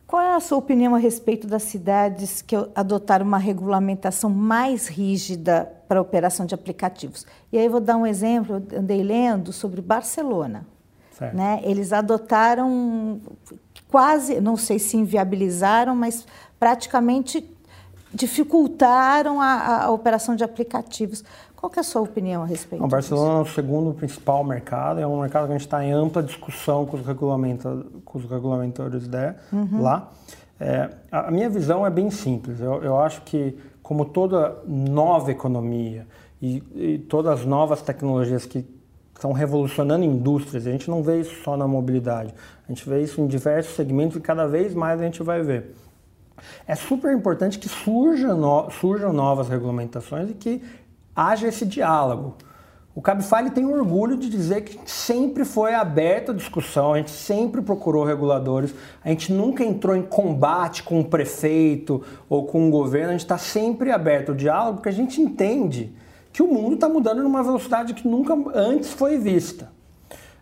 Qual 0.06 0.22
é 0.22 0.36
a 0.36 0.42
sua 0.42 0.58
opinião 0.58 0.94
a 0.94 0.98
respeito 0.98 1.48
das 1.48 1.64
cidades 1.64 2.42
que 2.42 2.54
adotaram 2.76 3.26
uma 3.26 3.38
regulamentação 3.38 4.30
mais 4.30 4.88
rígida 4.88 5.72
para 5.88 6.00
a 6.00 6.02
operação 6.02 6.46
de 6.46 6.54
aplicativos? 6.54 7.26
E 7.52 7.58
aí 7.58 7.66
eu 7.66 7.72
vou 7.72 7.80
dar 7.80 7.96
um 7.96 8.06
exemplo, 8.06 8.62
eu 8.70 8.80
andei 8.80 9.02
lendo 9.02 9.54
sobre 9.54 9.82
Barcelona. 9.82 10.68
Né? 11.34 11.62
Eles 11.64 11.94
adotaram 11.94 13.22
quase, 13.90 14.42
não 14.42 14.58
sei 14.58 14.78
se 14.78 14.98
inviabilizaram, 14.98 15.96
mas 15.96 16.28
praticamente 16.60 17.42
dificultaram 18.14 19.42
a, 19.42 19.86
a 19.86 19.92
operação 19.92 20.36
de 20.36 20.44
aplicativos. 20.44 21.24
Qual 21.56 21.72
é 21.76 21.80
a 21.80 21.84
sua 21.84 22.02
opinião 22.02 22.44
a 22.44 22.46
respeito? 22.46 22.84
O 22.84 22.88
Barcelona 22.88 23.40
é 23.40 23.42
o 23.42 23.46
segundo 23.46 23.94
principal 23.94 24.44
mercado, 24.44 25.00
é 25.00 25.08
um 25.08 25.22
mercado 25.22 25.46
que 25.46 25.54
a 25.54 25.58
gente 25.58 25.66
está 25.66 25.84
em 25.84 25.92
ampla 25.92 26.22
discussão 26.22 26.86
com 26.86 26.98
os, 26.98 27.06
regulamenta, 27.06 27.86
com 28.04 28.20
os 28.20 28.26
regulamentadores 28.30 29.10
uhum. 29.52 29.82
lá. 29.82 30.12
É, 30.60 30.90
a 31.12 31.32
minha 31.32 31.50
visão 31.50 31.86
é 31.86 31.90
bem 31.90 32.12
simples. 32.12 32.60
Eu, 32.60 32.84
eu, 32.84 33.00
acho 33.00 33.22
que, 33.22 33.58
como 33.82 34.06
toda 34.06 34.58
nova 34.68 35.32
economia 35.32 36.06
e, 36.42 36.62
e 36.76 36.98
todas 37.00 37.40
as 37.40 37.46
novas 37.46 37.82
tecnologias 37.82 38.46
que 38.46 38.66
estão 39.16 39.32
revolucionando 39.32 40.04
indústrias, 40.04 40.68
a 40.68 40.72
gente 40.72 40.90
não 40.90 41.02
vê 41.02 41.22
isso 41.22 41.44
só 41.44 41.56
na 41.56 41.68
mobilidade, 41.68 42.34
a 42.68 42.72
gente 42.72 42.88
vê 42.88 43.02
isso 43.02 43.22
em 43.22 43.28
diversos 43.28 43.74
segmentos 43.76 44.18
e 44.18 44.20
cada 44.20 44.46
vez 44.46 44.74
mais 44.76 45.00
a 45.00 45.04
gente 45.06 45.24
vai 45.24 45.42
ver. 45.42 45.74
É 46.68 46.76
super 46.76 47.14
importante 47.14 47.60
que 47.60 47.70
surja 47.70 48.34
no, 48.34 48.70
surjam 48.72 49.14
novas 49.14 49.50
regulamentações 49.50 50.30
e 50.30 50.34
que 50.34 50.62
haja 51.16 51.48
esse 51.48 51.66
diálogo. 51.66 52.36
O 52.96 53.02
Cabify 53.02 53.50
tem 53.50 53.66
orgulho 53.66 54.16
de 54.16 54.30
dizer 54.30 54.62
que 54.62 54.80
sempre 54.86 55.44
foi 55.44 55.74
aberta 55.74 56.32
a 56.32 56.36
discussão, 56.36 56.94
a 56.94 56.98
gente 56.98 57.10
sempre 57.10 57.60
procurou 57.60 58.04
reguladores, 58.04 58.74
a 59.04 59.10
gente 59.10 59.34
nunca 59.34 59.64
entrou 59.64 59.96
em 59.96 60.04
combate 60.04 60.84
com 60.84 61.00
o 61.00 61.06
prefeito 61.06 62.04
ou 62.30 62.46
com 62.46 62.68
o 62.68 62.72
governo, 62.72 63.10
a 63.10 63.12
gente 63.14 63.22
está 63.22 63.38
sempre 63.38 63.90
aberto 63.92 64.30
ao 64.30 64.36
diálogo 64.36 64.76
porque 64.78 64.90
a 64.90 64.94
gente 64.94 65.20
entende 65.20 65.92
que 66.32 66.44
o 66.44 66.48
mundo 66.48 66.76
está 66.76 66.88
mudando 66.88 67.24
numa 67.24 67.42
velocidade 67.42 67.96
que 67.96 68.08
nunca 68.08 68.36
antes 68.54 68.94
foi 68.94 69.18
vista. 69.18 69.72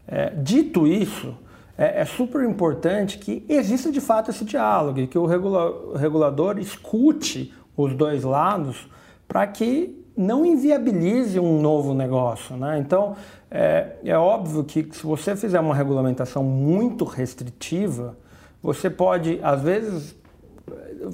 É, 0.06 0.30
dito 0.32 0.86
isso, 0.86 1.34
é, 1.82 2.02
é, 2.02 2.06
super 2.06 2.48
importante 2.48 3.18
que 3.18 3.44
exista 3.50 3.92
de 3.92 4.00
fato 4.00 4.30
esse 4.30 4.46
diálogo 4.46 5.08
que 5.08 5.18
o, 5.18 5.26
regula, 5.26 5.98
regulador 5.98 6.60
escute 6.60 7.52
os 7.76 7.96
dois 7.96 8.24
lados 8.24 8.88
para 9.28 9.48
que 9.48 10.00
não 10.16 10.46
inviabilize 10.46 11.40
um 11.40 11.60
novo 11.60 11.96
negócio. 11.96 12.56
Né? 12.56 12.78
Então, 12.78 13.16
é, 13.50 13.94
é 14.06 14.16
óbvio 14.16 14.64
que 14.64 14.88
se 14.92 15.04
você 15.04 15.36
fizer 15.36 15.60
uma 15.60 15.74
regulamentação 15.74 16.44
muito 16.44 17.04
restritiva, 17.04 18.16
você 18.62 18.88
pode, 18.88 19.40
às 19.42 19.64
vezes, 19.64 20.16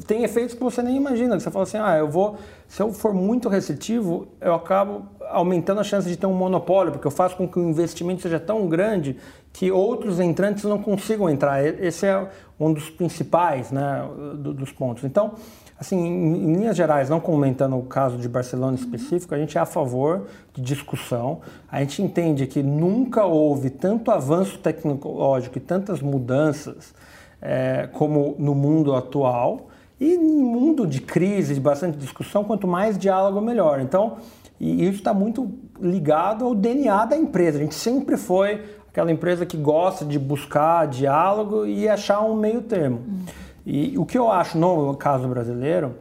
tem 0.05 0.23
efeitos 0.23 0.55
que 0.55 0.63
você 0.63 0.81
nem 0.81 0.95
imagina. 0.95 1.39
Você 1.39 1.49
fala 1.49 1.63
assim, 1.63 1.77
ah, 1.77 1.97
eu 1.97 2.09
vou, 2.09 2.37
se 2.67 2.81
eu 2.81 2.91
for 2.91 3.13
muito 3.13 3.49
restritivo, 3.49 4.27
eu 4.41 4.53
acabo 4.53 5.05
aumentando 5.29 5.79
a 5.81 5.83
chance 5.83 6.07
de 6.07 6.17
ter 6.17 6.25
um 6.25 6.33
monopólio, 6.33 6.91
porque 6.91 7.07
eu 7.07 7.11
faço 7.11 7.35
com 7.35 7.47
que 7.47 7.59
o 7.59 7.69
investimento 7.69 8.21
seja 8.21 8.39
tão 8.39 8.67
grande 8.67 9.17
que 9.51 9.71
outros 9.71 10.19
entrantes 10.19 10.63
não 10.63 10.81
consigam 10.81 11.29
entrar. 11.29 11.65
Esse 11.65 12.05
é 12.05 12.29
um 12.59 12.73
dos 12.73 12.89
principais 12.89 13.71
né, 13.71 14.07
dos 14.35 14.71
pontos. 14.71 15.03
Então, 15.03 15.33
Assim, 15.79 15.95
em, 15.95 16.55
linhas 16.55 16.75
gerais, 16.75 17.07
não 17.07 17.19
comentando 17.19 17.77
o 17.77 17.83
caso 17.83 18.17
de 18.17 18.27
Barcelona 18.27 18.75
específico, 18.75 19.35
a 19.35 19.37
gente 19.37 19.57
é 19.57 19.61
a 19.61 19.65
favor 19.65 20.25
de 20.53 20.61
discussão. 20.61 21.41
A 21.71 21.79
gente 21.81 22.01
entende 22.01 22.47
que 22.47 22.63
nunca 22.63 23.25
houve 23.25 23.69
tanto 23.69 24.09
avanço 24.09 24.57
tecnológico 24.57 25.59
e 25.59 25.61
tantas 25.61 26.01
mudanças 26.01 26.95
é, 27.41 27.89
como 27.93 28.35
no 28.37 28.55
mundo 28.55 28.93
atual. 28.95 29.69
E 29.99 30.13
em 30.13 30.19
mundo 30.19 30.85
de 30.85 31.01
crise, 31.01 31.55
de 31.55 31.59
bastante 31.59 31.97
discussão, 31.97 32.43
quanto 32.43 32.67
mais 32.67 32.97
diálogo, 32.97 33.41
melhor. 33.41 33.79
Então, 33.79 34.17
e 34.59 34.87
isso 34.87 34.99
está 34.99 35.13
muito 35.13 35.51
ligado 35.79 36.45
ao 36.45 36.53
DNA 36.53 37.05
da 37.05 37.17
empresa. 37.17 37.57
A 37.57 37.61
gente 37.61 37.75
sempre 37.75 38.17
foi 38.17 38.63
aquela 38.89 39.11
empresa 39.11 39.45
que 39.45 39.57
gosta 39.57 40.05
de 40.05 40.17
buscar 40.17 40.87
diálogo 40.87 41.65
e 41.65 41.87
achar 41.87 42.21
um 42.21 42.35
meio 42.35 42.61
termo. 42.61 42.97
Uhum. 42.97 43.25
E 43.65 43.97
o 43.97 44.05
que 44.05 44.17
eu 44.17 44.31
acho 44.31 44.57
no 44.57 44.95
caso 44.95 45.27
brasileiro 45.27 45.95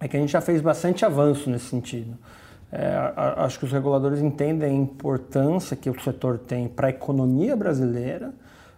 é 0.00 0.08
que 0.08 0.16
a 0.16 0.20
gente 0.20 0.32
já 0.32 0.40
fez 0.40 0.60
bastante 0.60 1.04
avanço 1.04 1.48
nesse 1.48 1.66
sentido. 1.66 2.16
É, 2.70 3.12
acho 3.36 3.58
que 3.58 3.64
os 3.64 3.72
reguladores 3.72 4.20
entendem 4.20 4.68
a 4.68 4.72
importância 4.72 5.74
que 5.74 5.88
o 5.88 6.00
setor 6.00 6.38
tem 6.38 6.68
para 6.68 6.88
a 6.88 6.90
economia 6.90 7.56
brasileira, 7.56 8.34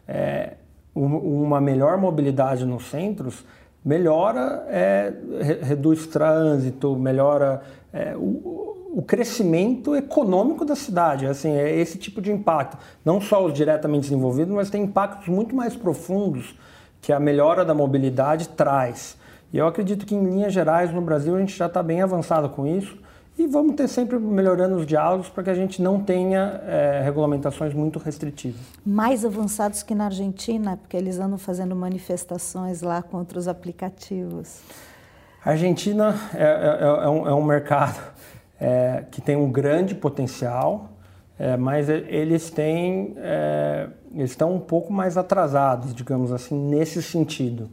é, 0.06 0.54
uma 0.94 1.60
melhor 1.60 1.98
mobilidade 1.98 2.64
nos 2.64 2.90
centros 2.90 3.44
melhora, 3.84 4.66
é, 4.68 5.12
reduz 5.62 6.06
trânsito, 6.06 6.96
melhora 6.96 7.62
é, 7.92 8.14
o, 8.16 8.92
o, 8.94 9.02
crescimento 9.06 9.96
econômico 9.96 10.64
da 10.64 10.76
cidade. 10.76 11.26
Assim, 11.26 11.52
é 11.52 11.74
esse 11.78 11.98
tipo 11.98 12.20
de 12.20 12.30
impacto. 12.30 12.76
Não 13.04 13.20
só 13.20 13.44
os 13.44 13.52
diretamente 13.52 14.02
desenvolvidos, 14.02 14.54
mas 14.54 14.70
tem 14.70 14.84
impactos 14.84 15.28
muito 15.28 15.54
mais 15.54 15.74
profundos 15.74 16.58
que 17.00 17.12
a 17.12 17.18
melhora 17.18 17.64
da 17.64 17.74
mobilidade 17.74 18.48
traz. 18.50 19.16
E 19.52 19.58
eu 19.58 19.66
acredito 19.66 20.04
que, 20.04 20.14
em 20.14 20.22
linhas 20.22 20.52
gerais, 20.52 20.92
no 20.92 21.00
Brasil, 21.00 21.34
a 21.34 21.40
gente 21.40 21.56
já 21.56 21.66
está 21.66 21.82
bem 21.82 22.02
avançado 22.02 22.50
com 22.50 22.66
isso. 22.66 22.96
E 23.40 23.46
vamos 23.46 23.74
ter 23.74 23.88
sempre 23.88 24.18
melhorando 24.18 24.76
os 24.76 24.86
diálogos 24.86 25.30
para 25.30 25.44
que 25.44 25.48
a 25.48 25.54
gente 25.54 25.80
não 25.80 25.98
tenha 25.98 26.60
é, 26.66 27.00
regulamentações 27.02 27.72
muito 27.72 27.98
restritivas. 27.98 28.60
Mais 28.84 29.24
avançados 29.24 29.82
que 29.82 29.94
na 29.94 30.04
Argentina, 30.04 30.76
porque 30.76 30.94
eles 30.94 31.18
andam 31.18 31.38
fazendo 31.38 31.74
manifestações 31.74 32.82
lá 32.82 33.00
contra 33.00 33.38
os 33.38 33.48
aplicativos. 33.48 34.60
A 35.42 35.52
Argentina 35.52 36.14
é, 36.34 36.42
é, 36.42 37.04
é 37.06 37.08
um, 37.08 37.28
é 37.28 37.34
um, 37.34 37.42
mercado 37.42 37.98
é, 38.60 39.04
que 39.10 39.22
tem 39.22 39.36
um 39.36 39.50
grande 39.50 39.94
potencial, 39.94 40.90
é, 41.38 41.56
mas 41.56 41.88
eles 41.88 42.50
têm 42.50 43.14
eles 44.14 44.32
estão 44.32 44.54
um 44.54 44.60
pouco 44.60 44.92
mais 44.92 45.16
atrasados, 45.16 45.94
digamos 45.94 46.30
assim, 46.30 46.54
nesse 46.54 47.02
sentido 47.02 47.70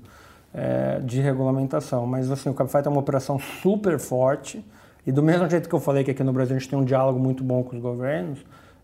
de 1.03 1.19
regulamentação. 1.19 2.07
Mas 2.07 2.31
assim, 2.31 2.49
o 2.49 2.53
Cabify 2.53 2.81
tem 2.81 2.89
uma 2.89 3.01
operação 3.01 3.37
super 3.37 3.99
forte 3.99 4.63
e 5.07 5.11
do 5.11 5.23
mesmo 5.23 5.49
jeito 5.49 5.69
que 5.69 5.73
eu 5.73 5.79
falei 5.79 6.03
que 6.03 6.11
aqui 6.11 6.21
no 6.21 6.33
Brasil 6.33 6.57
a 6.57 6.59
gente 6.59 6.69
tem 6.69 6.77
um 6.77 6.83
diálogo 6.83 7.17
muito 7.17 7.41
bom 7.41 7.63
com 7.63 7.77
os 7.77 7.81
governos, 7.81 8.39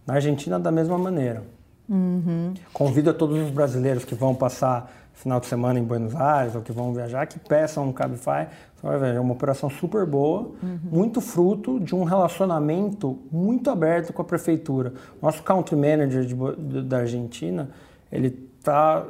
na 0.08 0.14
Argentina 0.16 0.58
da 0.58 0.72
mesma 0.72 0.98
maneira. 0.98 1.44
Uhum. 1.90 2.54
Convido 2.72 3.10
a 3.10 3.14
todos 3.14 3.38
os 3.38 3.50
brasileiros 3.50 4.06
que 4.06 4.16
vão 4.16 4.34
passar 4.34 4.90
final 5.14 5.40
de 5.42 5.48
semana 5.48 5.78
em 5.78 5.84
Buenos 5.84 6.16
Aires 6.16 6.56
ou 6.56 6.62
que 6.62 6.72
vão 6.72 6.94
viajar 6.94 7.28
que 7.28 7.38
peçam 7.38 7.90
um 7.90 7.92
Cabify. 7.92 8.48
Você 8.76 8.88
vai 8.88 8.98
ver, 8.98 9.16
é 9.16 9.20
uma 9.20 9.34
operação 9.34 9.70
super 9.70 10.06
boa, 10.06 10.52
uhum. 10.64 10.80
muito 10.90 11.20
fruto 11.20 11.78
de 11.78 11.94
um 11.94 12.06
relacionamento 12.06 13.20
muito 13.30 13.70
aberto 13.70 14.14
com 14.14 14.22
a 14.22 14.26
prefeitura. 14.26 14.94
Nosso 15.22 15.44
country 15.44 15.76
manager 15.76 16.24
de, 16.24 16.36
de, 16.36 16.82
da 16.84 17.00
Argentina, 17.00 17.70
ele 18.10 18.50
está 18.58 19.06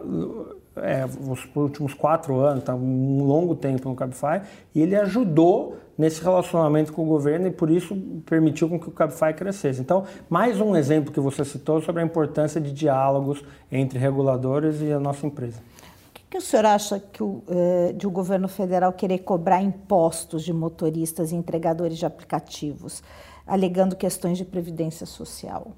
é, 0.77 1.05
os 1.05 1.47
últimos 1.55 1.93
quatro 1.93 2.39
anos, 2.39 2.59
está 2.59 2.73
um 2.73 3.23
longo 3.23 3.55
tempo 3.55 3.87
no 3.87 3.95
Cabify, 3.95 4.41
e 4.73 4.81
ele 4.81 4.95
ajudou 4.95 5.77
nesse 5.97 6.21
relacionamento 6.21 6.91
com 6.91 7.03
o 7.03 7.05
governo 7.05 7.47
e 7.47 7.51
por 7.51 7.69
isso 7.69 7.95
permitiu 8.25 8.67
com 8.67 8.79
que 8.79 8.89
o 8.89 8.91
Cabify 8.91 9.33
crescesse. 9.33 9.81
Então, 9.81 10.05
mais 10.29 10.59
um 10.59 10.75
exemplo 10.75 11.11
que 11.11 11.19
você 11.19 11.45
citou 11.45 11.81
sobre 11.81 12.01
a 12.01 12.05
importância 12.05 12.59
de 12.59 12.71
diálogos 12.71 13.43
entre 13.71 13.99
reguladores 13.99 14.81
e 14.81 14.91
a 14.91 14.99
nossa 14.99 15.25
empresa. 15.27 15.59
O 16.09 16.13
que, 16.13 16.23
que 16.31 16.37
o 16.37 16.41
senhor 16.41 16.65
acha 16.65 16.99
que 16.99 17.21
o, 17.21 17.43
eh, 17.47 17.93
de 17.93 18.07
o 18.07 18.11
governo 18.11 18.47
federal 18.47 18.91
querer 18.91 19.19
cobrar 19.19 19.61
impostos 19.61 20.43
de 20.43 20.51
motoristas 20.51 21.31
e 21.31 21.35
entregadores 21.35 21.97
de 21.97 22.05
aplicativos, 22.05 23.03
alegando 23.45 23.95
questões 23.95 24.37
de 24.37 24.45
previdência 24.45 25.05
social? 25.05 25.71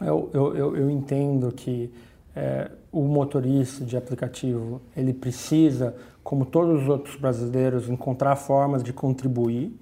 Eu, 0.00 0.28
eu, 0.34 0.56
eu, 0.56 0.76
eu 0.76 0.90
entendo 0.90 1.50
que 1.52 1.90
é, 2.36 2.70
o 2.90 3.02
motorista 3.02 3.84
de 3.84 3.96
aplicativo 3.96 4.80
ele 4.96 5.12
precisa, 5.12 5.94
como 6.24 6.46
todos 6.46 6.82
os 6.82 6.88
outros 6.88 7.16
brasileiros, 7.16 7.88
encontrar 7.88 8.34
formas 8.34 8.82
de 8.82 8.94
contribuir, 8.94 9.78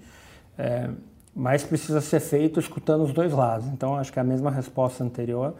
é, 0.58 0.90
mas 1.34 1.62
precisa 1.62 2.00
ser 2.00 2.20
feito 2.20 2.58
escutando 2.58 3.04
os 3.04 3.12
dois 3.12 3.32
lados. 3.32 3.68
Então, 3.68 3.96
acho 3.96 4.12
que 4.12 4.18
é 4.18 4.22
a 4.22 4.24
mesma 4.24 4.50
resposta 4.50 5.04
anterior. 5.04 5.54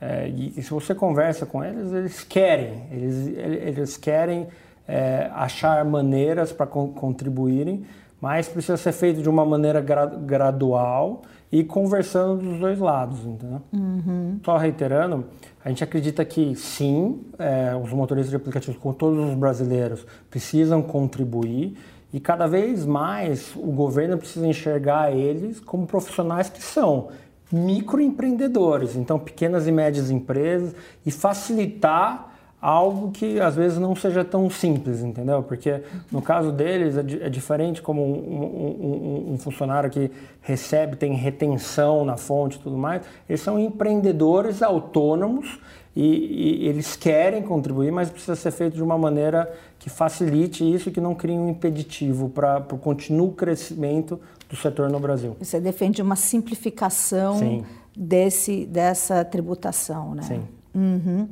É, 0.00 0.28
e, 0.28 0.52
e, 0.56 0.62
se 0.62 0.70
você 0.70 0.94
conversa 0.94 1.46
com 1.46 1.64
eles, 1.64 1.92
eles 1.92 2.24
querem, 2.24 2.88
eles, 2.90 3.28
eles 3.28 3.96
querem 3.96 4.48
é, 4.86 5.30
achar 5.32 5.84
maneiras 5.84 6.52
para 6.52 6.66
con 6.66 6.88
contribuírem, 6.88 7.86
mas 8.20 8.48
precisa 8.48 8.76
ser 8.76 8.92
feito 8.92 9.22
de 9.22 9.28
uma 9.28 9.46
maneira 9.46 9.80
gra 9.80 10.06
gradual 10.06 11.22
e 11.50 11.62
conversando 11.62 12.42
dos 12.42 12.58
dois 12.58 12.78
lados, 12.78 13.24
entendeu? 13.24 13.62
Uhum. 13.72 14.40
Só 14.44 14.56
reiterando, 14.56 15.24
a 15.64 15.68
gente 15.68 15.84
acredita 15.84 16.24
que 16.24 16.54
sim, 16.56 17.20
é, 17.38 17.74
os 17.76 17.92
motoristas 17.92 18.30
de 18.30 18.36
aplicativos, 18.36 18.80
como 18.80 18.94
todos 18.94 19.30
os 19.30 19.34
brasileiros, 19.34 20.06
precisam 20.28 20.82
contribuir 20.82 21.76
e 22.12 22.20
cada 22.20 22.46
vez 22.46 22.84
mais 22.84 23.54
o 23.56 23.72
governo 23.72 24.18
precisa 24.18 24.46
enxergar 24.46 25.12
eles 25.12 25.58
como 25.60 25.86
profissionais 25.86 26.48
que 26.48 26.62
são 26.62 27.08
microempreendedores, 27.52 28.96
então 28.96 29.18
pequenas 29.18 29.66
e 29.66 29.72
médias 29.72 30.10
empresas 30.10 30.74
e 31.04 31.10
facilitar 31.10 32.33
algo 32.64 33.10
que 33.10 33.38
às 33.38 33.56
vezes 33.56 33.76
não 33.76 33.94
seja 33.94 34.24
tão 34.24 34.48
simples, 34.48 35.02
entendeu? 35.02 35.42
Porque 35.42 35.82
no 36.10 36.22
caso 36.22 36.50
deles 36.50 36.96
é, 36.96 37.26
é 37.26 37.28
diferente 37.28 37.82
como 37.82 38.02
um, 38.02 39.28
um, 39.28 39.32
um, 39.34 39.38
funcionário 39.38 39.90
que 39.90 40.10
recebe, 40.40 40.96
tem 40.96 41.12
retenção 41.12 42.06
na 42.06 42.16
fonte 42.16 42.56
e 42.56 42.60
tudo 42.60 42.78
mais. 42.78 43.02
Eles 43.28 43.42
são 43.42 43.58
empreendedores 43.58 44.62
autônomos 44.62 45.60
e, 45.94 46.62
e, 46.62 46.66
eles 46.66 46.96
querem 46.96 47.42
contribuir, 47.42 47.92
mas 47.92 48.08
precisa 48.08 48.34
ser 48.34 48.50
feito 48.50 48.74
de 48.76 48.82
uma 48.82 48.96
maneira 48.96 49.52
que 49.78 49.90
facilite 49.90 50.64
isso, 50.64 50.90
que 50.90 51.02
não 51.02 51.14
crie 51.14 51.36
um 51.36 51.50
impeditivo 51.50 52.30
para 52.30 52.64
o 52.72 52.78
contínuo 52.78 53.32
crescimento 53.32 54.18
do 54.48 54.56
setor 54.56 54.88
no 54.88 54.98
Brasil. 54.98 55.36
Você 55.38 55.60
defende 55.60 56.00
uma 56.00 56.16
simplificação 56.16 57.62
desse, 57.94 58.64
dessa 58.64 59.22
tributação, 59.22 60.14
né? 60.14 60.22
Sim. 60.22 60.42
Uhum. 60.74 61.28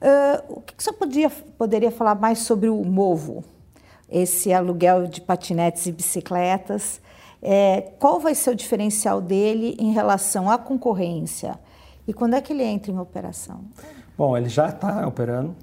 Uh, 0.00 0.58
o 0.58 0.60
que, 0.60 0.74
que 0.74 0.82
você 0.82 0.92
podia, 0.92 1.30
poderia 1.30 1.90
falar 1.90 2.14
mais 2.14 2.40
sobre 2.40 2.68
o 2.68 2.84
Movo, 2.84 3.42
esse 4.08 4.52
aluguel 4.52 5.06
de 5.06 5.20
patinetes 5.20 5.86
e 5.86 5.92
bicicletas? 5.92 7.00
É, 7.42 7.92
qual 7.98 8.18
vai 8.18 8.34
ser 8.34 8.50
o 8.50 8.54
diferencial 8.54 9.20
dele 9.20 9.76
em 9.78 9.92
relação 9.92 10.50
à 10.50 10.58
concorrência? 10.58 11.58
E 12.06 12.12
quando 12.12 12.34
é 12.34 12.40
que 12.40 12.52
ele 12.52 12.62
entra 12.62 12.92
em 12.92 12.98
operação? 12.98 13.60
Bom, 14.16 14.36
ele 14.36 14.48
já 14.48 14.68
está 14.68 15.06
operando. 15.06 15.54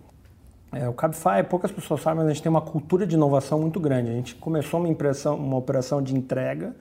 É, 0.71 0.89
o 0.89 0.93
Cabify, 0.93 1.43
poucas 1.47 1.71
pessoas 1.71 2.01
sabem, 2.01 2.19
mas 2.19 2.27
a 2.27 2.33
gente 2.33 2.41
tem 2.41 2.49
uma 2.49 2.61
cultura 2.61 3.05
de 3.05 3.15
inovação 3.15 3.59
muito 3.59 3.79
grande. 3.79 4.09
A 4.09 4.13
gente 4.13 4.35
começou 4.35 4.79
uma, 4.79 4.89
impressão, 4.89 5.35
uma 5.35 5.55
operação 5.55 6.01
de 6.01 6.15
entrega, 6.15 6.75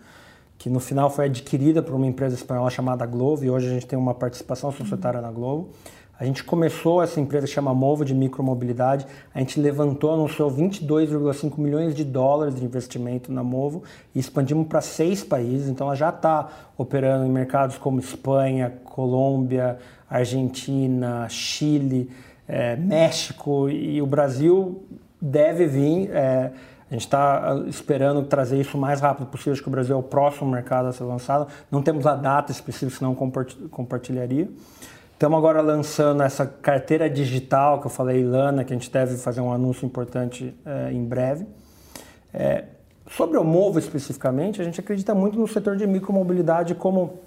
que 0.56 0.70
no 0.70 0.80
final 0.80 1.10
foi 1.10 1.26
adquirida 1.26 1.82
por 1.82 1.94
uma 1.94 2.06
empresa 2.06 2.34
espanhola 2.34 2.70
chamada 2.70 3.04
Glovo, 3.04 3.44
e 3.44 3.50
hoje 3.50 3.66
a 3.66 3.70
gente 3.70 3.86
tem 3.86 3.98
uma 3.98 4.14
participação 4.14 4.72
societária 4.72 5.20
uhum. 5.20 5.26
na 5.26 5.32
Glovo. 5.32 5.70
A 6.22 6.24
gente 6.24 6.44
começou 6.44 7.02
essa 7.02 7.18
empresa 7.20 7.48
chama 7.48 7.74
Movo 7.74 8.04
de 8.04 8.14
micromobilidade. 8.14 9.04
A 9.34 9.40
gente 9.40 9.58
levantou, 9.58 10.12
anunciou 10.12 10.48
22,5 10.48 11.58
milhões 11.58 11.96
de 11.96 12.04
dólares 12.04 12.54
de 12.54 12.64
investimento 12.64 13.32
na 13.32 13.42
Movo 13.42 13.82
e 14.14 14.20
expandimos 14.20 14.68
para 14.68 14.80
seis 14.80 15.24
países. 15.24 15.68
Então 15.68 15.88
ela 15.88 15.96
já 15.96 16.10
está 16.10 16.48
operando 16.78 17.26
em 17.26 17.28
mercados 17.28 17.76
como 17.76 17.98
Espanha, 17.98 18.72
Colômbia, 18.84 19.78
Argentina, 20.08 21.28
Chile, 21.28 22.08
é, 22.46 22.76
México 22.76 23.68
e 23.68 24.00
o 24.00 24.06
Brasil 24.06 24.80
deve 25.20 25.66
vir. 25.66 26.08
É, 26.12 26.52
a 26.88 26.94
gente 26.94 27.02
está 27.02 27.64
esperando 27.66 28.22
trazer 28.22 28.60
isso 28.60 28.78
o 28.78 28.80
mais 28.80 29.00
rápido 29.00 29.26
possível. 29.26 29.54
Acho 29.54 29.62
que 29.62 29.68
o 29.68 29.72
Brasil 29.72 29.96
é 29.96 29.98
o 29.98 30.04
próximo 30.04 30.48
mercado 30.48 30.86
a 30.86 30.92
ser 30.92 31.02
lançado. 31.02 31.48
Não 31.68 31.82
temos 31.82 32.06
a 32.06 32.14
data 32.14 32.52
específica, 32.52 32.98
senão 32.98 33.12
compartilharia. 33.72 34.48
Estamos 35.22 35.38
agora 35.38 35.60
lançando 35.60 36.20
essa 36.20 36.44
carteira 36.44 37.08
digital 37.08 37.78
que 37.78 37.86
eu 37.86 37.90
falei, 37.92 38.24
Lana, 38.24 38.64
que 38.64 38.72
a 38.72 38.76
gente 38.76 38.90
deve 38.90 39.16
fazer 39.16 39.40
um 39.40 39.52
anúncio 39.52 39.86
importante 39.86 40.52
é, 40.66 40.92
em 40.92 41.04
breve. 41.04 41.46
É, 42.34 42.64
sobre 43.08 43.38
o 43.38 43.44
Movo 43.44 43.78
especificamente, 43.78 44.60
a 44.60 44.64
gente 44.64 44.80
acredita 44.80 45.14
muito 45.14 45.38
no 45.38 45.46
setor 45.46 45.76
de 45.76 45.86
micromobilidade 45.86 46.74
como 46.74 47.20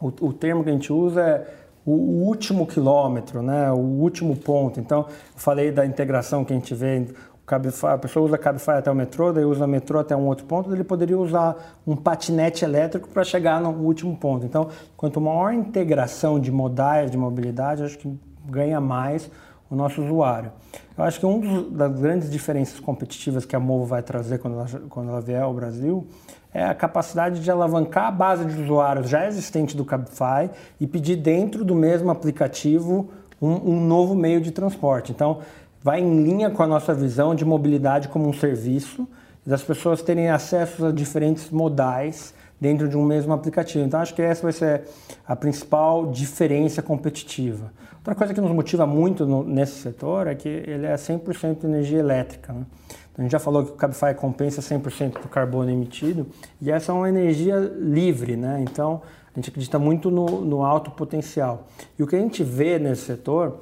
o, 0.00 0.08
o 0.08 0.32
termo 0.32 0.64
que 0.64 0.70
a 0.70 0.72
gente 0.72 0.92
usa 0.92 1.20
é 1.20 1.46
o, 1.86 1.92
o, 1.92 2.26
último 2.26 2.66
quilômetro, 2.66 3.40
né? 3.40 3.70
o 3.70 3.76
último 3.76 4.36
ponto. 4.36 4.80
Então, 4.80 5.06
eu 5.08 5.14
falei 5.36 5.70
da 5.70 5.86
integração 5.86 6.44
que 6.44 6.52
a 6.52 6.56
gente 6.56 6.74
vê 6.74 7.06
Cabify, 7.48 7.86
a 7.86 7.98
pessoa 7.98 8.26
usa 8.26 8.36
Cabify 8.36 8.72
até 8.72 8.90
o 8.90 8.94
metrô, 8.94 9.32
daí 9.32 9.44
usa 9.44 9.66
metrô 9.66 9.98
até 9.98 10.14
um 10.14 10.26
outro 10.26 10.44
ponto, 10.44 10.70
ele 10.70 10.84
poderia 10.84 11.18
usar 11.18 11.56
um 11.86 11.96
patinete 11.96 12.62
elétrico 12.62 13.08
para 13.08 13.24
chegar 13.24 13.58
no 13.58 13.70
último 13.70 14.14
ponto. 14.14 14.44
Então, 14.44 14.68
quanto 14.98 15.18
maior 15.18 15.54
integração 15.54 16.38
de 16.38 16.52
modais 16.52 17.10
de 17.10 17.16
mobilidade, 17.16 17.82
acho 17.82 17.96
que 17.96 18.14
ganha 18.46 18.80
mais 18.82 19.30
o 19.70 19.74
nosso 19.74 20.02
usuário. 20.02 20.52
Eu 20.96 21.04
acho 21.04 21.18
que 21.18 21.24
uma 21.24 21.62
das 21.70 21.98
grandes 21.98 22.30
diferenças 22.30 22.78
competitivas 22.80 23.46
que 23.46 23.56
a 23.56 23.60
Movo 23.60 23.86
vai 23.86 24.02
trazer 24.02 24.38
quando 24.38 24.54
ela, 24.54 24.66
quando 24.90 25.08
ela 25.08 25.20
vier 25.20 25.42
ao 25.42 25.54
Brasil 25.54 26.06
é 26.52 26.64
a 26.64 26.74
capacidade 26.74 27.40
de 27.40 27.50
alavancar 27.50 28.06
a 28.06 28.10
base 28.10 28.44
de 28.44 28.60
usuários 28.62 29.08
já 29.08 29.26
existente 29.26 29.76
do 29.76 29.84
Cabify 29.84 30.50
e 30.78 30.86
pedir 30.86 31.16
dentro 31.16 31.64
do 31.64 31.74
mesmo 31.74 32.10
aplicativo 32.10 33.08
um, 33.40 33.72
um 33.72 33.80
novo 33.80 34.14
meio 34.14 34.40
de 34.40 34.50
transporte. 34.50 35.12
Então, 35.12 35.38
vai 35.82 36.00
em 36.00 36.22
linha 36.22 36.50
com 36.50 36.62
a 36.62 36.66
nossa 36.66 36.92
visão 36.92 37.34
de 37.34 37.44
mobilidade 37.44 38.08
como 38.08 38.28
um 38.28 38.32
serviço, 38.32 39.08
das 39.46 39.62
pessoas 39.62 40.02
terem 40.02 40.28
acesso 40.28 40.86
a 40.86 40.92
diferentes 40.92 41.50
modais 41.50 42.34
dentro 42.60 42.88
de 42.88 42.96
um 42.96 43.04
mesmo 43.04 43.32
aplicativo. 43.32 43.84
Então 43.84 44.00
acho 44.00 44.14
que 44.14 44.20
essa 44.20 44.42
vai 44.42 44.52
ser 44.52 44.82
a 45.26 45.34
principal 45.34 46.10
diferença 46.10 46.82
competitiva. 46.82 47.72
Outra 47.96 48.14
coisa 48.14 48.34
que 48.34 48.40
nos 48.40 48.50
motiva 48.52 48.86
muito 48.86 49.26
no, 49.26 49.44
nesse 49.44 49.80
setor 49.80 50.26
é 50.26 50.34
que 50.34 50.48
ele 50.48 50.86
é 50.86 50.94
100% 50.94 51.64
energia 51.64 51.98
elétrica. 51.98 52.52
Né? 52.52 52.64
Então, 53.12 53.18
a 53.18 53.22
gente 53.22 53.32
já 53.32 53.38
falou 53.38 53.64
que 53.64 53.72
o 53.72 53.74
Cabify 53.74 54.14
compensa 54.14 54.60
100% 54.60 55.20
do 55.20 55.28
carbono 55.28 55.70
emitido 55.70 56.26
e 56.60 56.70
essa 56.70 56.92
é 56.92 56.94
uma 56.94 57.08
energia 57.08 57.56
livre, 57.78 58.36
né? 58.36 58.64
Então 58.70 59.02
a 59.34 59.38
gente 59.38 59.50
acredita 59.50 59.78
muito 59.78 60.10
no, 60.10 60.40
no 60.40 60.64
alto 60.64 60.90
potencial. 60.92 61.66
E 61.98 62.02
o 62.02 62.06
que 62.06 62.16
a 62.16 62.18
gente 62.20 62.42
vê 62.44 62.78
nesse 62.78 63.02
setor 63.02 63.60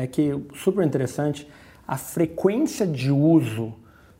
é 0.00 0.06
que, 0.06 0.34
super 0.54 0.84
interessante, 0.84 1.48
a 1.86 1.96
frequência 1.96 2.86
de 2.86 3.10
uso 3.10 3.74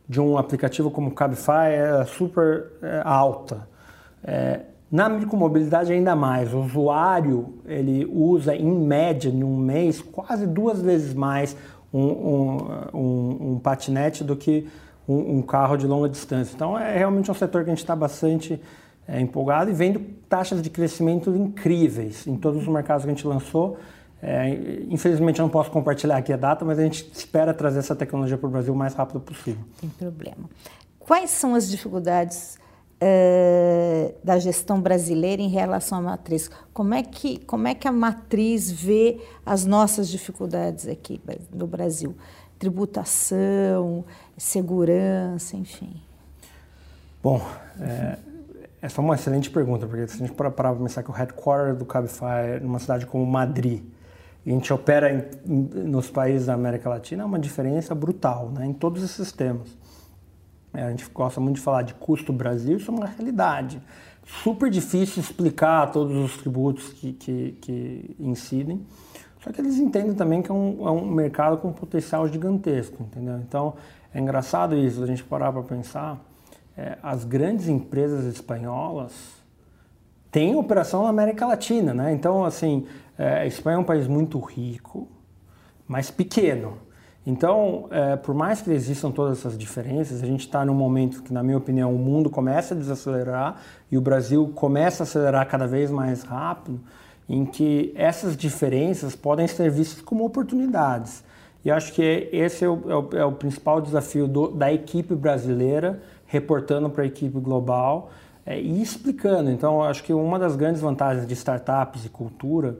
de 0.08 0.20
um 0.20 0.38
aplicativo 0.38 0.90
como 0.90 1.08
o 1.08 1.14
Cabify 1.14 1.70
é 1.70 2.04
super 2.06 2.72
é, 2.82 3.02
alta. 3.04 3.68
É, 4.24 4.60
na 4.90 5.08
micromobilidade 5.08 5.92
ainda 5.92 6.16
mais, 6.16 6.54
o 6.54 6.60
usuário 6.60 7.58
ele 7.66 8.06
usa 8.10 8.56
em 8.56 8.72
média 8.72 9.28
em 9.28 9.44
um 9.44 9.56
mês 9.56 10.00
quase 10.00 10.46
duas 10.46 10.80
vezes 10.80 11.12
mais 11.12 11.54
um, 11.92 12.00
um, 12.00 12.58
um, 12.94 13.52
um 13.52 13.58
patinete 13.58 14.24
do 14.24 14.34
que 14.34 14.66
um, 15.06 15.40
carro 15.42 15.76
de 15.76 15.86
longa 15.86 16.08
distância. 16.08 16.54
Então 16.54 16.78
é 16.78 16.96
realmente 16.96 17.30
um 17.30 17.34
setor 17.34 17.64
que 17.64 17.70
a 17.70 17.74
gente 17.74 17.82
está 17.82 17.96
bastante 17.96 18.60
é, 19.06 19.20
empolgado 19.20 19.70
e 19.70 19.74
vendo 19.74 20.00
taxas 20.28 20.60
de 20.60 20.68
crescimento 20.68 21.30
incríveis 21.30 22.26
em 22.26 22.36
todos 22.36 22.62
os 22.62 22.68
mercados 22.68 23.04
que 23.04 23.10
a 23.10 23.14
gente 23.14 23.26
lançou. 23.26 23.78
É, 24.20 24.48
infelizmente 24.88 25.38
eu 25.38 25.44
não 25.44 25.50
posso 25.50 25.70
compartilhar 25.70 26.16
aqui 26.16 26.32
a 26.32 26.36
data, 26.36 26.64
mas 26.64 26.78
a 26.78 26.82
gente 26.82 27.08
espera 27.12 27.54
trazer 27.54 27.78
essa 27.78 27.94
tecnologia 27.94 28.36
para 28.36 28.48
o 28.48 28.50
Brasil 28.50 28.74
o 28.74 28.76
mais 28.76 28.94
rápido 28.94 29.20
possível. 29.20 29.64
Tem 29.80 29.88
problema. 29.90 30.48
Quais 30.98 31.30
são 31.30 31.54
as 31.54 31.68
dificuldades 31.68 32.58
uh, 33.02 34.14
da 34.22 34.38
gestão 34.38 34.80
brasileira 34.80 35.40
em 35.40 35.48
relação 35.48 35.98
à 35.98 36.02
matriz? 36.02 36.50
Como 36.72 36.94
é, 36.94 37.02
que, 37.02 37.38
como 37.44 37.68
é 37.68 37.74
que 37.74 37.86
a 37.86 37.92
matriz 37.92 38.70
vê 38.70 39.20
as 39.46 39.64
nossas 39.64 40.08
dificuldades 40.08 40.86
aqui 40.88 41.20
no 41.52 41.66
Brasil? 41.66 42.14
Tributação, 42.58 44.04
segurança, 44.36 45.56
enfim. 45.56 46.02
Bom, 47.22 47.40
é, 47.80 48.18
essa 48.82 49.00
é 49.00 49.04
uma 49.04 49.14
excelente 49.14 49.48
pergunta, 49.48 49.86
porque 49.86 50.08
se 50.08 50.16
a 50.16 50.26
gente 50.26 50.32
parar 50.36 50.50
para 50.50 50.74
pensar 50.74 51.02
que 51.04 51.10
o 51.10 51.12
headquarter 51.12 51.76
do 51.76 51.84
Cabify 51.84 52.60
numa 52.60 52.80
cidade 52.80 53.06
como 53.06 53.24
Madrid, 53.24 53.82
a 54.50 54.54
gente 54.54 54.72
opera 54.72 55.12
em, 55.44 55.52
nos 55.88 56.10
países 56.10 56.46
da 56.46 56.54
América 56.54 56.88
Latina, 56.88 57.22
é 57.22 57.26
uma 57.26 57.38
diferença 57.38 57.94
brutal 57.94 58.50
né, 58.50 58.66
em 58.66 58.72
todos 58.72 59.02
esses 59.02 59.30
temas. 59.32 59.76
É, 60.72 60.82
a 60.84 60.90
gente 60.90 61.08
gosta 61.10 61.40
muito 61.40 61.56
de 61.56 61.62
falar 61.62 61.82
de 61.82 61.94
custo 61.94 62.32
Brasil, 62.32 62.76
isso 62.76 62.90
é 62.90 62.94
uma 62.94 63.06
realidade. 63.06 63.80
Super 64.42 64.70
difícil 64.70 65.22
explicar 65.22 65.90
todos 65.90 66.16
os 66.16 66.36
tributos 66.36 66.92
que, 66.92 67.12
que, 67.14 67.52
que 67.60 68.16
incidem, 68.18 68.84
só 69.42 69.52
que 69.52 69.60
eles 69.60 69.78
entendem 69.78 70.14
também 70.14 70.42
que 70.42 70.50
é 70.50 70.54
um, 70.54 70.86
é 70.86 70.90
um 70.90 71.06
mercado 71.06 71.58
com 71.58 71.68
um 71.68 71.72
potencial 71.72 72.28
gigantesco, 72.28 73.02
entendeu? 73.02 73.38
Então, 73.38 73.74
é 74.12 74.20
engraçado 74.20 74.76
isso, 74.76 75.02
a 75.02 75.06
gente 75.06 75.24
parar 75.24 75.52
para 75.52 75.62
pensar, 75.62 76.18
é, 76.76 76.98
as 77.02 77.24
grandes 77.24 77.68
empresas 77.68 78.24
espanholas 78.24 79.12
têm 80.30 80.56
operação 80.56 81.02
na 81.04 81.08
América 81.08 81.46
Latina, 81.46 81.94
né? 81.94 82.12
Então, 82.12 82.44
assim, 82.44 82.86
é, 83.18 83.40
a 83.40 83.46
Espanha 83.46 83.76
é 83.76 83.80
um 83.80 83.84
país 83.84 84.06
muito 84.06 84.38
rico, 84.38 85.08
mas 85.88 86.08
pequeno. 86.10 86.78
Então, 87.26 87.88
é, 87.90 88.16
por 88.16 88.34
mais 88.34 88.62
que 88.62 88.70
existam 88.70 89.10
todas 89.10 89.38
essas 89.38 89.58
diferenças, 89.58 90.22
a 90.22 90.26
gente 90.26 90.46
está 90.46 90.64
num 90.64 90.72
momento 90.72 91.22
que, 91.22 91.32
na 91.32 91.42
minha 91.42 91.58
opinião, 91.58 91.94
o 91.94 91.98
mundo 91.98 92.30
começa 92.30 92.74
a 92.74 92.76
desacelerar 92.76 93.60
e 93.90 93.98
o 93.98 94.00
Brasil 94.00 94.50
começa 94.54 95.02
a 95.02 95.04
acelerar 95.04 95.46
cada 95.48 95.66
vez 95.66 95.90
mais 95.90 96.22
rápido, 96.22 96.80
em 97.28 97.44
que 97.44 97.92
essas 97.96 98.36
diferenças 98.36 99.14
podem 99.14 99.46
ser 99.46 99.70
vistas 99.70 100.00
como 100.00 100.24
oportunidades. 100.24 101.22
E 101.64 101.70
acho 101.70 101.92
que 101.92 102.30
esse 102.32 102.64
é 102.64 102.68
o, 102.68 102.82
é 102.88 102.94
o, 102.94 103.08
é 103.18 103.24
o 103.24 103.32
principal 103.32 103.80
desafio 103.80 104.26
do, 104.26 104.48
da 104.48 104.72
equipe 104.72 105.14
brasileira, 105.14 106.00
reportando 106.24 106.88
para 106.88 107.02
a 107.02 107.06
equipe 107.06 107.38
global 107.40 108.10
é, 108.48 108.58
e 108.58 108.80
explicando. 108.80 109.50
Então, 109.50 109.82
acho 109.82 110.02
que 110.02 110.14
uma 110.14 110.38
das 110.38 110.56
grandes 110.56 110.80
vantagens 110.80 111.26
de 111.26 111.34
startups 111.34 112.06
e 112.06 112.08
cultura 112.08 112.78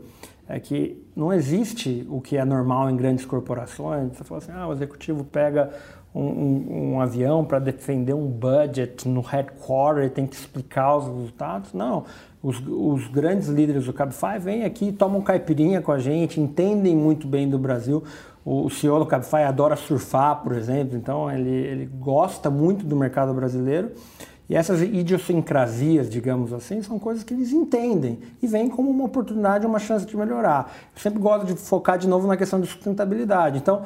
é 0.48 0.58
que 0.58 1.06
não 1.14 1.30
existe 1.30 2.06
o 2.08 2.22
que 2.22 2.38
é 2.38 2.44
normal 2.44 2.88
em 2.88 2.96
grandes 2.96 3.26
corporações. 3.26 4.16
Você 4.16 4.24
fala 4.24 4.38
assim, 4.38 4.52
ah, 4.52 4.66
o 4.66 4.72
executivo 4.72 5.24
pega 5.24 5.70
um, 6.14 6.22
um, 6.22 6.92
um 6.94 7.00
avião 7.02 7.44
para 7.44 7.58
defender 7.58 8.14
um 8.14 8.26
budget 8.26 9.06
no 9.06 9.20
headquarter 9.20 10.04
e 10.04 10.08
tem 10.08 10.26
que 10.26 10.36
explicar 10.36 10.96
os 10.96 11.06
resultados. 11.06 11.74
Não, 11.74 12.04
os, 12.42 12.62
os, 12.66 13.06
grandes 13.08 13.48
líderes 13.48 13.84
do 13.84 13.92
Cabify 13.92 14.38
vêm 14.40 14.64
aqui, 14.64 14.90
tomam 14.90 15.20
caipirinha 15.20 15.82
com 15.82 15.92
a 15.92 15.98
gente, 15.98 16.40
entendem 16.40 16.96
muito 16.96 17.26
bem 17.26 17.46
do 17.46 17.58
Brasil. 17.58 18.02
O, 18.42 18.70
CEO 18.70 18.98
do 19.00 19.04
Cabify 19.04 19.42
adora 19.42 19.76
surfar, 19.76 20.42
por 20.42 20.56
exemplo, 20.56 20.96
então 20.96 21.30
ele, 21.30 21.50
ele 21.50 21.84
gosta 21.84 22.48
muito 22.48 22.86
do 22.86 22.96
mercado 22.96 23.34
brasileiro 23.34 23.92
e 24.48 24.56
essas 24.56 24.80
idiosincrasias, 24.80 26.08
digamos 26.08 26.52
assim, 26.52 26.82
são 26.82 26.98
coisas 26.98 27.22
que 27.22 27.34
eles 27.34 27.52
entendem 27.52 28.18
e 28.42 28.46
vêm 28.46 28.68
como 28.68 28.90
uma 28.90 29.04
oportunidade, 29.04 29.66
uma 29.66 29.78
chance 29.78 30.06
de 30.06 30.16
melhorar. 30.16 30.72
Eu 30.94 31.02
sempre 31.02 31.18
gosto 31.20 31.46
de 31.46 31.54
focar 31.54 31.98
de 31.98 32.08
novo 32.08 32.26
na 32.26 32.36
questão 32.36 32.58
de 32.58 32.66
sustentabilidade. 32.66 33.58
Então, 33.58 33.82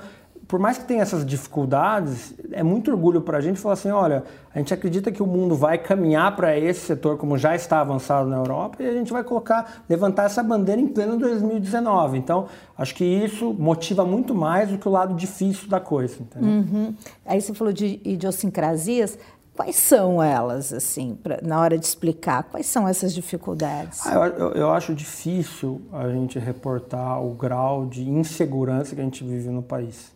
por 0.52 0.60
mais 0.60 0.76
que 0.76 0.84
tenha 0.84 1.00
essas 1.00 1.24
dificuldades, 1.24 2.34
é 2.52 2.62
muito 2.62 2.90
orgulho 2.90 3.22
para 3.22 3.38
a 3.38 3.40
gente 3.40 3.58
falar 3.58 3.72
assim: 3.72 3.90
olha, 3.90 4.22
a 4.54 4.58
gente 4.58 4.74
acredita 4.74 5.10
que 5.10 5.22
o 5.22 5.26
mundo 5.26 5.54
vai 5.54 5.78
caminhar 5.78 6.36
para 6.36 6.58
esse 6.58 6.80
setor 6.80 7.16
como 7.16 7.38
já 7.38 7.54
está 7.54 7.80
avançado 7.80 8.28
na 8.28 8.36
Europa 8.36 8.82
e 8.82 8.86
a 8.86 8.92
gente 8.92 9.10
vai 9.12 9.24
colocar, 9.24 9.82
levantar 9.88 10.24
essa 10.24 10.42
bandeira 10.42 10.78
em 10.78 10.88
pleno 10.88 11.16
2019. 11.16 12.18
Então, 12.18 12.48
acho 12.76 12.94
que 12.94 13.02
isso 13.02 13.54
motiva 13.54 14.04
muito 14.04 14.34
mais 14.34 14.68
do 14.68 14.76
que 14.76 14.86
o 14.86 14.90
lado 14.90 15.14
difícil 15.14 15.68
da 15.68 15.80
coisa. 15.80 16.18
Uhum. 16.36 16.94
Aí 17.24 17.40
você 17.40 17.54
falou 17.54 17.72
de 17.72 17.98
idiosincrasias. 18.04 19.18
Quais 19.54 19.76
são 19.76 20.22
elas, 20.22 20.72
assim, 20.72 21.14
pra, 21.14 21.38
na 21.42 21.60
hora 21.60 21.76
de 21.76 21.84
explicar? 21.84 22.44
Quais 22.44 22.66
são 22.66 22.88
essas 22.88 23.12
dificuldades? 23.12 24.06
Ah, 24.06 24.14
eu, 24.14 24.52
eu, 24.52 24.70
acho 24.72 24.94
difícil 24.94 25.82
a 25.92 26.08
gente 26.08 26.38
reportar 26.38 27.22
o 27.22 27.34
grau 27.34 27.84
de 27.84 28.08
insegurança 28.08 28.94
que 28.94 29.00
a 29.00 29.04
gente 29.04 29.22
vive 29.22 29.50
no 29.50 29.62
país. 29.62 30.10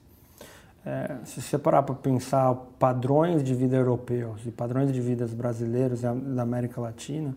É, 0.86 1.16
se 1.24 1.42
você 1.42 1.58
parar 1.58 1.82
para 1.82 1.94
pensar 1.94 2.54
padrões 2.78 3.44
de 3.44 3.54
vida 3.54 3.76
europeus 3.76 4.40
e 4.46 4.50
padrões 4.50 4.90
de 4.90 5.00
vida 5.00 5.26
brasileiros 5.26 6.00
da 6.00 6.42
América 6.42 6.80
Latina, 6.80 7.36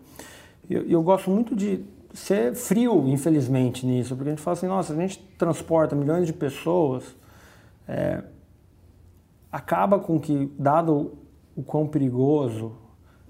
eu, 0.70 0.88
eu 0.88 1.02
gosto 1.02 1.30
muito 1.30 1.54
de 1.54 1.84
ser 2.14 2.54
frio, 2.54 3.06
infelizmente, 3.08 3.84
nisso, 3.84 4.16
porque 4.16 4.30
a 4.30 4.32
gente 4.32 4.42
fala 4.42 4.56
assim, 4.56 4.66
nossa, 4.66 4.92
a 4.92 4.96
gente 4.96 5.18
transporta 5.36 5.94
milhões 5.94 6.26
de 6.26 6.32
pessoas, 6.32 7.04
é, 7.86 8.22
acaba 9.50 9.98
com 9.98 10.18
que, 10.18 10.50
dado 10.58 11.18
o 11.56 11.62
quão 11.62 11.86
perigoso 11.86 12.72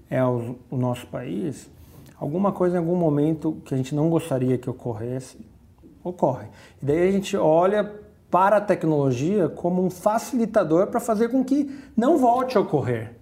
é 0.09 0.23
o, 0.23 0.55
o 0.69 0.77
nosso 0.77 1.07
país, 1.07 1.69
alguma 2.17 2.51
coisa 2.51 2.75
em 2.75 2.79
algum 2.79 2.95
momento 2.95 3.57
que 3.65 3.73
a 3.73 3.77
gente 3.77 3.95
não 3.95 4.09
gostaria 4.09 4.57
que 4.57 4.69
ocorresse, 4.69 5.37
ocorre. 6.03 6.47
E 6.81 6.85
daí 6.85 7.07
a 7.07 7.11
gente 7.11 7.35
olha 7.37 7.91
para 8.29 8.57
a 8.57 8.61
tecnologia 8.61 9.49
como 9.49 9.83
um 9.83 9.89
facilitador 9.89 10.87
para 10.87 10.99
fazer 10.99 11.29
com 11.29 11.43
que 11.43 11.69
não 11.95 12.17
volte 12.17 12.57
a 12.57 12.61
ocorrer. 12.61 13.15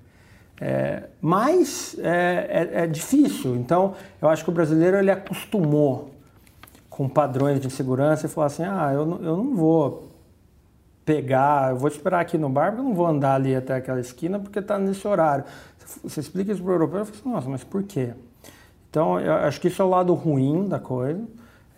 É, 0.62 1.04
mas 1.22 1.95
é, 2.00 2.70
é, 2.74 2.84
é, 2.84 2.88
difícil, 2.88 3.56
então 3.56 3.93
eu 4.22 4.28
acho 4.28 4.43
que 4.43 4.50
o 4.50 4.54
brasileiro 4.54 4.97
ele 4.97 5.10
acostumou 5.10 6.10
com 6.89 7.08
padrões 7.08 7.62
de 7.62 7.70
segurança 7.70 8.26
e 8.26 8.30
falou 8.30 8.45
assim: 8.45 8.64
ah, 8.64 8.91
eu 8.93 9.00
eu 9.24 9.38
não 9.38 9.56
vou 9.56 10.09
pegar, 11.10 11.72
eu 11.72 11.76
vou 11.76 11.88
esperar 11.88 12.20
aqui 12.20 12.38
no 12.38 12.49
bar, 12.49 12.68
porque 12.68 12.82
eu 12.82 12.86
não 12.86 12.93
vou 12.93 13.07
andar 13.07 13.34
ali 13.34 13.55
até 13.55 13.74
aquela 13.74 13.99
esquina 13.99 14.38
porque 14.38 14.60
está 14.60 14.78
nesse 14.78 15.07
horário. 15.07 15.43
Você 16.03 16.20
explica 16.20 16.51
isso 16.51 16.62
para 16.62 16.70
o 16.70 16.76
europeu, 16.76 16.99
eu 16.99 17.05
falo 17.05 17.18
assim, 17.18 17.30
nossa, 17.30 17.49
mas 17.49 17.64
por 17.64 17.82
quê? 17.82 18.14
Então, 18.88 19.20
eu 19.20 19.34
acho 19.34 19.60
que 19.60 19.70
isso 19.70 19.82
é 19.82 19.86
o 19.86 19.89
lado 19.89 20.14
ruim 20.14 20.68
da 20.68 20.80
coisa. 20.80 21.20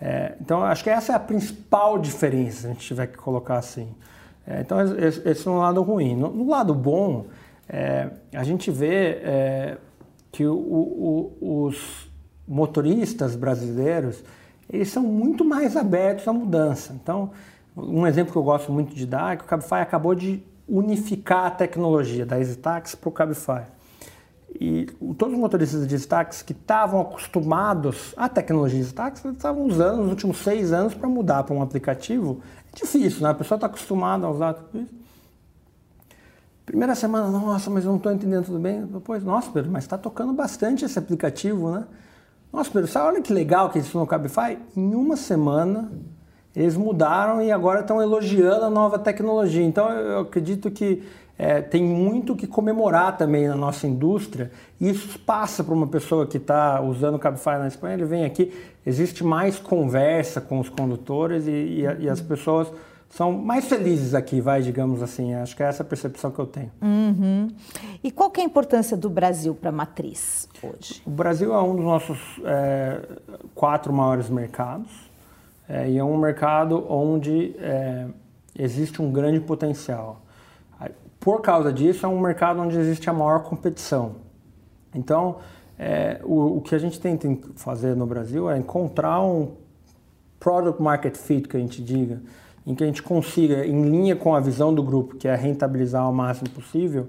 É, 0.01 0.35
então, 0.41 0.61
acho 0.63 0.83
que 0.83 0.89
essa 0.89 1.13
é 1.13 1.15
a 1.15 1.19
principal 1.19 1.97
diferença, 1.97 2.59
se 2.59 2.67
a 2.67 2.69
gente 2.71 2.85
tiver 2.85 3.07
que 3.07 3.17
colocar 3.17 3.57
assim. 3.57 3.87
É, 4.45 4.59
então, 4.59 4.81
esse, 4.97 5.25
esse, 5.25 5.47
é 5.47 5.51
um 5.51 5.59
lado 5.59 5.81
ruim. 5.81 6.13
No, 6.13 6.29
no 6.29 6.49
lado 6.49 6.75
bom, 6.75 7.27
é, 7.69 8.09
a 8.33 8.43
gente 8.43 8.69
vê 8.69 9.21
é, 9.23 9.77
que 10.29 10.45
o, 10.45 10.57
o, 10.57 11.67
os 11.67 12.11
motoristas 12.45 13.37
brasileiros, 13.37 14.21
eles 14.69 14.89
são 14.89 15.03
muito 15.03 15.45
mais 15.45 15.77
abertos 15.77 16.27
à 16.27 16.33
mudança. 16.33 16.91
Então, 17.01 17.31
um 17.75 18.05
exemplo 18.05 18.31
que 18.31 18.37
eu 18.37 18.43
gosto 18.43 18.71
muito 18.71 18.93
de 18.93 19.05
dar 19.05 19.33
é 19.33 19.37
que 19.37 19.43
o 19.43 19.47
Cabify 19.47 19.75
acabou 19.75 20.13
de 20.13 20.43
unificar 20.67 21.45
a 21.45 21.51
tecnologia 21.51 22.25
da 22.25 22.37
EasyTax 22.37 22.95
para 22.95 23.09
o 23.09 23.11
Cabify. 23.11 23.63
E 24.59 24.85
todos 25.17 25.33
os 25.33 25.39
motoristas 25.39 25.87
de 25.87 26.07
táxi 26.07 26.43
que 26.43 26.51
estavam 26.51 27.01
acostumados 27.01 28.13
à 28.17 28.27
tecnologia 28.27 28.83
de 28.83 28.93
táxi 28.93 29.27
estavam 29.29 29.65
usando 29.65 30.01
nos 30.01 30.09
últimos 30.09 30.37
seis 30.37 30.73
anos 30.73 30.93
para 30.93 31.07
mudar 31.07 31.43
para 31.43 31.55
um 31.55 31.61
aplicativo. 31.61 32.41
É 32.73 32.79
difícil, 32.79 33.21
né? 33.21 33.29
A 33.29 33.33
pessoa 33.33 33.55
está 33.55 33.67
acostumada 33.67 34.27
a 34.27 34.29
usar 34.29 34.53
tudo 34.53 34.83
isso. 34.83 35.01
Primeira 36.65 36.95
semana, 36.95 37.27
nossa, 37.27 37.69
mas 37.69 37.85
eu 37.85 37.89
não 37.89 37.97
estou 37.97 38.11
entendendo 38.11 38.45
tudo 38.45 38.59
bem. 38.59 38.85
Depois, 38.85 39.23
nossa, 39.23 39.49
Pedro, 39.51 39.71
mas 39.71 39.83
está 39.83 39.97
tocando 39.97 40.31
bastante 40.33 40.85
esse 40.85 40.99
aplicativo, 40.99 41.71
né? 41.71 41.85
Nossa, 42.51 42.69
Pedro, 42.69 42.89
sabe, 42.89 43.07
olha 43.07 43.21
que 43.21 43.33
legal 43.33 43.69
que 43.69 43.77
eles 43.77 43.91
no 43.93 44.05
Cabify. 44.05 44.57
Em 44.75 44.93
uma 44.93 45.15
semana, 45.15 45.91
eles 46.55 46.75
mudaram 46.75 47.41
e 47.41 47.51
agora 47.51 47.81
estão 47.81 48.01
elogiando 48.01 48.65
a 48.65 48.69
nova 48.69 48.99
tecnologia. 48.99 49.63
Então, 49.63 49.89
eu 49.89 50.19
acredito 50.19 50.69
que 50.69 51.01
é, 51.37 51.59
tem 51.59 51.83
muito 51.83 52.35
que 52.35 52.45
comemorar 52.45 53.17
também 53.17 53.47
na 53.47 53.55
nossa 53.55 53.87
indústria. 53.87 54.51
E 54.79 54.89
isso 54.89 55.17
passa 55.19 55.63
para 55.63 55.73
uma 55.73 55.87
pessoa 55.87 56.27
que 56.27 56.37
está 56.37 56.79
usando 56.81 57.15
o 57.15 57.19
Cabify 57.19 57.57
na 57.57 57.67
Espanha, 57.67 57.95
ele 57.95 58.05
vem 58.05 58.25
aqui, 58.25 58.53
existe 58.85 59.23
mais 59.23 59.57
conversa 59.57 60.39
com 60.39 60.59
os 60.59 60.69
condutores 60.69 61.47
e, 61.47 61.51
e, 61.51 61.81
e 62.01 62.09
as 62.09 62.21
pessoas 62.21 62.71
são 63.09 63.31
mais 63.31 63.65
felizes 63.65 64.13
aqui, 64.13 64.39
vai, 64.39 64.61
digamos 64.61 65.01
assim. 65.01 65.33
Acho 65.33 65.55
que 65.55 65.63
é 65.63 65.65
essa 65.65 65.83
a 65.83 65.85
percepção 65.85 66.31
que 66.31 66.39
eu 66.39 66.45
tenho. 66.45 66.71
Uhum. 66.81 67.49
E 68.03 68.11
qual 68.11 68.29
que 68.29 68.39
é 68.39 68.43
a 68.43 68.45
importância 68.45 68.95
do 68.95 69.09
Brasil 69.09 69.55
para 69.55 69.69
a 69.69 69.73
matriz 69.73 70.47
hoje? 70.61 71.01
O 71.05 71.09
Brasil 71.09 71.53
é 71.53 71.61
um 71.61 71.75
dos 71.75 71.83
nossos 71.83 72.19
é, 72.45 73.01
quatro 73.55 73.91
maiores 73.91 74.29
mercados 74.29 75.10
é, 75.71 75.89
e 75.89 75.97
é 75.97 76.03
um 76.03 76.17
mercado 76.17 76.85
onde 76.91 77.55
é, 77.57 78.05
existe 78.59 79.01
um 79.01 79.09
grande 79.09 79.39
potencial. 79.39 80.21
Por 81.17 81.41
causa 81.41 81.71
disso, 81.71 82.05
é 82.05 82.09
um 82.09 82.19
mercado 82.19 82.59
onde 82.59 82.77
existe 82.77 83.09
a 83.09 83.13
maior 83.13 83.43
competição. 83.43 84.15
Então, 84.93 85.37
é, 85.79 86.19
o, 86.25 86.57
o 86.57 86.61
que 86.61 86.75
a 86.75 86.77
gente 86.77 86.99
tenta 86.99 87.29
fazer 87.55 87.95
no 87.95 88.05
Brasil 88.05 88.49
é 88.49 88.57
encontrar 88.57 89.21
um 89.21 89.53
product 90.39 90.81
market 90.81 91.15
fit, 91.15 91.47
que 91.47 91.55
a 91.55 91.59
gente 91.59 91.81
diga, 91.81 92.21
em 92.67 92.75
que 92.75 92.83
a 92.83 92.87
gente 92.87 93.01
consiga, 93.01 93.65
em 93.65 93.83
linha 93.83 94.15
com 94.15 94.35
a 94.35 94.41
visão 94.41 94.73
do 94.73 94.83
grupo, 94.83 95.15
que 95.15 95.27
é 95.27 95.35
rentabilizar 95.35 96.09
o 96.09 96.13
máximo 96.13 96.49
possível, 96.49 97.07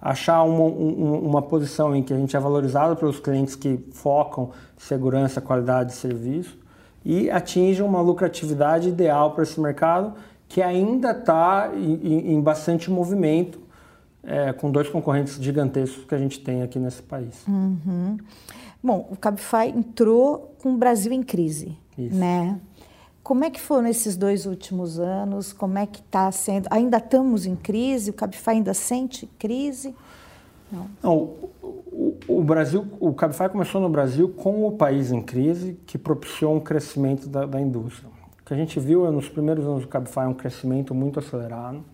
achar 0.00 0.44
uma, 0.44 0.66
uma 0.66 1.42
posição 1.42 1.96
em 1.96 2.02
que 2.02 2.12
a 2.12 2.16
gente 2.16 2.36
é 2.36 2.38
valorizado 2.38 2.94
pelos 2.94 3.18
clientes 3.18 3.56
que 3.56 3.76
focam 3.90 4.50
segurança, 4.76 5.40
qualidade 5.40 5.90
de 5.90 5.96
serviço 5.96 6.62
e 7.04 7.30
atinge 7.30 7.82
uma 7.82 8.00
lucratividade 8.00 8.88
ideal 8.88 9.32
para 9.32 9.42
esse 9.42 9.60
mercado 9.60 10.14
que 10.48 10.62
ainda 10.62 11.10
está 11.10 11.72
em, 11.74 12.34
em, 12.34 12.40
bastante 12.40 12.90
movimento, 12.90 13.60
é, 14.22 14.52
com 14.52 14.70
dois 14.70 14.88
concorrentes 14.88 15.34
gigantescos 15.42 16.04
que 16.04 16.14
a 16.14 16.18
gente 16.18 16.40
tem 16.40 16.62
aqui 16.62 16.78
nesse 16.78 17.02
país. 17.02 17.44
Uhum. 17.46 18.16
Bom, 18.82 19.08
o 19.10 19.16
Cabify 19.16 19.68
entrou 19.68 20.54
com 20.62 20.74
o 20.74 20.76
Brasil 20.76 21.12
em 21.12 21.22
crise, 21.22 21.76
Isso. 21.98 22.14
né? 22.14 22.58
Como 23.22 23.42
é 23.42 23.50
que 23.50 23.60
foram 23.60 23.88
esses 23.88 24.16
dois 24.16 24.44
últimos 24.44 24.98
anos? 24.98 25.52
Como 25.52 25.78
é 25.78 25.86
que 25.86 26.00
está 26.00 26.30
sendo? 26.30 26.68
Ainda 26.70 26.98
estamos 26.98 27.46
em 27.46 27.56
crise? 27.56 28.10
O 28.10 28.12
Cabify 28.12 28.50
ainda 28.50 28.74
sente 28.74 29.26
crise? 29.38 29.94
Não. 31.02 31.12
O, 31.12 32.18
o, 32.26 32.42
Brasil, 32.42 32.86
o 33.00 33.12
Cabify 33.14 33.48
começou 33.48 33.80
no 33.80 33.88
Brasil 33.88 34.28
com 34.28 34.66
o 34.66 34.72
país 34.72 35.12
em 35.12 35.20
crise, 35.20 35.78
que 35.86 35.96
propiciou 35.96 36.54
um 36.54 36.60
crescimento 36.60 37.28
da, 37.28 37.46
da 37.46 37.60
indústria. 37.60 38.08
O 38.40 38.44
que 38.44 38.52
a 38.52 38.56
gente 38.56 38.78
viu 38.80 39.06
é, 39.06 39.10
nos 39.10 39.28
primeiros 39.28 39.64
anos 39.64 39.82
do 39.82 39.88
Cabify 39.88 40.20
um 40.20 40.34
crescimento 40.34 40.94
muito 40.94 41.18
acelerado. 41.18 41.84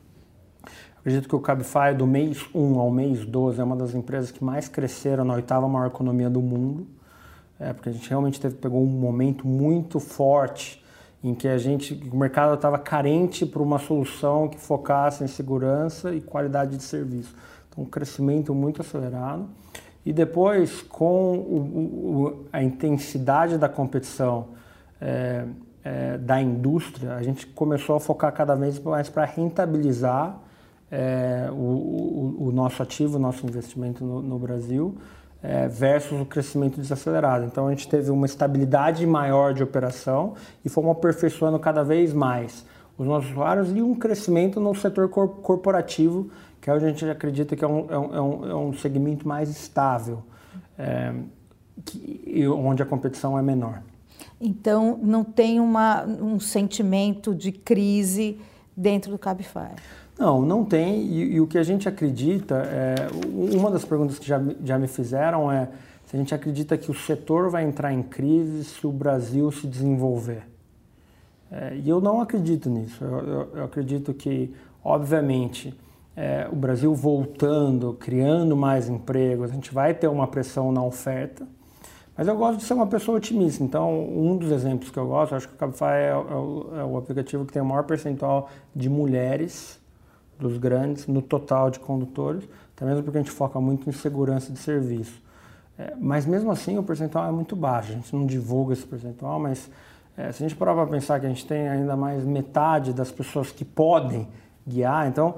Acredito 0.98 1.28
que 1.28 1.36
o 1.36 1.40
Cabify, 1.40 1.94
do 1.96 2.06
mês 2.06 2.46
1 2.54 2.78
ao 2.78 2.90
mês 2.90 3.24
12, 3.24 3.60
é 3.60 3.64
uma 3.64 3.76
das 3.76 3.94
empresas 3.94 4.30
que 4.30 4.44
mais 4.44 4.68
cresceram 4.68 5.24
na 5.24 5.34
oitava 5.34 5.68
maior 5.68 5.86
economia 5.86 6.28
do 6.28 6.42
mundo. 6.42 6.86
É, 7.58 7.72
porque 7.72 7.90
a 7.90 7.92
gente 7.92 8.08
realmente 8.08 8.40
teve, 8.40 8.54
pegou 8.54 8.82
um 8.82 8.86
momento 8.86 9.46
muito 9.46 10.00
forte 10.00 10.82
em 11.22 11.34
que 11.34 11.46
a 11.46 11.58
gente, 11.58 11.94
o 12.10 12.16
mercado 12.16 12.54
estava 12.54 12.78
carente 12.78 13.44
para 13.44 13.62
uma 13.62 13.78
solução 13.78 14.48
que 14.48 14.58
focasse 14.58 15.22
em 15.22 15.26
segurança 15.26 16.14
e 16.14 16.20
qualidade 16.20 16.76
de 16.76 16.82
serviço. 16.82 17.34
Um 17.80 17.84
crescimento 17.86 18.54
muito 18.54 18.82
acelerado. 18.82 19.48
E 20.04 20.12
depois, 20.12 20.82
com 20.82 21.34
o, 21.36 21.56
o, 21.56 22.46
a 22.52 22.62
intensidade 22.62 23.58
da 23.58 23.68
competição 23.68 24.48
é, 25.00 25.44
é, 25.84 26.18
da 26.18 26.40
indústria, 26.40 27.14
a 27.14 27.22
gente 27.22 27.46
começou 27.46 27.96
a 27.96 28.00
focar 28.00 28.32
cada 28.32 28.54
vez 28.54 28.78
mais 28.78 29.08
para 29.08 29.24
rentabilizar 29.24 30.38
é, 30.90 31.48
o, 31.50 32.36
o, 32.40 32.50
nosso 32.52 32.82
ativo, 32.82 33.16
o 33.16 33.20
nosso 33.20 33.46
investimento 33.46 34.04
no, 34.04 34.20
no 34.20 34.38
Brasil 34.38 34.96
versus 35.70 36.20
o 36.20 36.26
crescimento 36.26 36.78
desacelerado. 36.78 37.46
Então 37.46 37.66
a 37.66 37.70
gente 37.70 37.88
teve 37.88 38.10
uma 38.10 38.26
estabilidade 38.26 39.06
maior 39.06 39.54
de 39.54 39.62
operação 39.62 40.34
e 40.62 40.68
fomos 40.68 40.90
aperfeiçoando 40.92 41.58
cada 41.58 41.82
vez 41.82 42.12
mais 42.12 42.62
os 43.00 43.06
nossos 43.06 43.30
usuários 43.30 43.74
e 43.74 43.80
um 43.80 43.94
crescimento 43.94 44.60
no 44.60 44.74
setor 44.74 45.08
corporativo, 45.08 46.28
que 46.60 46.68
é 46.68 46.72
a 46.72 46.78
gente 46.78 47.08
acredita 47.08 47.56
que 47.56 47.64
é 47.64 47.68
um, 47.68 47.86
é 47.90 47.98
um, 47.98 48.50
é 48.50 48.54
um 48.54 48.70
é 48.70 48.76
segmento 48.76 49.26
mais 49.26 49.48
estável, 49.48 50.22
é, 50.78 51.12
que, 51.84 52.46
onde 52.48 52.82
a 52.82 52.86
competição 52.86 53.38
é 53.38 53.42
menor. 53.42 53.82
Então 54.40 54.98
não 55.02 55.24
tem 55.24 55.60
uma, 55.60 56.04
um 56.04 56.38
sentimento 56.38 57.34
de 57.34 57.52
crise 57.52 58.38
dentro 58.76 59.10
do 59.10 59.18
Cabify? 59.18 59.74
Não, 60.18 60.42
não 60.42 60.64
tem. 60.64 61.02
E, 61.02 61.34
e, 61.34 61.40
o 61.40 61.46
que 61.46 61.56
a 61.56 61.62
gente 61.62 61.88
acredita, 61.88 62.56
é, 62.56 62.96
uma 63.56 63.70
das 63.70 63.84
perguntas 63.84 64.18
que 64.18 64.26
já, 64.26 64.40
já 64.62 64.78
me 64.78 64.86
fizeram 64.86 65.50
é 65.50 65.68
se 66.04 66.16
a 66.16 66.18
gente 66.18 66.34
acredita 66.34 66.76
que 66.76 66.90
o 66.90 66.94
setor 66.94 67.50
vai 67.50 67.64
entrar 67.64 67.92
em 67.92 68.02
crise 68.02 68.64
se 68.64 68.86
o 68.86 68.92
Brasil 68.92 69.50
se 69.50 69.66
desenvolver. 69.66 70.42
É, 71.50 71.76
e 71.82 71.88
eu 71.88 72.00
não 72.00 72.20
acredito 72.20 72.68
nisso. 72.68 73.02
Eu, 73.02 73.18
eu, 73.18 73.48
eu 73.56 73.64
acredito 73.64 74.12
que, 74.12 74.54
obviamente, 74.84 75.74
é, 76.20 76.46
o 76.52 76.54
Brasil 76.54 76.94
voltando, 76.94 77.94
criando 77.94 78.54
mais 78.54 78.90
empregos, 78.90 79.50
a 79.50 79.54
gente 79.54 79.72
vai 79.72 79.94
ter 79.94 80.06
uma 80.06 80.26
pressão 80.26 80.70
na 80.70 80.84
oferta. 80.84 81.48
Mas 82.14 82.28
eu 82.28 82.36
gosto 82.36 82.58
de 82.58 82.64
ser 82.64 82.74
uma 82.74 82.86
pessoa 82.86 83.16
otimista. 83.16 83.64
Então, 83.64 84.06
um 84.06 84.36
dos 84.36 84.52
exemplos 84.52 84.90
que 84.90 84.98
eu 84.98 85.06
gosto, 85.06 85.34
acho 85.34 85.48
que 85.48 85.54
o 85.54 85.56
Cabify 85.56 85.84
é, 85.84 86.08
é, 86.10 86.14
o, 86.14 86.72
é 86.76 86.84
o 86.84 86.98
aplicativo 86.98 87.46
que 87.46 87.54
tem 87.54 87.62
o 87.62 87.64
maior 87.64 87.84
percentual 87.84 88.50
de 88.76 88.90
mulheres 88.90 89.80
dos 90.38 90.58
grandes 90.58 91.06
no 91.06 91.22
total 91.22 91.70
de 91.70 91.80
condutores, 91.80 92.46
até 92.76 92.84
mesmo 92.84 93.02
porque 93.02 93.16
a 93.16 93.22
gente 93.22 93.32
foca 93.32 93.58
muito 93.58 93.88
em 93.88 93.92
segurança 93.92 94.52
de 94.52 94.58
serviço. 94.58 95.22
É, 95.78 95.94
mas 95.98 96.26
mesmo 96.26 96.50
assim 96.50 96.76
o 96.76 96.82
percentual 96.82 97.26
é 97.26 97.32
muito 97.32 97.56
baixo, 97.56 97.92
a 97.92 97.94
gente 97.94 98.14
não 98.14 98.26
divulga 98.26 98.74
esse 98.74 98.86
percentual, 98.86 99.40
mas 99.40 99.70
é, 100.18 100.30
se 100.32 100.44
a 100.44 100.46
gente 100.46 100.58
parar 100.58 100.74
para 100.74 100.86
pensar 100.86 101.18
que 101.18 101.24
a 101.24 101.30
gente 101.30 101.46
tem 101.46 101.66
ainda 101.66 101.96
mais 101.96 102.26
metade 102.26 102.92
das 102.92 103.10
pessoas 103.10 103.50
que 103.50 103.64
podem 103.64 104.28
guiar, 104.68 105.08
então 105.08 105.36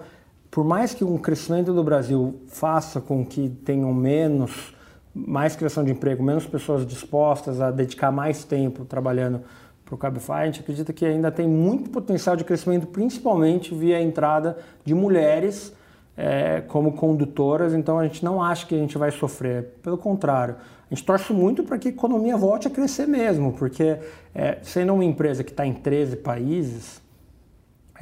por 0.52 0.64
mais 0.64 0.92
que 0.92 1.02
um 1.02 1.16
crescimento 1.16 1.72
do 1.72 1.82
Brasil 1.82 2.38
faça 2.46 3.00
com 3.00 3.24
que 3.24 3.48
tenham 3.64 3.92
menos, 3.94 4.74
mais 5.14 5.56
criação 5.56 5.82
de 5.82 5.90
emprego, 5.90 6.22
menos 6.22 6.46
pessoas 6.46 6.86
dispostas 6.86 7.58
a 7.58 7.70
dedicar 7.70 8.12
mais 8.12 8.44
tempo 8.44 8.84
trabalhando 8.84 9.40
para 9.82 9.94
o 9.94 9.96
Cabify, 9.96 10.32
a 10.32 10.44
gente 10.44 10.60
acredita 10.60 10.92
que 10.92 11.06
ainda 11.06 11.32
tem 11.32 11.48
muito 11.48 11.88
potencial 11.88 12.36
de 12.36 12.44
crescimento, 12.44 12.86
principalmente 12.86 13.74
via 13.74 13.96
a 13.96 14.02
entrada 14.02 14.58
de 14.84 14.94
mulheres 14.94 15.74
é, 16.14 16.60
como 16.60 16.92
condutoras, 16.92 17.72
então 17.72 17.98
a 17.98 18.04
gente 18.06 18.22
não 18.22 18.42
acha 18.42 18.66
que 18.66 18.74
a 18.74 18.78
gente 18.78 18.98
vai 18.98 19.10
sofrer, 19.10 19.78
pelo 19.82 19.96
contrário, 19.96 20.56
a 20.90 20.94
gente 20.94 21.02
torce 21.06 21.32
muito 21.32 21.62
para 21.62 21.78
que 21.78 21.88
a 21.88 21.90
economia 21.90 22.36
volte 22.36 22.68
a 22.68 22.70
crescer 22.70 23.08
mesmo, 23.08 23.54
porque 23.54 23.98
é, 24.34 24.58
sendo 24.60 24.92
uma 24.92 25.04
empresa 25.04 25.42
que 25.42 25.50
está 25.50 25.64
em 25.64 25.72
13 25.72 26.16
países, 26.16 27.01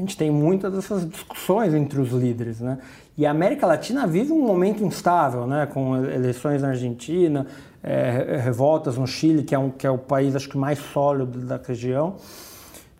a 0.00 0.02
gente 0.02 0.16
tem 0.16 0.30
muitas 0.30 0.72
dessas 0.72 1.06
discussões 1.06 1.74
entre 1.74 2.00
os 2.00 2.10
líderes, 2.10 2.58
né? 2.58 2.78
E 3.18 3.26
a 3.26 3.30
América 3.30 3.66
Latina 3.66 4.06
vive 4.06 4.32
um 4.32 4.46
momento 4.46 4.82
instável, 4.82 5.46
né? 5.46 5.66
Com 5.66 5.94
eleições 5.96 6.62
na 6.62 6.68
Argentina, 6.68 7.46
é, 7.82 8.40
revoltas 8.42 8.96
no 8.96 9.06
Chile, 9.06 9.42
que 9.42 9.54
é, 9.54 9.58
um, 9.58 9.68
que 9.68 9.86
é 9.86 9.90
o 9.90 9.98
país 9.98 10.34
acho 10.34 10.48
que 10.48 10.56
mais 10.56 10.78
sólido 10.78 11.40
da 11.40 11.60
região. 11.62 12.14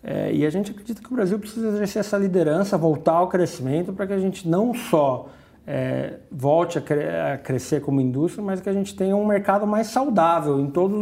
É, 0.05 0.31
e 0.31 0.45
a 0.45 0.51
gente 0.51 0.71
acredita 0.71 1.01
que 1.01 1.11
o 1.11 1.17
Brasil 1.17 1.39
precisa 1.39 1.69
exercer 1.69 2.01
essa 2.01 2.19
liderança, 2.19 2.77
voltar 2.77 3.13
ao 3.13 3.29
crescimento, 3.29 3.95
para 3.95 4.07
que 4.07 4.13
a 4.13 4.19
gente 4.19 4.47
não 4.47 4.75
só 4.75 5.29
é, 5.73 6.19
volte 6.33 6.79
a, 6.79 6.81
cre 6.81 7.05
a, 7.05 7.39
crescer 7.39 7.81
como 7.81 8.01
indústria, 8.01 8.45
mas 8.45 8.61
que 8.61 8.69
a 8.69 8.73
gente 8.73 8.97
tenha 8.97 9.15
um 9.15 9.25
mercado 9.25 9.67
mais 9.67 9.87
saudável 9.87 10.59
em 10.59 10.69
todas 10.69 10.99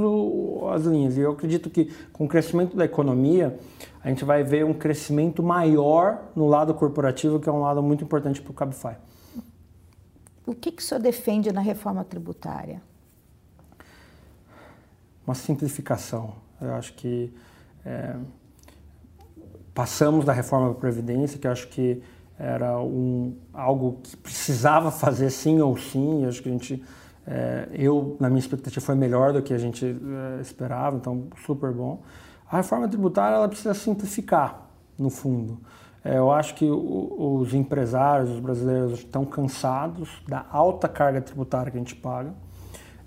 as 0.74 0.84
linhas. 0.84 1.16
E 1.16 1.20
eu 1.20 1.32
acredito 1.32 1.70
que 1.70 1.92
com 2.12 2.26
o 2.26 2.28
crescimento 2.28 2.76
da 2.76 2.84
economia, 2.84 3.58
a 4.02 4.08
gente 4.08 4.24
vai 4.24 4.42
ver 4.44 4.64
um 4.64 4.74
crescimento 4.74 5.42
maior 5.42 6.24
no 6.36 6.46
lado 6.46 6.74
corporativo, 6.74 7.40
que 7.40 7.48
é 7.48 7.52
um 7.52 7.60
lado 7.60 7.82
muito 7.82 8.04
importante 8.04 8.42
para 8.42 8.50
o 8.50 8.54
Cabify. 8.54 8.96
O 10.44 10.54
que, 10.54 10.72
que 10.72 10.82
o 10.82 10.84
senhor 10.84 11.00
defende 11.00 11.52
na 11.52 11.60
reforma 11.60 12.04
tributária? 12.04 12.82
uma 15.28 15.34
simplificação. 15.34 16.32
Eu 16.58 16.74
acho 16.74 16.94
que 16.94 17.30
é, 17.84 18.16
passamos 19.74 20.24
da 20.24 20.32
reforma 20.32 20.68
da 20.68 20.74
Previdência, 20.74 21.38
que 21.38 21.46
eu 21.46 21.52
acho 21.52 21.68
que 21.68 22.02
era 22.38 22.78
um, 22.80 23.36
algo 23.52 23.98
que 24.02 24.16
precisava 24.16 24.90
fazer 24.90 25.30
sim 25.30 25.60
ou 25.60 25.76
sim, 25.76 26.24
acho 26.24 26.42
que 26.42 26.48
a 26.48 26.52
gente, 26.52 26.82
é, 27.26 27.68
eu, 27.72 28.16
na 28.20 28.28
minha 28.28 28.38
expectativa, 28.38 28.84
foi 28.84 28.94
melhor 28.94 29.32
do 29.32 29.42
que 29.42 29.52
a 29.52 29.58
gente 29.58 29.84
é, 29.84 30.40
esperava, 30.40 30.96
então 30.96 31.26
super 31.44 31.72
bom. 31.72 32.02
A 32.50 32.58
reforma 32.58 32.88
tributária 32.88 33.34
ela 33.34 33.48
precisa 33.48 33.74
simplificar, 33.74 34.68
no 34.96 35.10
fundo. 35.10 35.58
É, 36.04 36.16
eu 36.16 36.30
acho 36.30 36.54
que 36.54 36.64
o, 36.64 37.38
os 37.40 37.52
empresários, 37.52 38.30
os 38.30 38.40
brasileiros, 38.40 39.00
estão 39.00 39.24
cansados 39.24 40.22
da 40.26 40.46
alta 40.50 40.88
carga 40.88 41.20
tributária 41.20 41.70
que 41.70 41.76
a 41.76 41.80
gente 41.80 41.96
paga. 41.96 42.32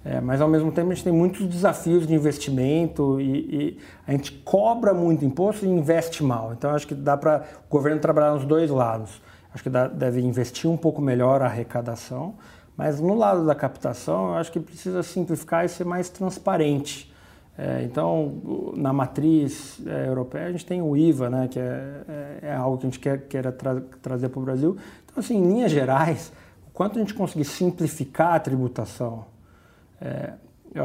É, 0.04 0.20
mas 0.20 0.42
ao 0.42 0.48
mesmo 0.48 0.72
tempo 0.72 0.92
a 0.92 0.94
gente 0.96 1.04
tem 1.04 1.14
muitos 1.14 1.46
desafios 1.48 2.08
de 2.08 2.14
investimento 2.16 3.22
e, 3.22 3.26
e 3.56 3.80
a 4.08 4.12
gente 4.12 4.32
cobra 4.32 4.94
muito 4.94 5.24
imposto 5.24 5.64
e 5.66 5.70
investe 5.70 6.24
mal. 6.24 6.54
Então 6.54 6.72
acho 6.72 6.88
que 6.88 6.96
dá 6.96 7.16
para 7.16 7.46
o 7.68 7.72
governo 7.72 8.00
trabalhar 8.00 8.34
nos 8.34 8.44
dois 8.44 8.70
lados. 8.72 9.22
Acho 9.54 9.64
que 9.64 9.70
dá, 9.70 9.88
deve 9.88 10.22
investir 10.22 10.70
um 10.70 10.78
pouco 10.78 11.02
melhor 11.02 11.42
a 11.42 11.46
arrecadação, 11.46 12.36
mas 12.76 13.00
no 13.00 13.14
lado 13.14 13.46
da 13.46 13.54
captação 13.54 14.36
acho 14.36 14.52
que 14.52 14.60
precisa 14.60 15.04
simplificar 15.04 15.66
e 15.66 15.70
ser 15.70 15.86
mais 15.86 16.10
transparente. 16.10 17.12
É, 17.58 17.84
então, 17.84 18.74
na 18.76 18.92
matriz 18.92 19.80
é, 19.86 20.08
europeia, 20.08 20.48
a 20.48 20.52
gente 20.52 20.66
tem 20.66 20.82
o 20.82 20.98
IVA, 20.98 21.30
né, 21.30 21.48
que 21.48 21.60
é, 21.60 22.04
é, 22.08 22.40
é 22.44 22.56
algo 22.56 22.78
que 22.78 22.88
a 22.88 22.90
gente 22.90 23.00
quer, 23.00 23.28
quer 23.28 23.52
tra 23.52 23.82
trazer 24.02 24.30
para 24.30 24.40
o 24.40 24.44
Brasil. 24.44 24.78
Então, 25.06 25.20
assim, 25.20 25.38
em 25.38 25.44
linhas 25.44 25.70
gerais, 25.70 26.32
o 26.66 26.72
quanto 26.72 26.98
a 26.98 27.02
gente 27.02 27.14
conseguir 27.14 27.46
simplificar 27.46 28.34
a 28.34 28.40
tributação, 28.40 29.26
é, 30.02 30.34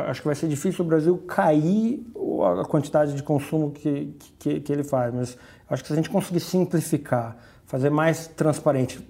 acho 0.09 0.21
que 0.21 0.27
vai 0.27 0.35
ser 0.35 0.49
difícil 0.49 0.85
o 0.85 0.89
Brasil 0.89 1.17
cair 1.27 2.07
a 2.61 2.65
quantidade 2.65 3.15
de 3.15 3.23
consumo 3.23 3.71
que, 3.71 4.15
que, 4.39 4.61
que 4.61 4.73
ele 4.73 4.85
faz, 4.85 5.15
mas 5.15 5.39
acho 5.71 5.83
que 5.83 5.89
se 5.89 5.93
a 5.93 5.97
gente 5.97 6.11
conseguir 6.11 6.41
simplificar, 6.41 7.37
fazer 7.65 7.91
mais 7.91 8.27
transparente, 8.27 9.01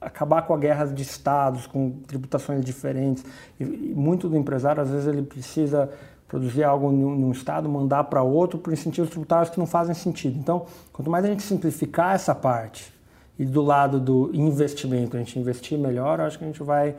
acabar 0.00 0.42
com 0.42 0.54
a 0.54 0.58
guerra 0.58 0.86
de 0.86 1.02
estados, 1.02 1.66
com 1.66 1.90
tributações 2.06 2.64
diferentes, 2.64 3.24
e, 3.58 3.64
e 3.64 3.94
muito 3.94 4.28
do 4.28 4.36
empresário, 4.36 4.82
às 4.82 4.90
vezes, 4.90 5.06
ele 5.08 5.22
precisa 5.22 5.90
produzir 6.28 6.62
algo 6.62 6.92
num 6.92 7.32
estado, 7.32 7.68
mandar 7.68 8.04
para 8.04 8.22
outro 8.22 8.58
por 8.58 8.72
incentivos 8.72 9.10
tributários 9.10 9.48
que 9.48 9.58
não 9.58 9.66
fazem 9.66 9.94
sentido. 9.94 10.38
Então, 10.38 10.66
quanto 10.92 11.10
mais 11.10 11.24
a 11.24 11.28
gente 11.28 11.42
simplificar 11.42 12.14
essa 12.14 12.34
parte 12.34 12.92
e 13.38 13.46
do 13.46 13.62
lado 13.62 13.98
do 13.98 14.30
investimento 14.34 15.16
a 15.16 15.20
gente 15.20 15.38
investir 15.38 15.78
melhor, 15.78 16.20
acho 16.20 16.38
que 16.38 16.44
a 16.44 16.46
gente 16.46 16.62
vai 16.62 16.94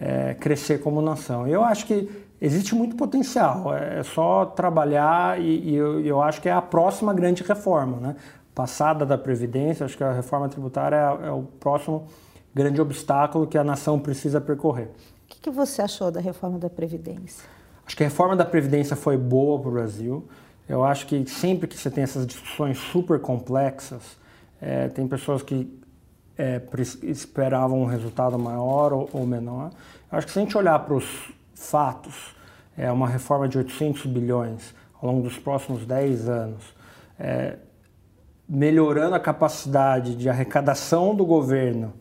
é, 0.00 0.34
crescer 0.34 0.80
como 0.80 1.02
nação. 1.02 1.46
Eu 1.46 1.64
acho 1.64 1.84
que 1.84 2.08
existe 2.40 2.74
muito 2.74 2.94
potencial, 2.94 3.74
é 3.74 4.02
só 4.04 4.46
trabalhar 4.46 5.40
e, 5.40 5.70
e 5.70 5.74
eu, 5.74 6.00
eu, 6.00 6.22
acho 6.22 6.40
que 6.40 6.48
é 6.48 6.52
a 6.52 6.62
próxima 6.62 7.12
grande 7.12 7.42
reforma, 7.42 7.96
né? 7.96 8.16
Passada 8.54 9.04
da 9.04 9.18
Previdência, 9.18 9.84
acho 9.84 9.96
que 9.96 10.04
a 10.04 10.12
reforma 10.12 10.48
tributária 10.48 10.96
é, 10.96 11.28
é 11.28 11.30
o 11.32 11.42
próximo 11.42 12.06
grande 12.54 12.80
obstáculo 12.80 13.46
que 13.46 13.58
a 13.58 13.64
nação 13.64 13.98
precisa 13.98 14.40
percorrer. 14.40 14.90
O 15.24 15.28
que, 15.28 15.40
que 15.40 15.50
você 15.50 15.82
achou 15.82 16.10
da 16.10 16.20
reforma 16.20 16.58
da 16.58 16.70
Previdência? 16.70 17.44
Acho 17.84 17.96
que 17.96 18.02
a 18.02 18.06
reforma 18.06 18.36
da 18.36 18.44
Previdência 18.44 18.94
foi 18.94 19.16
boa 19.16 19.58
para 19.60 19.68
o 19.68 19.72
Brasil. 19.72 20.28
Eu 20.68 20.84
acho 20.84 21.06
que 21.06 21.28
sempre 21.28 21.66
que 21.66 21.76
você 21.76 21.90
tem 21.90 22.04
essas 22.04 22.26
discussões 22.26 22.78
super 22.78 23.18
complexas, 23.20 24.18
é, 24.60 24.88
tem 24.88 25.06
pessoas 25.06 25.42
que 25.42 25.77
é, 26.38 26.62
esperavam 27.02 27.82
um 27.82 27.84
resultado 27.84 28.38
maior 28.38 28.92
ou, 28.92 29.10
ou, 29.12 29.26
menor. 29.26 29.70
Acho 30.10 30.26
que 30.26 30.32
se 30.32 30.38
a 30.38 30.42
gente 30.42 30.56
olhar 30.56 30.78
para 30.78 30.94
os 30.94 31.32
fatos, 31.52 32.36
é 32.76 32.90
uma 32.92 33.08
reforma 33.08 33.48
de 33.48 33.58
800 33.58 34.06
bilhões 34.06 34.72
ao 35.02 35.10
longo 35.10 35.22
dos 35.22 35.36
próximos 35.36 35.84
10 35.84 36.28
anos, 36.28 36.62
é, 37.18 37.56
melhorando 38.48 39.16
a 39.16 39.20
capacidade 39.20 40.14
de 40.14 40.28
arrecadação 40.28 41.14
do 41.14 41.26
governo 41.26 41.92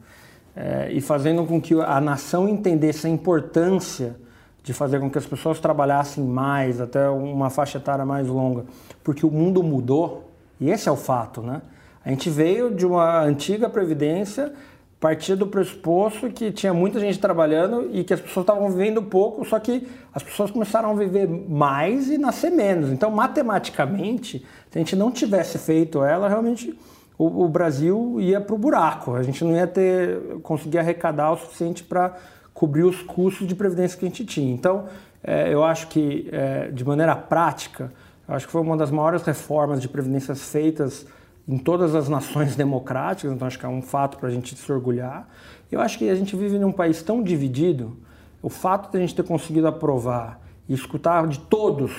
é, 0.55 0.91
e 0.91 1.01
fazendo 1.01 1.43
com 1.45 1.59
que 1.59 1.73
a 1.73 1.99
nação 1.99 2.47
entendesse 2.47 3.07
a 3.07 3.09
importância 3.09 4.15
de 4.63 4.73
fazer 4.73 4.99
com 4.99 5.09
que 5.09 5.17
as 5.17 5.25
pessoas 5.25 5.59
trabalhassem 5.59 6.23
mais, 6.23 6.79
até 6.79 7.09
uma 7.09 7.49
faixa 7.49 7.77
etária 7.77 8.05
mais 8.05 8.27
longa, 8.27 8.65
porque 9.03 9.25
o 9.25 9.31
mundo 9.31 9.63
mudou, 9.63 10.29
e 10.59 10.69
esse 10.69 10.89
é 10.89 10.91
o 10.91 10.95
fato, 10.95 11.41
né? 11.41 11.61
A 12.07 12.09
gente 12.09 12.29
veio 12.29 12.73
de 12.73 12.85
uma 12.85 13.21
antiga 13.21 13.69
previdência, 13.69 14.53
partia 14.97 15.35
do 15.35 15.45
pressuposto 15.45 16.29
que 16.29 16.53
tinha 16.53 16.73
muita 16.73 17.01
gente 17.01 17.19
trabalhando 17.19 17.89
e 17.91 18.01
que 18.01 18.13
as 18.13 18.21
pessoas 18.21 18.45
estavam 18.45 18.69
vivendo 18.69 19.03
pouco, 19.03 19.43
só 19.43 19.59
que 19.59 19.85
as 20.13 20.23
pessoas 20.23 20.49
começaram 20.49 20.91
a 20.91 20.93
viver 20.93 21.27
mais 21.27 22.09
e 22.09 22.17
nascer 22.17 22.49
menos. 22.49 22.93
Então, 22.93 23.11
matematicamente, 23.11 24.39
se 24.71 24.77
a 24.77 24.79
gente 24.79 24.95
não 24.95 25.11
tivesse 25.11 25.57
feito 25.57 26.01
ela, 26.01 26.29
realmente 26.29 26.79
o, 27.17 27.43
o 27.43 27.49
Brasil 27.49 28.15
ia 28.21 28.39
para 28.39 28.55
o 28.55 28.57
buraco. 28.57 29.13
A 29.13 29.21
gente 29.21 29.43
não 29.43 29.53
ia 29.53 29.67
ter 29.67 30.39
conseguir 30.43 30.77
arrecadar 30.77 31.33
o 31.33 31.37
suficiente 31.37 31.83
para 31.83 32.15
cobrir 32.53 32.83
os 32.83 33.01
custos 33.01 33.45
de 33.45 33.53
previdência 33.53 33.99
que 33.99 34.05
a 34.05 34.07
gente 34.07 34.23
tinha. 34.23 34.53
Então, 34.53 34.85
é, 35.21 35.53
eu 35.53 35.61
acho 35.61 35.87
que, 35.87 36.29
é, 36.31 36.69
de 36.69 36.85
maneira 36.85 37.17
prática, 37.17 37.91
acho 38.25 38.45
que 38.45 38.51
foi 38.53 38.61
uma 38.61 38.77
das 38.77 38.91
maiores 38.91 39.23
reformas 39.23 39.81
de 39.81 39.89
previdências 39.89 40.41
feitas 40.49 41.05
em 41.47 41.57
todas 41.57 41.95
as 41.95 42.09
nações 42.09 42.55
democráticas, 42.57 43.31
então 43.31 43.47
acho 43.47 43.57
que 43.57 43.65
é 43.65 43.69
um 43.69 43.81
fato 43.81 44.17
para 44.17 44.29
a 44.29 44.31
gente 44.31 44.55
se 44.55 44.71
orgulhar. 44.71 45.27
Eu 45.71 45.79
acho 45.79 45.97
que 45.97 46.09
a 46.09 46.15
gente 46.15 46.35
vive 46.35 46.59
num 46.59 46.71
país 46.71 47.01
tão 47.01 47.23
dividido, 47.23 47.97
o 48.41 48.49
fato 48.49 48.91
de 48.91 48.97
a 48.97 48.99
gente 48.99 49.15
ter 49.15 49.23
conseguido 49.23 49.67
aprovar 49.67 50.39
e 50.67 50.73
escutar 50.73 51.27
de 51.27 51.39
todos, 51.39 51.91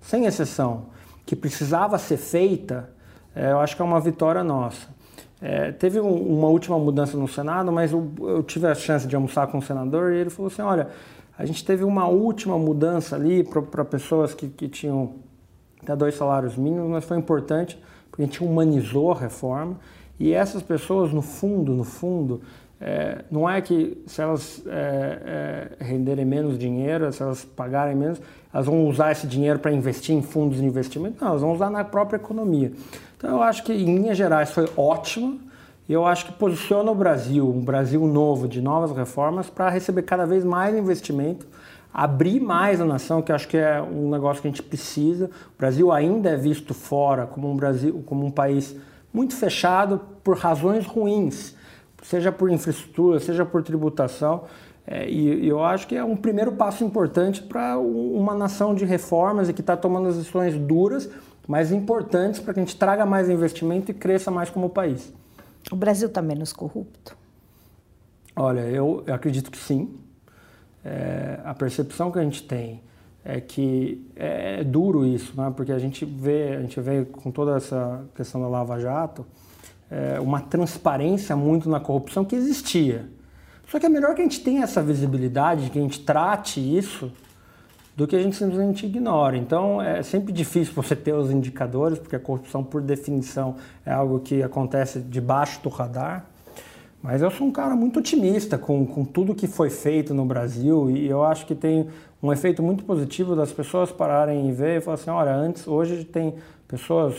sem 0.00 0.26
exceção, 0.26 0.86
que 1.24 1.34
precisava 1.34 1.98
ser 1.98 2.16
feita, 2.16 2.90
é, 3.34 3.52
eu 3.52 3.60
acho 3.60 3.76
que 3.76 3.82
é 3.82 3.84
uma 3.84 4.00
vitória 4.00 4.42
nossa. 4.42 4.88
É, 5.40 5.70
teve 5.72 6.00
um, 6.00 6.38
uma 6.38 6.48
última 6.48 6.78
mudança 6.78 7.16
no 7.16 7.28
Senado, 7.28 7.70
mas 7.70 7.92
eu, 7.92 8.10
eu, 8.20 8.42
tive 8.42 8.66
a 8.66 8.74
chance 8.74 9.06
de 9.06 9.14
almoçar 9.14 9.46
com 9.48 9.58
o 9.58 9.62
senador 9.62 10.12
e 10.12 10.16
ele 10.16 10.30
falou 10.30 10.50
assim: 10.50 10.62
olha, 10.62 10.88
a 11.36 11.44
gente 11.44 11.64
teve 11.64 11.84
uma 11.84 12.06
última 12.06 12.58
mudança 12.58 13.16
ali 13.16 13.44
para 13.44 13.84
pessoas 13.84 14.32
que, 14.32 14.48
que 14.48 14.68
tinham 14.68 15.16
até 15.82 15.94
dois 15.94 16.14
salários 16.14 16.56
mínimos, 16.56 16.88
mas 16.88 17.04
foi 17.04 17.18
importante 17.18 17.78
porque 18.16 18.22
a 18.22 18.26
gente 18.26 18.42
humanizou 18.42 19.12
a 19.12 19.14
reforma 19.14 19.78
e 20.18 20.32
essas 20.32 20.62
pessoas, 20.62 21.12
no 21.12 21.20
fundo, 21.20 21.74
no 21.74 21.84
fundo, 21.84 22.40
é, 22.80 23.24
não 23.30 23.48
é 23.48 23.60
que 23.60 24.02
se 24.06 24.22
elas 24.22 24.62
é, 24.66 25.76
é, 25.78 25.84
renderem 25.84 26.24
menos 26.24 26.58
dinheiro, 26.58 27.12
se 27.12 27.22
elas 27.22 27.44
pagarem 27.44 27.94
menos, 27.94 28.20
elas 28.52 28.66
vão 28.66 28.86
usar 28.86 29.12
esse 29.12 29.26
dinheiro 29.26 29.58
para 29.58 29.70
investir 29.70 30.14
em 30.14 30.22
fundos 30.22 30.56
de 30.56 30.64
investimento, 30.64 31.22
não, 31.22 31.28
elas 31.28 31.42
vão 31.42 31.52
usar 31.52 31.68
na 31.68 31.84
própria 31.84 32.16
economia. 32.16 32.72
Então 33.18 33.30
eu 33.30 33.42
acho 33.42 33.62
que 33.62 33.72
em 33.72 33.84
linhas 33.84 34.16
gerais 34.16 34.50
foi 34.50 34.66
ótimo 34.76 35.38
e 35.86 35.92
eu 35.92 36.06
acho 36.06 36.24
que 36.26 36.32
posiciona 36.32 36.90
o 36.90 36.94
Brasil, 36.94 37.46
um 37.48 37.60
Brasil 37.60 38.06
novo, 38.06 38.48
de 38.48 38.62
novas 38.62 38.96
reformas, 38.96 39.50
para 39.50 39.68
receber 39.68 40.02
cada 40.02 40.24
vez 40.24 40.42
mais 40.42 40.74
investimento, 40.74 41.46
abrir 41.98 42.40
mais 42.40 42.78
a 42.78 42.84
nação, 42.84 43.22
que 43.22 43.32
acho 43.32 43.48
que 43.48 43.56
é 43.56 43.80
um 43.80 44.10
negócio 44.10 44.42
que 44.42 44.48
a 44.48 44.50
gente 44.50 44.62
precisa. 44.62 45.30
O 45.54 45.58
Brasil 45.58 45.90
ainda 45.90 46.28
é 46.28 46.36
visto 46.36 46.74
fora 46.74 47.26
como 47.26 47.50
um, 47.50 47.56
Brasil, 47.56 48.02
como 48.04 48.26
um 48.26 48.30
país 48.30 48.76
muito 49.10 49.34
fechado 49.34 49.98
por 50.22 50.36
razões 50.36 50.84
ruins, 50.84 51.54
seja 52.02 52.30
por 52.30 52.50
infraestrutura, 52.50 53.18
seja 53.18 53.46
por 53.46 53.62
tributação. 53.62 54.44
É, 54.86 55.08
e, 55.08 55.48
eu 55.48 55.64
acho 55.64 55.86
que 55.86 55.96
é 55.96 56.04
um 56.04 56.14
primeiro 56.14 56.52
passo 56.52 56.84
importante 56.84 57.42
para 57.42 57.78
uma 57.78 58.34
nação 58.34 58.74
de 58.74 58.84
reformas 58.84 59.48
e 59.48 59.54
que 59.54 59.62
está 59.62 59.74
tomando 59.74 60.08
as 60.08 60.18
decisões 60.18 60.54
duras 60.54 61.08
mais 61.48 61.72
importantes 61.72 62.40
para 62.40 62.52
que 62.52 62.60
a 62.60 62.62
gente 62.62 62.76
traga 62.76 63.06
mais 63.06 63.30
investimento 63.30 63.90
e 63.90 63.94
cresça 63.94 64.30
mais 64.30 64.50
como 64.50 64.68
país. 64.68 65.10
O 65.72 65.76
Brasil 65.76 66.08
está 66.08 66.20
menos 66.20 66.52
corrupto? 66.52 67.16
Olha, 68.36 68.60
eu, 68.60 69.02
eu 69.06 69.14
acredito 69.14 69.50
que 69.50 69.56
sim. 69.56 69.96
É, 70.88 71.40
a 71.44 71.52
percepção 71.52 72.12
que 72.12 72.18
a 72.20 72.22
gente 72.22 72.44
tem 72.44 72.80
é 73.24 73.40
que 73.40 74.06
é, 74.14 74.60
é, 74.60 74.64
duro 74.64 75.04
isso, 75.04 75.32
né? 75.36 75.52
porque 75.56 75.72
a 75.72 75.80
gente 75.80 76.04
vê, 76.04 76.54
a 76.56 76.60
gente 76.60 76.80
vê 76.80 77.04
com 77.04 77.32
toda 77.32 77.56
essa 77.56 78.04
questão 78.14 78.40
da 78.40 78.46
Lava 78.46 78.78
Jato, 78.78 79.26
é, 79.90 80.20
uma 80.20 80.40
transparência 80.40 81.34
muito 81.34 81.68
na 81.68 81.80
corrupção 81.80 82.24
que 82.24 82.36
existia. 82.36 83.08
Só 83.68 83.80
que 83.80 83.86
é 83.86 83.88
melhor 83.88 84.14
que 84.14 84.20
a 84.20 84.24
gente 84.24 84.40
tenha 84.40 84.62
essa 84.62 84.80
visibilidade, 84.80 85.70
que 85.70 85.78
a 85.78 85.82
gente 85.82 85.98
trate 86.04 86.60
isso 86.60 87.10
do 87.96 88.06
que 88.06 88.14
a 88.14 88.22
gente 88.22 88.36
simplesmente 88.36 88.86
ignora. 88.86 89.36
Então 89.36 89.82
é 89.82 90.04
sempre 90.04 90.32
difícil 90.32 90.72
você 90.72 90.94
ter 90.94 91.14
os 91.14 91.32
indicadores, 91.32 91.98
porque 91.98 92.14
a 92.14 92.20
corrupção, 92.20 92.62
por 92.62 92.80
definição, 92.80 93.56
é 93.84 93.92
algo 93.92 94.20
que 94.20 94.40
acontece 94.40 95.00
debaixo 95.00 95.60
do 95.64 95.68
radar. 95.68 96.26
Mas 97.06 97.22
eu 97.22 97.30
sou 97.30 97.46
um 97.46 97.52
cara 97.52 97.76
muito 97.76 98.00
otimista 98.00 98.58
com, 98.58 98.84
com 98.84 99.04
tudo 99.04 99.32
que 99.32 99.46
foi 99.46 99.70
feito 99.70 100.12
no 100.12 100.24
Brasil 100.24 100.90
e 100.90 101.06
eu 101.06 101.22
acho 101.22 101.46
que 101.46 101.54
tem 101.54 101.86
um 102.20 102.32
efeito 102.32 102.64
muito 102.64 102.82
positivo 102.82 103.36
das 103.36 103.52
pessoas 103.52 103.92
pararem 103.92 104.48
e 104.48 104.52
ver 104.52 104.78
e 104.78 104.80
falar 104.80 104.96
assim: 104.96 105.10
olha, 105.10 105.32
antes, 105.32 105.68
hoje 105.68 106.02
tem 106.02 106.34
pessoas 106.66 107.14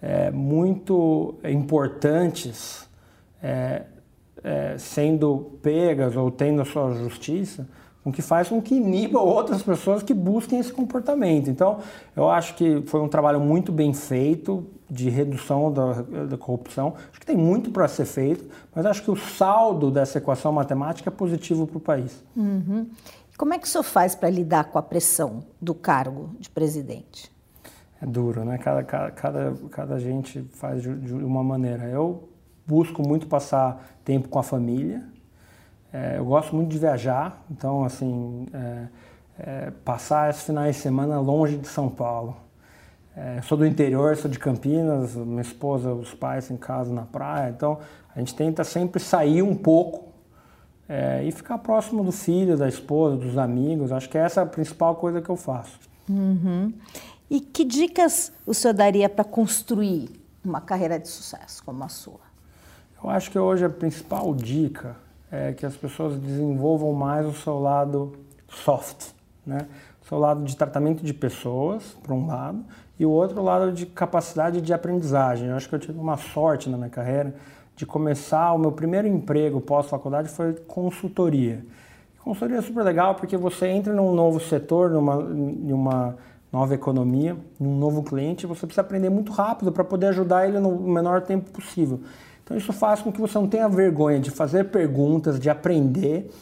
é, 0.00 0.30
muito 0.30 1.34
importantes 1.42 2.88
é, 3.42 3.82
é, 4.44 4.76
sendo 4.78 5.58
pegas 5.60 6.14
ou 6.14 6.30
tendo 6.30 6.62
a 6.62 6.64
sua 6.64 6.94
justiça 6.94 7.66
o 8.04 8.12
que 8.12 8.22
faz 8.22 8.48
com 8.48 8.62
que 8.62 8.76
iniba 8.76 9.20
outras 9.20 9.62
pessoas 9.62 10.02
que 10.02 10.14
busquem 10.14 10.60
esse 10.60 10.72
comportamento. 10.72 11.50
Então, 11.50 11.78
eu 12.14 12.28
acho 12.30 12.54
que 12.54 12.82
foi 12.86 13.00
um 13.00 13.08
trabalho 13.08 13.40
muito 13.40 13.72
bem 13.72 13.92
feito 13.92 14.64
de 14.92 15.08
redução 15.08 15.72
da, 15.72 16.02
da 16.02 16.36
corrupção. 16.36 16.94
Acho 17.10 17.18
que 17.18 17.24
tem 17.24 17.36
muito 17.36 17.70
para 17.70 17.88
ser 17.88 18.04
feito, 18.04 18.44
mas 18.74 18.84
acho 18.84 19.02
que 19.02 19.10
o 19.10 19.16
saldo 19.16 19.90
dessa 19.90 20.18
equação 20.18 20.52
matemática 20.52 21.08
é 21.08 21.10
positivo 21.10 21.66
para 21.66 21.78
o 21.78 21.80
país. 21.80 22.22
Uhum. 22.36 22.86
Como 23.38 23.54
é 23.54 23.58
que 23.58 23.66
o 23.66 23.70
senhor 23.70 23.84
faz 23.84 24.14
para 24.14 24.28
lidar 24.28 24.64
com 24.64 24.78
a 24.78 24.82
pressão 24.82 25.44
do 25.58 25.74
cargo 25.74 26.36
de 26.38 26.50
presidente? 26.50 27.32
É 28.02 28.04
duro, 28.04 28.44
né? 28.44 28.58
Cada, 28.58 28.84
cada, 28.84 29.10
cada, 29.12 29.54
cada 29.70 29.98
gente 29.98 30.42
faz 30.52 30.82
de, 30.82 30.94
de 30.94 31.14
uma 31.14 31.42
maneira. 31.42 31.84
Eu 31.84 32.28
busco 32.66 33.00
muito 33.00 33.26
passar 33.26 33.96
tempo 34.04 34.28
com 34.28 34.38
a 34.38 34.42
família. 34.42 35.02
É, 35.90 36.18
eu 36.18 36.24
gosto 36.26 36.54
muito 36.54 36.68
de 36.68 36.78
viajar, 36.78 37.42
então, 37.50 37.82
assim, 37.84 38.46
é, 38.52 38.86
é, 39.38 39.70
passar 39.84 40.28
esses 40.28 40.42
finais 40.42 40.76
de 40.76 40.82
semana 40.82 41.18
longe 41.18 41.56
de 41.56 41.66
São 41.66 41.88
Paulo. 41.88 42.36
É, 43.14 43.42
sou 43.42 43.58
do 43.58 43.66
interior, 43.66 44.16
sou 44.16 44.30
de 44.30 44.38
Campinas, 44.38 45.14
minha 45.14 45.42
esposa, 45.42 45.92
os 45.92 46.14
pais 46.14 46.50
em 46.50 46.56
casa 46.56 46.92
na 46.92 47.02
praia, 47.02 47.50
então 47.50 47.78
a 48.14 48.18
gente 48.18 48.34
tenta 48.34 48.64
sempre 48.64 49.00
sair 49.02 49.42
um 49.42 49.54
pouco 49.54 50.12
é, 50.88 51.22
e 51.24 51.30
ficar 51.30 51.58
próximo 51.58 52.02
do 52.02 52.12
filho, 52.12 52.56
da 52.56 52.68
esposa, 52.68 53.16
dos 53.16 53.36
amigos. 53.36 53.92
Acho 53.92 54.08
que 54.08 54.18
essa 54.18 54.40
é 54.40 54.42
a 54.44 54.46
principal 54.46 54.96
coisa 54.96 55.20
que 55.20 55.28
eu 55.28 55.36
faço. 55.36 55.78
Uhum. 56.08 56.72
E 57.30 57.40
que 57.40 57.64
dicas 57.64 58.32
o 58.46 58.52
senhor 58.52 58.74
daria 58.74 59.08
para 59.08 59.24
construir 59.24 60.10
uma 60.44 60.60
carreira 60.60 60.98
de 60.98 61.08
sucesso 61.08 61.62
como 61.64 61.82
a 61.84 61.88
sua? 61.88 62.20
Eu 63.02 63.10
acho 63.10 63.30
que 63.30 63.38
hoje 63.38 63.64
a 63.64 63.70
principal 63.70 64.34
dica 64.34 64.96
é 65.30 65.52
que 65.52 65.64
as 65.64 65.76
pessoas 65.76 66.18
desenvolvam 66.18 66.92
mais 66.92 67.26
o 67.26 67.32
seu 67.32 67.58
lado 67.58 68.12
soft, 68.48 69.12
né? 69.46 69.66
O 70.04 70.06
seu 70.06 70.18
lado 70.18 70.44
de 70.44 70.54
tratamento 70.56 71.02
de 71.02 71.14
pessoas, 71.14 71.96
por 72.02 72.12
um 72.12 72.26
lado, 72.26 72.62
e 73.02 73.06
o 73.06 73.10
outro 73.10 73.42
lado 73.42 73.72
de 73.72 73.84
capacidade 73.84 74.60
de 74.60 74.72
aprendizagem. 74.72 75.48
Eu 75.48 75.56
acho 75.56 75.68
que 75.68 75.74
eu 75.74 75.78
tive 75.80 75.98
uma 75.98 76.16
sorte 76.16 76.70
na 76.70 76.76
minha 76.76 76.88
carreira 76.88 77.34
de 77.74 77.84
começar, 77.84 78.52
o 78.52 78.58
meu 78.58 78.70
primeiro 78.70 79.08
emprego 79.08 79.60
pós-faculdade 79.60 80.28
foi 80.28 80.52
consultoria. 80.68 81.64
Consultoria 82.22 82.58
é 82.58 82.62
super 82.62 82.84
legal 82.84 83.16
porque 83.16 83.36
você 83.36 83.66
entra 83.66 83.92
num 83.92 84.14
novo 84.14 84.38
setor, 84.38 84.88
numa, 84.88 85.16
numa 85.16 86.16
nova 86.52 86.74
economia, 86.76 87.36
num 87.58 87.76
novo 87.76 88.04
cliente, 88.04 88.46
você 88.46 88.66
precisa 88.66 88.82
aprender 88.82 89.10
muito 89.10 89.32
rápido 89.32 89.72
para 89.72 89.82
poder 89.82 90.08
ajudar 90.08 90.46
ele 90.46 90.60
no 90.60 90.70
menor 90.78 91.22
tempo 91.22 91.50
possível. 91.50 91.98
Então 92.44 92.56
isso 92.56 92.72
faz 92.72 93.02
com 93.02 93.10
que 93.10 93.20
você 93.20 93.36
não 93.36 93.48
tenha 93.48 93.68
vergonha 93.68 94.20
de 94.20 94.30
fazer 94.30 94.70
perguntas, 94.70 95.40
de 95.40 95.50
aprender. 95.50 96.32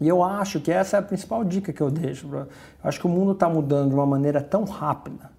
E 0.00 0.08
eu 0.08 0.24
acho 0.24 0.58
que 0.58 0.72
essa 0.72 0.96
é 0.96 0.98
a 0.98 1.02
principal 1.02 1.44
dica 1.44 1.72
que 1.72 1.80
eu 1.80 1.90
deixo. 1.90 2.26
Eu 2.34 2.48
acho 2.82 2.98
que 2.98 3.06
o 3.06 3.10
mundo 3.10 3.30
está 3.30 3.48
mudando 3.48 3.90
de 3.90 3.94
uma 3.94 4.06
maneira 4.06 4.40
tão 4.40 4.64
rápida 4.64 5.33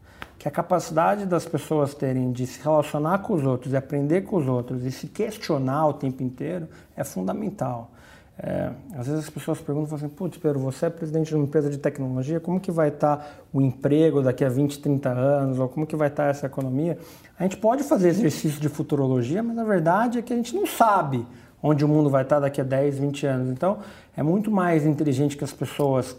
que 0.46 0.50
a 0.50 0.52
capacidade 0.52 1.26
das 1.26 1.44
pessoas 1.44 1.96
terem 1.96 2.32
de 2.32 2.46
se 2.46 2.62
relacionar 2.62 3.18
com 3.24 3.34
os 3.34 3.44
outros, 3.44 3.74
e 3.74 3.76
aprender 3.76 4.22
com 4.22 4.36
os 4.36 4.48
outros 4.48 4.86
e 4.86 4.92
se 4.92 5.08
questionar 5.08 5.88
o 5.88 5.94
tempo 5.94 6.22
inteiro 6.22 6.68
é 6.96 7.04
fundamental. 7.04 7.90
É, 8.38 8.70
às 8.96 9.08
vezes 9.08 9.24
as 9.24 9.30
pessoas 9.32 9.60
perguntam 9.60 9.98
assim, 9.98 10.08
putz, 10.08 10.38
Pedro, 10.38 10.60
você 10.60 10.86
é 10.86 10.90
presidente 10.92 11.30
de 11.30 11.36
uma 11.36 11.46
empresa 11.46 11.68
de 11.68 11.80
tecnologia, 11.80 12.40
como 12.40 12.60
que 12.60 12.70
vai 12.70 12.90
estar 12.90 13.18
tá 13.18 13.28
o 13.52 13.60
emprego 13.60 14.22
daqui 14.22 14.46
a 14.46 14.50
20, 14.50 14.78
30 14.78 15.10
anos, 15.10 15.58
ou 15.58 15.68
como 15.68 15.88
que 15.88 15.96
vai 15.96 16.10
estar 16.10 16.26
tá 16.26 16.30
essa 16.30 16.46
economia? 16.46 16.96
A 17.40 17.42
gente 17.42 17.58
pode 17.58 17.82
fazer 17.82 18.10
exercício 18.10 18.62
de 18.62 18.70
futurologia, 18.70 19.42
mas 19.42 19.58
a 19.58 19.64
verdade 19.64 20.20
é 20.20 20.22
que 20.22 20.32
a 20.32 20.36
gente 20.36 20.54
não 20.54 20.68
sabe 20.68 21.26
onde 21.64 21.84
o 21.84 21.88
mundo 21.88 22.08
vai 22.08 22.22
estar 22.22 22.36
tá 22.36 22.42
daqui 22.42 22.62
a 22.62 22.64
10, 22.64 23.00
20 23.00 23.26
anos. 23.26 23.50
Então, 23.50 23.80
é 24.16 24.22
muito 24.22 24.52
mais 24.52 24.86
inteligente 24.86 25.36
que 25.36 25.44
as 25.44 25.52
pessoas 25.52 26.16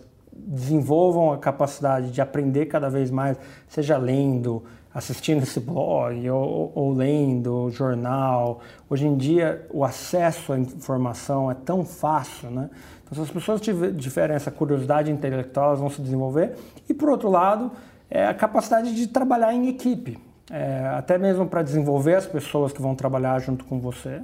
desenvolvam 0.46 1.32
a 1.32 1.38
capacidade 1.38 2.10
de 2.10 2.20
aprender 2.20 2.66
cada 2.66 2.88
vez 2.88 3.10
mais, 3.10 3.38
seja 3.68 3.96
lendo, 3.96 4.62
assistindo 4.94 5.42
esse 5.42 5.60
blog 5.60 6.30
ou, 6.30 6.72
ou 6.74 6.92
lendo 6.92 7.70
jornal. 7.70 8.60
Hoje 8.88 9.06
em 9.06 9.16
dia 9.16 9.66
o 9.70 9.84
acesso 9.84 10.52
à 10.52 10.58
informação 10.58 11.50
é 11.50 11.54
tão 11.54 11.84
fácil, 11.84 12.50
né? 12.50 12.70
Então 13.04 13.14
se 13.14 13.20
as 13.20 13.30
pessoas 13.30 13.60
tiverem 13.60 14.34
essa 14.34 14.50
curiosidade 14.50 15.10
intelectual, 15.10 15.66
elas 15.66 15.80
vão 15.80 15.90
se 15.90 16.00
desenvolver. 16.00 16.54
E 16.88 16.94
por 16.94 17.08
outro 17.08 17.30
lado, 17.30 17.70
é 18.10 18.26
a 18.26 18.34
capacidade 18.34 18.94
de 18.94 19.06
trabalhar 19.06 19.52
em 19.52 19.68
equipe, 19.68 20.18
é, 20.50 20.92
até 20.96 21.18
mesmo 21.18 21.46
para 21.46 21.62
desenvolver 21.62 22.14
as 22.14 22.26
pessoas 22.26 22.72
que 22.72 22.80
vão 22.80 22.94
trabalhar 22.94 23.38
junto 23.40 23.64
com 23.64 23.78
você. 23.78 24.22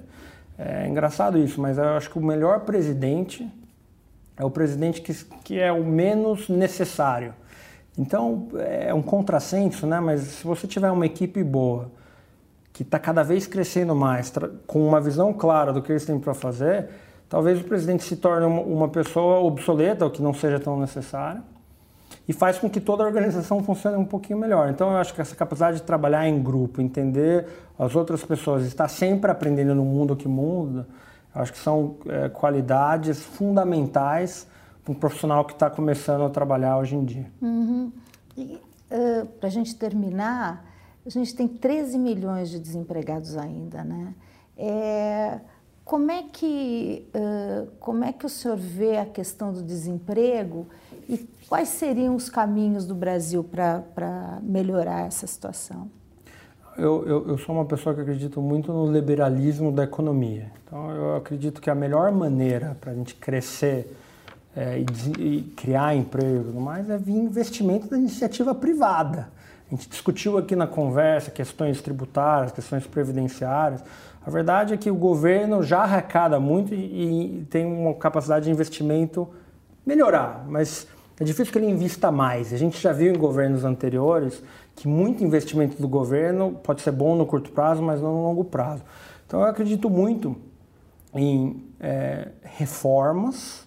É 0.58 0.86
engraçado 0.88 1.38
isso, 1.38 1.60
mas 1.60 1.78
eu 1.78 1.84
acho 1.90 2.10
que 2.10 2.18
o 2.18 2.22
melhor 2.22 2.60
presidente 2.60 3.48
é 4.36 4.44
o 4.44 4.50
presidente 4.50 5.00
que, 5.00 5.14
que 5.44 5.60
é 5.60 5.72
o 5.72 5.84
menos 5.84 6.48
necessário. 6.48 7.34
Então 7.96 8.48
é 8.58 8.92
um 8.94 9.02
contrassenso, 9.02 9.86
né? 9.86 10.00
Mas 10.00 10.22
se 10.22 10.44
você 10.44 10.66
tiver 10.66 10.90
uma 10.90 11.04
equipe 11.04 11.42
boa, 11.44 11.90
que 12.72 12.82
está 12.82 12.98
cada 12.98 13.22
vez 13.22 13.46
crescendo 13.46 13.94
mais, 13.94 14.32
com 14.66 14.86
uma 14.86 15.00
visão 15.00 15.32
clara 15.32 15.72
do 15.72 15.82
que 15.82 15.92
eles 15.92 16.06
têm 16.06 16.18
para 16.18 16.32
fazer, 16.32 16.88
talvez 17.28 17.60
o 17.60 17.64
presidente 17.64 18.02
se 18.02 18.16
torne 18.16 18.46
uma, 18.46 18.88
pessoa 18.88 19.40
obsoleta 19.40 20.04
ou 20.06 20.10
que 20.10 20.22
não 20.22 20.32
seja 20.32 20.58
tão 20.58 20.80
necessária 20.80 21.42
e 22.26 22.32
faz 22.32 22.58
com 22.58 22.70
que 22.70 22.80
toda 22.80 23.02
a 23.02 23.06
organização 23.06 23.62
funcione 23.62 23.96
um 23.96 24.04
pouquinho 24.04 24.38
melhor. 24.38 24.70
Então 24.70 24.90
eu 24.90 24.96
acho 24.96 25.12
que 25.12 25.20
essa 25.20 25.34
capacidade 25.36 25.78
de 25.78 25.82
trabalhar 25.82 26.26
em 26.26 26.42
grupo, 26.42 26.80
entender 26.80 27.46
as 27.78 27.94
outras 27.94 28.24
pessoas, 28.24 28.64
estar 28.64 28.88
sempre 28.88 29.30
aprendendo 29.30 29.74
no 29.74 29.84
mundo 29.84 30.16
que 30.16 30.28
muda, 30.28 30.86
acho 31.34 31.52
que 31.52 31.58
são 31.58 31.96
é, 32.06 32.28
qualidades 32.28 33.22
fundamentais 33.22 34.46
para 34.84 34.92
um 34.92 34.94
profissional 34.94 35.44
que 35.44 35.52
está 35.52 35.70
começando 35.70 36.24
a 36.24 36.30
trabalhar 36.30 36.78
hoje 36.78 36.96
em 36.96 37.04
dia. 37.04 37.30
Uhum. 37.40 37.92
E 38.36 38.60
uh, 38.90 39.26
para 39.38 39.48
a 39.48 39.50
gente 39.50 39.74
terminar, 39.74 40.64
a 41.04 41.08
gente 41.08 41.34
tem 41.34 41.48
13 41.48 41.98
milhões 41.98 42.50
de 42.50 42.58
desempregados 42.58 43.36
ainda, 43.36 43.84
né? 43.84 44.14
É, 44.56 45.40
como, 45.84 46.10
é 46.10 46.24
que, 46.24 47.08
uh, 47.14 47.70
como 47.80 48.04
é 48.04 48.12
que 48.12 48.26
o 48.26 48.28
senhor 48.28 48.56
vê 48.56 48.98
a 48.98 49.06
questão 49.06 49.52
do 49.52 49.62
desemprego 49.62 50.66
e 51.08 51.18
quais 51.48 51.68
seriam 51.68 52.14
os 52.14 52.28
caminhos 52.28 52.86
do 52.86 52.94
Brasil 52.94 53.42
para 53.42 54.38
melhorar 54.42 55.06
essa 55.06 55.26
situação? 55.26 55.90
Eu, 56.76 57.06
eu, 57.06 57.28
eu, 57.28 57.38
sou 57.38 57.54
uma 57.54 57.66
pessoa 57.66 57.94
que 57.94 58.00
acredito 58.00 58.40
muito 58.40 58.72
no 58.72 58.90
liberalismo 58.90 59.70
da 59.70 59.84
economia. 59.84 60.50
Então, 60.64 60.90
eu 60.90 61.16
acredito 61.16 61.60
que 61.60 61.68
a 61.68 61.74
melhor 61.74 62.10
maneira 62.12 62.76
para 62.80 62.92
a 62.92 62.94
gente 62.94 63.14
crescer 63.14 63.94
é, 64.56 64.78
e, 64.78 65.22
e, 65.22 65.42
criar 65.54 65.94
emprego 65.94 66.40
e 66.40 66.44
tudo 66.44 66.60
mais 66.60 66.88
é 66.88 66.96
vir 66.96 67.16
investimento 67.16 67.88
da 67.88 67.98
iniciativa 67.98 68.54
privada. 68.54 69.28
A 69.66 69.74
gente 69.74 69.88
discutiu 69.88 70.38
aqui 70.38 70.56
na 70.56 70.66
conversa 70.66 71.30
questões 71.30 71.80
tributárias, 71.82 72.52
questões 72.52 72.86
previdenciárias. 72.86 73.82
A 74.24 74.30
verdade 74.30 74.72
é 74.72 74.76
que 74.76 74.90
o 74.90 74.94
governo 74.94 75.62
já 75.62 75.80
arrecada 75.80 76.40
muito 76.40 76.74
e, 76.74 77.40
e 77.40 77.46
tem 77.50 77.66
uma 77.66 77.94
capacidade 77.94 78.46
de 78.46 78.50
investimento 78.50 79.28
melhorar, 79.84 80.44
mas 80.48 80.86
é 81.20 81.24
difícil 81.24 81.52
que 81.52 81.58
ele 81.58 81.70
invista 81.70 82.10
mais. 82.10 82.52
A 82.52 82.56
gente 82.56 82.80
já 82.80 82.92
viu 82.92 83.12
em 83.14 83.18
governos 83.18 83.64
anteriores 83.64 84.42
que 84.74 84.88
muito 84.88 85.22
investimento 85.22 85.80
do 85.80 85.88
governo 85.88 86.58
pode 86.62 86.82
ser 86.82 86.92
bom 86.92 87.14
no 87.14 87.26
curto 87.26 87.50
prazo, 87.50 87.82
mas 87.82 88.00
não 88.00 88.12
no 88.12 88.22
longo 88.22 88.44
prazo. 88.44 88.82
Então 89.26 89.40
eu 89.40 89.46
acredito 89.46 89.88
muito 89.88 90.36
em 91.14 91.64
é, 91.78 92.28
reformas, 92.42 93.66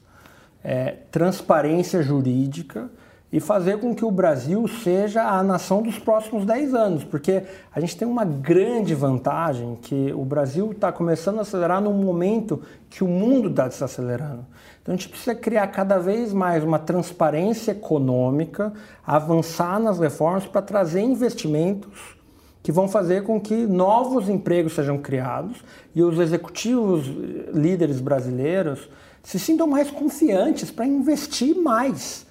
é, 0.64 0.92
transparência 1.12 2.02
jurídica 2.02 2.90
e 3.32 3.40
fazer 3.40 3.80
com 3.80 3.94
que 3.94 4.06
o 4.06 4.12
Brasil 4.12 4.68
seja 4.68 5.24
a 5.24 5.44
nação 5.44 5.82
dos 5.82 6.00
próximos 6.00 6.46
10 6.46 6.74
anos, 6.74 7.04
porque 7.04 7.44
a 7.74 7.80
gente 7.80 7.98
tem 7.98 8.08
uma 8.08 8.24
grande 8.24 8.94
vantagem 8.94 9.78
que 9.82 10.14
o 10.14 10.24
Brasil 10.24 10.72
está 10.72 10.92
começando 10.92 11.40
a 11.40 11.42
acelerar 11.42 11.82
num 11.82 11.94
momento 11.94 12.62
que 12.90 13.04
o 13.04 13.08
mundo 13.08 13.50
está 13.50 13.68
desacelerando. 13.68 14.46
Então 14.82 14.94
a 14.94 14.98
gente 14.98 15.10
precisa 15.10 15.36
criar 15.36 15.68
cada 15.68 15.98
vez 15.98 16.32
mais 16.32 16.64
uma 16.64 16.80
transparência 16.80 17.72
econômica, 17.72 18.72
avançar 19.06 19.80
nas 19.80 20.00
reformas 20.00 20.46
para 20.46 20.62
trazer 20.62 21.02
investimentos 21.02 22.16
que 22.62 22.72
vão 22.72 22.88
fazer 22.88 23.24
com 23.24 23.40
que 23.40 23.68
novos 23.68 24.30
empregos 24.30 24.74
sejam 24.74 24.98
criados 24.98 25.64
e 25.94 26.02
os 26.02 26.18
executivos 26.20 27.06
líderes 27.54 28.00
brasileiros 28.00 28.90
se 29.22 29.38
sintam 29.38 29.68
mais 29.68 29.92
confiantes 29.92 30.72
para 30.72 30.86
investir 30.86 31.56
mais 31.56 32.25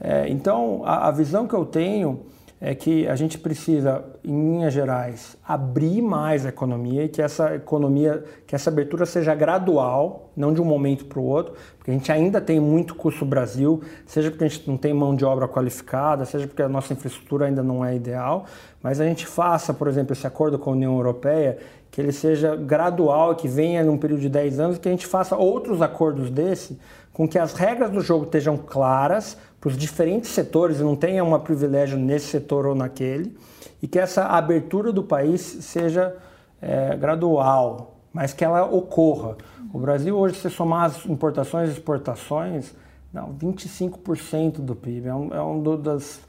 é, 0.00 0.28
então, 0.28 0.82
a, 0.84 1.08
a 1.08 1.10
visão 1.10 1.46
que 1.46 1.54
eu 1.54 1.64
tenho 1.64 2.20
é 2.60 2.74
que 2.74 3.06
a 3.06 3.14
gente 3.14 3.38
precisa, 3.38 4.04
em 4.24 4.32
linhas 4.32 4.72
gerais, 4.72 5.36
abrir 5.46 6.02
mais 6.02 6.44
a 6.44 6.48
economia 6.48 7.04
e 7.04 7.08
que 7.08 7.22
essa 7.22 7.54
economia, 7.54 8.24
que 8.46 8.54
essa 8.54 8.68
abertura 8.68 9.06
seja 9.06 9.32
gradual, 9.32 10.30
não 10.36 10.52
de 10.52 10.60
um 10.60 10.64
momento 10.64 11.04
para 11.04 11.20
o 11.20 11.24
outro, 11.24 11.54
porque 11.76 11.92
a 11.92 11.94
gente 11.94 12.10
ainda 12.10 12.40
tem 12.40 12.58
muito 12.58 12.96
custo 12.96 13.24
Brasil, 13.24 13.80
seja 14.04 14.30
porque 14.30 14.44
a 14.44 14.48
gente 14.48 14.68
não 14.68 14.76
tem 14.76 14.92
mão 14.92 15.14
de 15.14 15.24
obra 15.24 15.46
qualificada, 15.46 16.24
seja 16.24 16.48
porque 16.48 16.62
a 16.62 16.68
nossa 16.68 16.92
infraestrutura 16.92 17.46
ainda 17.46 17.62
não 17.62 17.84
é 17.84 17.94
ideal, 17.94 18.44
mas 18.82 19.00
a 19.00 19.04
gente 19.04 19.24
faça, 19.24 19.72
por 19.72 19.86
exemplo, 19.86 20.12
esse 20.12 20.26
acordo 20.26 20.58
com 20.58 20.70
a 20.70 20.72
União 20.72 20.96
Europeia, 20.96 21.58
que 21.92 22.00
ele 22.00 22.12
seja 22.12 22.56
gradual, 22.56 23.36
que 23.36 23.46
venha 23.46 23.84
num 23.84 23.96
período 23.96 24.20
de 24.20 24.28
10 24.28 24.58
anos, 24.58 24.78
que 24.78 24.88
a 24.88 24.90
gente 24.90 25.06
faça 25.06 25.36
outros 25.36 25.80
acordos 25.80 26.28
desse, 26.28 26.78
com 27.12 27.26
que 27.26 27.38
as 27.38 27.52
regras 27.52 27.90
do 27.90 28.00
jogo 28.00 28.24
estejam 28.24 28.56
claras, 28.56 29.36
para 29.60 29.68
os 29.68 29.76
diferentes 29.76 30.30
setores, 30.30 30.80
não 30.80 30.94
tenha 30.94 31.24
um 31.24 31.38
privilégio 31.38 31.98
nesse 31.98 32.26
setor 32.26 32.66
ou 32.66 32.74
naquele, 32.74 33.36
e 33.82 33.88
que 33.88 33.98
essa 33.98 34.24
abertura 34.24 34.92
do 34.92 35.02
país 35.02 35.40
seja 35.40 36.16
é, 36.60 36.96
gradual, 36.96 37.96
mas 38.12 38.32
que 38.32 38.44
ela 38.44 38.64
ocorra. 38.64 39.36
O 39.72 39.78
Brasil 39.78 40.16
hoje, 40.16 40.36
se 40.36 40.50
somar 40.50 40.84
as 40.84 41.06
importações 41.06 41.68
e 41.68 41.72
exportações, 41.72 42.74
não, 43.12 43.34
25% 43.34 44.60
do 44.60 44.74
PIB, 44.74 45.08
é 45.08 45.14
um, 45.14 45.34
é 45.34 45.42
um 45.42 45.80
das 45.80 46.20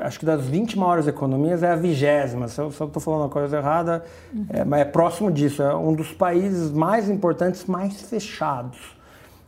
acho 0.00 0.20
que 0.20 0.26
das 0.26 0.46
20 0.46 0.78
maiores 0.78 1.08
economias 1.08 1.62
é 1.62 1.70
a 1.72 1.74
vigésima. 1.74 2.46
Se 2.46 2.60
eu 2.60 2.68
estou 2.68 3.00
falando 3.00 3.22
uma 3.22 3.28
coisa 3.28 3.56
errada, 3.56 4.04
uhum. 4.32 4.46
é, 4.48 4.64
mas 4.64 4.80
é 4.80 4.84
próximo 4.84 5.30
disso. 5.30 5.62
É 5.62 5.74
um 5.74 5.92
dos 5.92 6.12
países 6.12 6.70
mais 6.70 7.10
importantes, 7.10 7.64
mais 7.66 8.00
fechados. 8.02 8.78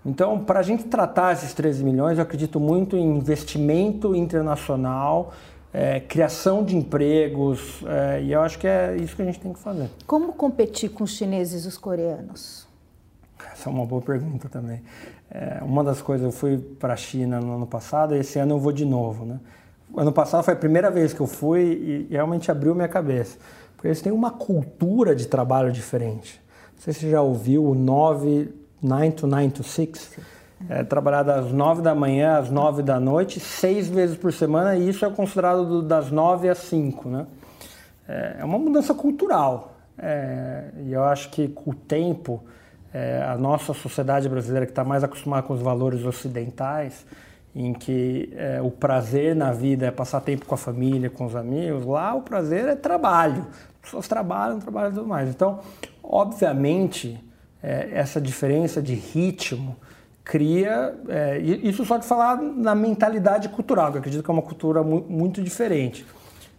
Então, 0.04 0.38
para 0.38 0.60
a 0.60 0.62
gente 0.62 0.84
tratar 0.84 1.32
esses 1.32 1.54
13 1.54 1.82
milhões, 1.82 2.18
eu 2.18 2.22
acredito 2.22 2.60
muito 2.60 2.96
em 2.96 3.16
investimento 3.16 4.14
internacional, 4.14 5.32
é, 5.72 5.98
criação 6.00 6.62
de 6.62 6.76
empregos, 6.76 7.82
é, 7.86 8.22
e 8.22 8.32
eu 8.32 8.42
acho 8.42 8.58
que 8.58 8.66
é 8.66 8.96
isso 8.96 9.16
que 9.16 9.22
a 9.22 9.24
gente 9.24 9.40
tem 9.40 9.52
que 9.52 9.58
fazer. 9.58 9.88
Como 10.06 10.32
competir 10.34 10.90
com 10.90 11.04
os 11.04 11.12
chineses 11.12 11.64
e 11.64 11.68
os 11.68 11.78
coreanos? 11.78 12.66
Essa 13.52 13.70
é 13.70 13.72
uma 13.72 13.86
boa 13.86 14.02
pergunta 14.02 14.48
também. 14.48 14.82
É, 15.30 15.58
uma 15.62 15.82
das 15.82 16.02
coisas, 16.02 16.24
eu 16.24 16.32
fui 16.32 16.58
para 16.58 16.92
a 16.92 16.96
China 16.96 17.40
no 17.40 17.56
ano 17.56 17.66
passado, 17.66 18.14
e 18.14 18.18
esse 18.18 18.38
ano 18.38 18.52
eu 18.52 18.58
vou 18.58 18.72
de 18.72 18.84
novo, 18.84 19.24
né? 19.24 19.40
ano 19.96 20.12
passado 20.12 20.42
foi 20.42 20.54
a 20.54 20.56
primeira 20.56 20.90
vez 20.90 21.12
que 21.12 21.20
eu 21.20 21.26
fui 21.26 22.06
e 22.10 22.12
realmente 22.12 22.50
abriu 22.50 22.74
minha 22.74 22.88
cabeça. 22.88 23.38
Porque 23.76 23.88
eles 23.88 24.00
têm 24.00 24.12
uma 24.12 24.30
cultura 24.30 25.14
de 25.14 25.26
trabalho 25.26 25.70
diferente. 25.70 26.40
Não 26.74 26.82
sei 26.82 26.92
se 26.92 27.00
você 27.00 27.10
já 27.10 27.22
ouviu 27.22 27.64
o 27.64 27.74
9, 27.74 28.52
9 28.84 29.10
to 29.12 29.26
9 29.26 29.50
to 29.50 29.62
6. 29.62 30.18
É, 30.68 30.82
trabalhar 30.82 31.22
das 31.22 31.52
9 31.52 31.82
da 31.82 31.94
manhã 31.94 32.38
às 32.38 32.50
9 32.50 32.82
da 32.82 32.98
noite, 32.98 33.38
seis 33.40 33.88
vezes 33.88 34.16
por 34.16 34.32
semana, 34.32 34.76
e 34.76 34.88
isso 34.88 35.04
é 35.04 35.10
considerado 35.10 35.66
do, 35.66 35.82
das 35.82 36.10
9 36.10 36.48
às 36.48 36.58
5. 36.58 37.08
Né? 37.08 37.26
É, 38.08 38.36
é 38.40 38.44
uma 38.44 38.58
mudança 38.58 38.94
cultural. 38.94 39.74
É, 39.98 40.70
e 40.86 40.92
eu 40.92 41.04
acho 41.04 41.30
que 41.30 41.48
com 41.48 41.70
o 41.70 41.74
tempo, 41.74 42.42
é, 42.92 43.22
a 43.22 43.36
nossa 43.36 43.74
sociedade 43.74 44.28
brasileira, 44.28 44.64
que 44.66 44.72
está 44.72 44.84
mais 44.84 45.04
acostumada 45.04 45.42
com 45.42 45.54
os 45.54 45.60
valores 45.60 46.04
ocidentais, 46.04 47.04
em 47.54 47.72
que 47.72 48.32
é, 48.34 48.60
o 48.60 48.70
prazer 48.70 49.36
na 49.36 49.52
vida 49.52 49.86
é 49.86 49.90
passar 49.90 50.20
tempo 50.20 50.44
com 50.46 50.54
a 50.54 50.58
família, 50.58 51.08
com 51.08 51.26
os 51.26 51.36
amigos, 51.36 51.84
lá 51.86 52.14
o 52.14 52.22
prazer 52.22 52.66
é 52.66 52.74
trabalho. 52.74 53.46
As 53.76 53.90
pessoas 53.90 54.08
trabalham, 54.08 54.58
trabalham 54.58 54.90
e 54.90 54.94
tudo 54.94 55.06
mais. 55.06 55.28
Então, 55.28 55.60
obviamente, 56.02 57.22
é, 57.64 57.88
essa 57.92 58.20
diferença 58.20 58.82
de 58.82 58.94
ritmo 58.94 59.76
cria. 60.22 60.94
É, 61.08 61.38
isso 61.38 61.82
só 61.86 61.96
de 61.96 62.04
falar 62.04 62.36
na 62.36 62.74
mentalidade 62.74 63.48
cultural, 63.48 63.90
que 63.90 63.96
eu 63.96 64.00
acredito 64.00 64.22
que 64.22 64.30
é 64.30 64.34
uma 64.34 64.42
cultura 64.42 64.82
mu 64.82 65.00
muito 65.08 65.42
diferente. 65.42 66.04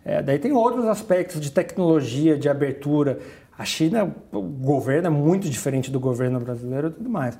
É, 0.03 0.23
daí 0.23 0.39
tem 0.39 0.51
outros 0.51 0.85
aspectos 0.85 1.39
de 1.39 1.51
tecnologia, 1.51 2.37
de 2.37 2.49
abertura. 2.49 3.19
A 3.57 3.63
China, 3.63 4.13
o 4.31 4.41
governo 4.41 5.07
é 5.07 5.09
muito 5.11 5.47
diferente 5.47 5.91
do 5.91 5.99
governo 5.99 6.39
brasileiro 6.39 6.87
e 6.87 6.91
tudo 6.91 7.09
mais. 7.09 7.37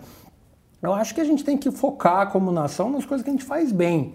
Eu 0.82 0.94
acho 0.94 1.16
que 1.16 1.22
a 1.22 1.26
gente 1.26 1.44
tem 1.44 1.58
que 1.58 1.72
focar 1.72 2.32
como 2.32 2.52
nação 2.52 2.92
nas 2.92 3.06
coisas 3.06 3.24
que 3.24 3.30
a 3.30 3.34
gente 3.34 3.44
faz 3.44 3.72
bem 3.72 4.14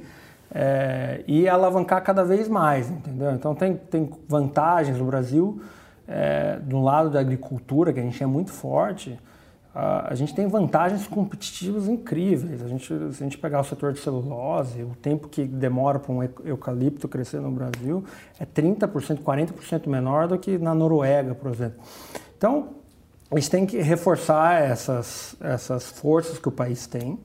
é, 0.54 1.22
e 1.26 1.48
alavancar 1.48 2.02
cada 2.02 2.24
vez 2.24 2.48
mais, 2.48 2.88
entendeu? 2.88 3.32
Então 3.32 3.54
tem, 3.54 3.74
tem 3.74 4.08
vantagens 4.28 4.96
no 4.96 5.04
Brasil, 5.04 5.60
é, 6.06 6.58
do 6.60 6.80
lado 6.80 7.10
da 7.10 7.18
agricultura, 7.18 7.92
que 7.92 7.98
a 7.98 8.02
gente 8.02 8.22
é 8.22 8.26
muito 8.26 8.52
forte, 8.52 9.18
a, 9.74 10.14
gente 10.14 10.34
tem 10.34 10.48
vantagens 10.48 11.06
competitivas 11.06 11.86
incríveis. 11.86 12.62
A 12.62 12.68
gente, 12.68 12.86
se 12.86 13.22
a 13.22 13.24
gente 13.24 13.38
pegar 13.38 13.60
o 13.60 13.64
setor 13.64 13.92
de 13.92 14.00
celulose, 14.00 14.82
o 14.82 14.96
tempo 15.00 15.28
que 15.28 15.44
demora 15.44 15.98
para 15.98 16.12
um 16.12 16.22
eucalipto 16.44 17.06
crescer 17.06 17.40
no 17.40 17.50
Brasil 17.52 18.04
é 18.38 18.44
30%, 18.44 19.22
40% 19.22 19.86
menor 19.86 20.26
do 20.26 20.38
que 20.38 20.58
na 20.58 20.74
Noruega, 20.74 21.34
por 21.34 21.52
exemplo. 21.52 21.80
Então, 22.36 22.70
a 23.30 23.38
gente 23.38 23.50
tem 23.50 23.64
que 23.64 23.78
reforçar 23.78 24.60
essas, 24.60 25.36
essas 25.40 25.86
forças 25.86 26.38
que 26.38 26.48
o 26.48 26.52
país 26.52 26.88
tem 26.88 27.16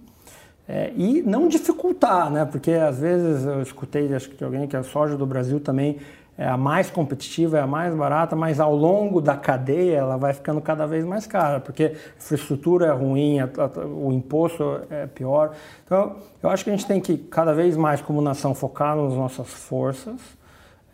é, 0.68 0.92
e 0.96 1.24
não 1.24 1.48
dificultar, 1.48 2.30
né? 2.30 2.46
Porque 2.46 2.72
às 2.72 3.00
vezes 3.00 3.44
eu 3.46 3.62
escutei 3.62 4.14
acho 4.14 4.30
que 4.30 4.36
de 4.36 4.44
alguém 4.44 4.68
que 4.68 4.78
a 4.78 4.84
soja 4.84 5.18
do 5.18 5.26
Brasil 5.26 5.60
também 5.60 5.98
é 6.38 6.48
a 6.48 6.58
mais 6.58 6.90
competitiva, 6.90 7.58
é 7.58 7.62
a 7.62 7.68
mais 7.68 7.96
barata, 7.96 8.36
mas 8.36 8.60
ao 8.60 8.76
longo 8.76 9.22
da 9.22 9.38
cadeia 9.38 9.98
ela 9.98 10.18
vai 10.18 10.34
ficando 10.34 10.60
cada 10.60 10.86
vez 10.86 11.06
mais 11.06 11.26
cara, 11.26 11.60
porque 11.60 11.84
a 11.84 11.92
infraestrutura 12.18 12.88
é 12.88 12.92
ruim, 12.92 13.40
a, 13.40 13.46
a, 13.46 13.86
o 13.86 14.12
imposto 14.12 14.82
é 14.90 15.06
pior. 15.08 15.54
Então, 15.86 16.18
eu 16.44 16.50
acho 16.50 16.64
que 16.64 16.70
a 16.70 16.74
gente 16.74 16.86
tem 16.86 17.00
que 17.00 17.18
cada 17.18 17.54
vez 17.54 17.78
mais, 17.78 18.02
como 18.02 18.22
nação, 18.22 18.54
focar 18.54 18.98
nas 18.98 19.14
nossas 19.14 19.48
forças 19.48 20.20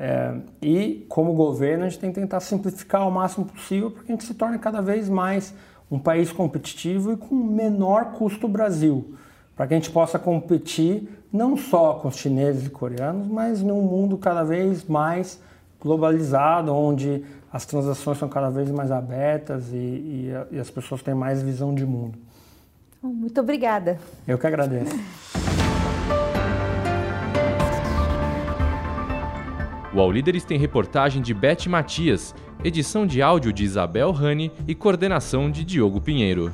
é, 0.04 0.34
e, 0.62 1.06
como 1.08 1.34
governo, 1.34 1.86
a 1.86 1.90
gente 1.90 2.00
tem 2.00 2.12
que 2.12 2.20
tentar 2.20 2.40
simplificar 2.40 3.08
o 3.08 3.12
máximo 3.12 3.46
possível 3.46 3.92
para 3.92 4.04
que 4.04 4.12
a 4.12 4.16
gente 4.16 4.26
se 4.26 4.34
torne 4.34 4.58
cada 4.58 4.82
vez 4.82 5.08
mais 5.08 5.54
um 5.92 6.00
país 6.00 6.32
competitivo 6.32 7.14
e 7.14 7.18
com 7.18 7.36
menor 7.36 8.14
custo 8.14 8.48
Brasil, 8.48 9.14
para 9.56 9.68
que 9.68 9.74
a 9.76 9.78
gente 9.78 9.92
possa 9.92 10.18
competir 10.18 11.08
não 11.32 11.56
só 11.56 11.94
com 11.94 12.10
os 12.10 12.18
chineses 12.18 12.66
e 12.66 12.70
coreanos, 12.70 13.28
mas 13.28 13.62
num 13.62 13.82
mundo 13.82 14.18
cada 14.18 14.44
vez 14.44 14.86
mais 14.86 15.40
globalizado, 15.80 16.74
onde 16.74 17.24
as 17.52 17.66
transações 17.66 18.18
são 18.18 18.30
cada 18.30 18.50
vez 18.50 18.70
mais 18.70 18.92
abertas 18.92 19.72
e, 19.72 19.76
e, 19.76 20.34
e 20.52 20.60
as 20.60 20.70
pessoas 20.70 21.02
têm 21.02 21.14
mais 21.14 21.42
visão 21.42 21.74
de 21.74 21.86
mundo. 21.86 22.18
Muito 23.02 23.42
obrigada. 23.42 24.00
Eu 24.28 24.38
que 24.38 24.46
agradeço. 24.46 24.96
O 29.94 30.00
All 30.00 30.12
Líderes 30.12 30.46
tem 30.46 30.58
reportagem 30.58 31.22
de 31.22 31.34
Beth 31.34 31.68
Matias, 31.68 32.34
edição 32.64 33.06
de 33.06 33.22
áudio 33.22 33.52
de 33.52 33.64
Isabel 33.64 34.12
Rani 34.12 34.52
e 34.66 34.74
coordenação 34.74 35.52
de 35.52 35.66
Diogo 35.66 36.00
Pinheiro. 36.00 36.52